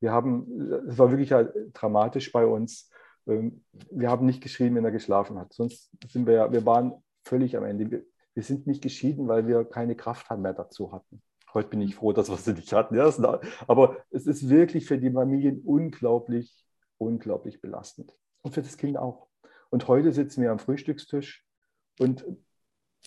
Wir 0.00 0.10
haben, 0.10 0.72
es 0.88 0.98
war 0.98 1.10
wirklich 1.10 1.30
halt 1.30 1.52
dramatisch 1.72 2.32
bei 2.32 2.44
uns. 2.44 2.90
Ähm, 3.28 3.64
wir 3.92 4.10
haben 4.10 4.26
nicht 4.26 4.42
geschrien, 4.42 4.74
wenn 4.74 4.84
er 4.84 4.90
geschlafen 4.90 5.38
hat. 5.38 5.52
Sonst 5.52 5.90
sind 6.08 6.26
wir 6.26 6.34
ja, 6.34 6.52
wir 6.52 6.66
waren 6.66 6.94
völlig 7.24 7.56
am 7.56 7.64
Ende. 7.64 8.04
Wir, 8.36 8.42
sind 8.42 8.66
nicht 8.66 8.82
geschieden, 8.82 9.26
weil 9.26 9.48
wir 9.48 9.64
keine 9.64 9.96
Kraft 9.96 10.30
mehr 10.30 10.52
dazu 10.52 10.92
hatten. 10.92 11.22
Heute 11.52 11.70
bin 11.70 11.80
ich 11.80 11.96
froh, 11.96 12.12
dass 12.12 12.28
wir 12.28 12.36
sie 12.36 12.52
nicht 12.52 12.72
hatten. 12.72 12.94
Ja, 12.94 13.10
aber 13.66 13.96
es 14.10 14.26
ist 14.26 14.48
wirklich 14.48 14.86
für 14.86 14.98
die 14.98 15.10
Familien 15.10 15.62
unglaublich, 15.64 16.66
unglaublich 16.98 17.60
belastend. 17.60 18.12
Und 18.42 18.52
für 18.52 18.62
das 18.62 18.76
Kind 18.76 18.96
auch. 18.96 19.26
Und 19.70 19.88
heute 19.88 20.12
sitzen 20.12 20.42
wir 20.42 20.52
am 20.52 20.58
Frühstückstisch 20.58 21.44
und 21.98 22.24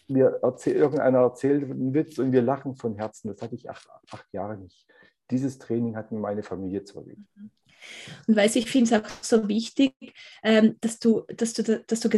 mir 0.07 0.39
erzähl, 0.41 0.75
irgendeiner 0.75 1.19
erzählt 1.19 1.63
einen 1.63 1.93
Witz 1.93 2.17
und 2.17 2.31
wir 2.31 2.41
lachen 2.41 2.75
von 2.75 2.95
Herzen. 2.95 3.29
Das 3.29 3.41
hatte 3.41 3.55
ich 3.55 3.69
acht, 3.69 3.87
acht 4.11 4.33
Jahre 4.33 4.57
nicht. 4.57 4.87
dieses 5.31 5.59
Training 5.59 5.95
hat 5.95 6.11
mir 6.11 6.19
meine 6.19 6.41
Familie 6.41 6.83
zurückgegeben. 6.83 7.27
Und 8.27 8.35
weiß 8.35 8.55
ich 8.55 8.69
finde 8.69 8.95
es 8.95 9.01
auch 9.03 9.09
so 9.21 9.47
wichtig, 9.47 9.93
ähm, 10.43 10.75
dass 10.81 10.99
du, 10.99 11.21
dass 11.35 11.53
du, 11.53 11.83
dass 11.85 11.99
du 11.99 12.09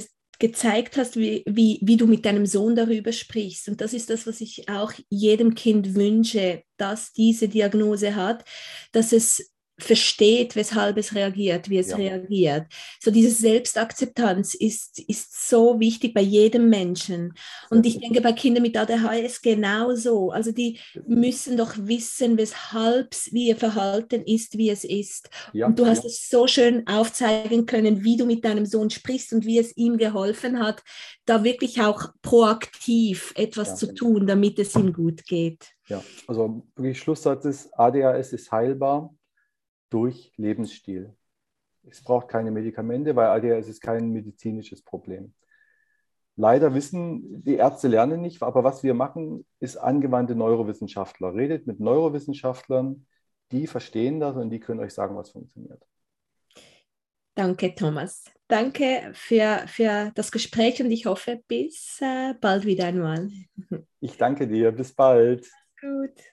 gezeigt 0.42 0.98
hast, 0.98 1.18
wie, 1.18 1.44
wie, 1.46 1.80
wie 1.84 1.98
du 1.98 2.08
mit 2.08 2.26
deinem 2.26 2.48
Sohn 2.48 2.76
darüber 2.76 3.14
sprichst. 3.14 3.70
Und 3.70 3.80
das 3.80 3.94
ist 3.94 4.10
das, 4.10 4.26
was 4.26 4.42
ich 4.42 4.68
auch 4.68 4.92
jedem 5.08 5.54
Kind 5.54 5.94
wünsche, 5.94 6.64
das 6.78 7.14
diese 7.14 7.48
Diagnose 7.48 8.16
hat, 8.16 8.44
dass 8.92 9.14
es 9.14 9.51
versteht, 9.82 10.56
weshalb 10.56 10.98
es 10.98 11.16
reagiert, 11.16 11.70
wie 11.70 11.78
es 11.78 11.90
ja. 11.90 11.96
reagiert. 11.98 12.68
So 13.00 13.12
diese 13.12 13.32
Selbstakzeptanz 13.32 14.54
ist, 14.54 15.00
ist 15.00 15.50
so 15.50 15.80
wichtig 15.80 16.14
bei 16.14 16.22
jedem 16.22 16.70
Menschen. 16.70 17.34
Und 17.70 17.86
ich 17.86 18.00
denke, 18.00 18.22
bei 18.22 18.34
Kindern 18.34 18.64
mit 18.64 18.78
ADHS 18.78 19.42
genauso. 19.42 20.32
Also 20.32 20.52
die 20.52 20.80
müssen 21.08 21.58
doch 21.58 21.74
wissen, 21.78 22.38
weshalb 22.38 23.16
wie 23.32 23.48
ihr 23.48 23.58
Verhalten 23.58 24.22
ist, 24.24 24.58
wie 24.58 24.70
es 24.70 24.84
ist. 24.84 25.30
Ja, 25.54 25.68
und 25.68 25.80
du 25.80 25.86
hast 25.86 26.06
es 26.06 26.30
so 26.30 26.48
schön 26.48 26.88
aufzeigen 26.88 27.66
können, 27.66 28.04
wie 28.04 28.18
du 28.18 28.26
mit 28.26 28.46
deinem 28.46 28.66
Sohn 28.66 28.90
sprichst 28.90 29.34
und 29.34 29.46
wie 29.46 29.60
es 29.60 29.76
ihm 29.76 29.98
geholfen 29.98 30.60
hat, 30.60 30.84
da 31.26 31.44
wirklich 31.44 31.82
auch 31.82 32.10
proaktiv 32.22 33.34
etwas 33.36 33.78
zu 33.78 33.94
tun, 33.94 34.28
damit 34.28 34.60
es 34.60 34.76
ihm 34.76 34.94
gut 34.94 35.26
geht. 35.26 35.72
Ja, 35.88 36.02
also 36.28 36.64
wirklich 36.76 37.00
Schlusssatz 37.00 37.46
ist, 37.46 37.70
ADHS 37.78 38.34
ist 38.34 38.52
heilbar 38.52 39.14
durch 39.92 40.34
Lebensstil. 40.38 41.16
Es 41.88 42.04
braucht 42.04 42.28
keine 42.28 42.50
Medikamente, 42.50 43.16
weil 43.16 43.28
ADHS 43.28 43.68
ist 43.68 43.82
kein 43.82 44.10
medizinisches 44.10 44.82
Problem. 44.84 45.34
Leider 46.36 46.74
wissen 46.74 47.44
die 47.44 47.56
Ärzte 47.56 47.88
lernen 47.88 48.22
nicht, 48.22 48.42
aber 48.42 48.64
was 48.64 48.84
wir 48.84 48.94
machen, 48.94 49.46
ist 49.60 49.78
angewandte 49.78 50.34
Neurowissenschaftler. 50.34 51.36
Redet 51.36 51.68
mit 51.68 51.80
Neurowissenschaftlern, 51.80 53.06
die 53.52 53.68
verstehen 53.68 54.20
das 54.20 54.36
und 54.36 54.50
die 54.50 54.60
können 54.60 54.80
euch 54.80 54.94
sagen, 54.94 55.16
was 55.16 55.32
funktioniert. 55.32 55.86
Danke, 57.36 57.76
Thomas. 57.76 58.26
Danke 58.48 59.12
für, 59.14 59.64
für 59.68 60.12
das 60.16 60.32
Gespräch 60.32 60.82
und 60.82 60.92
ich 60.92 61.06
hoffe, 61.06 61.42
bis 61.48 62.00
äh, 62.02 62.34
bald 62.40 62.66
wieder 62.66 62.88
einmal. 62.88 63.30
Ich 64.00 64.18
danke 64.18 64.48
dir. 64.48 64.72
Bis 64.72 64.94
bald. 64.94 65.48
Gut. 65.80 66.31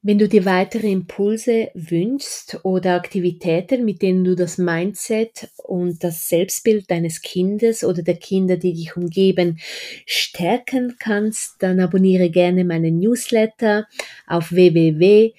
Wenn 0.00 0.18
du 0.18 0.28
dir 0.28 0.44
weitere 0.44 0.92
Impulse 0.92 1.72
wünschst 1.74 2.60
oder 2.62 2.94
Aktivitäten, 2.94 3.84
mit 3.84 4.00
denen 4.00 4.22
du 4.22 4.36
das 4.36 4.56
Mindset 4.56 5.48
und 5.56 6.04
das 6.04 6.28
Selbstbild 6.28 6.88
deines 6.88 7.20
Kindes 7.20 7.82
oder 7.82 8.02
der 8.02 8.14
Kinder, 8.14 8.56
die 8.56 8.74
dich 8.74 8.96
umgeben, 8.96 9.58
stärken 10.06 10.94
kannst, 11.00 11.56
dann 11.58 11.80
abonniere 11.80 12.30
gerne 12.30 12.64
meinen 12.64 13.00
Newsletter 13.00 13.88
auf 14.28 14.52
www.kidster.ch. 14.52 15.34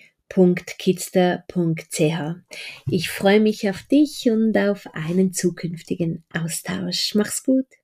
Ich 2.92 3.10
freue 3.10 3.40
mich 3.40 3.70
auf 3.70 3.84
dich 3.84 4.30
und 4.30 4.58
auf 4.58 4.88
einen 4.94 5.32
zukünftigen 5.32 6.26
Austausch. 6.34 7.16
Mach's 7.16 7.46
gut. 7.46 7.79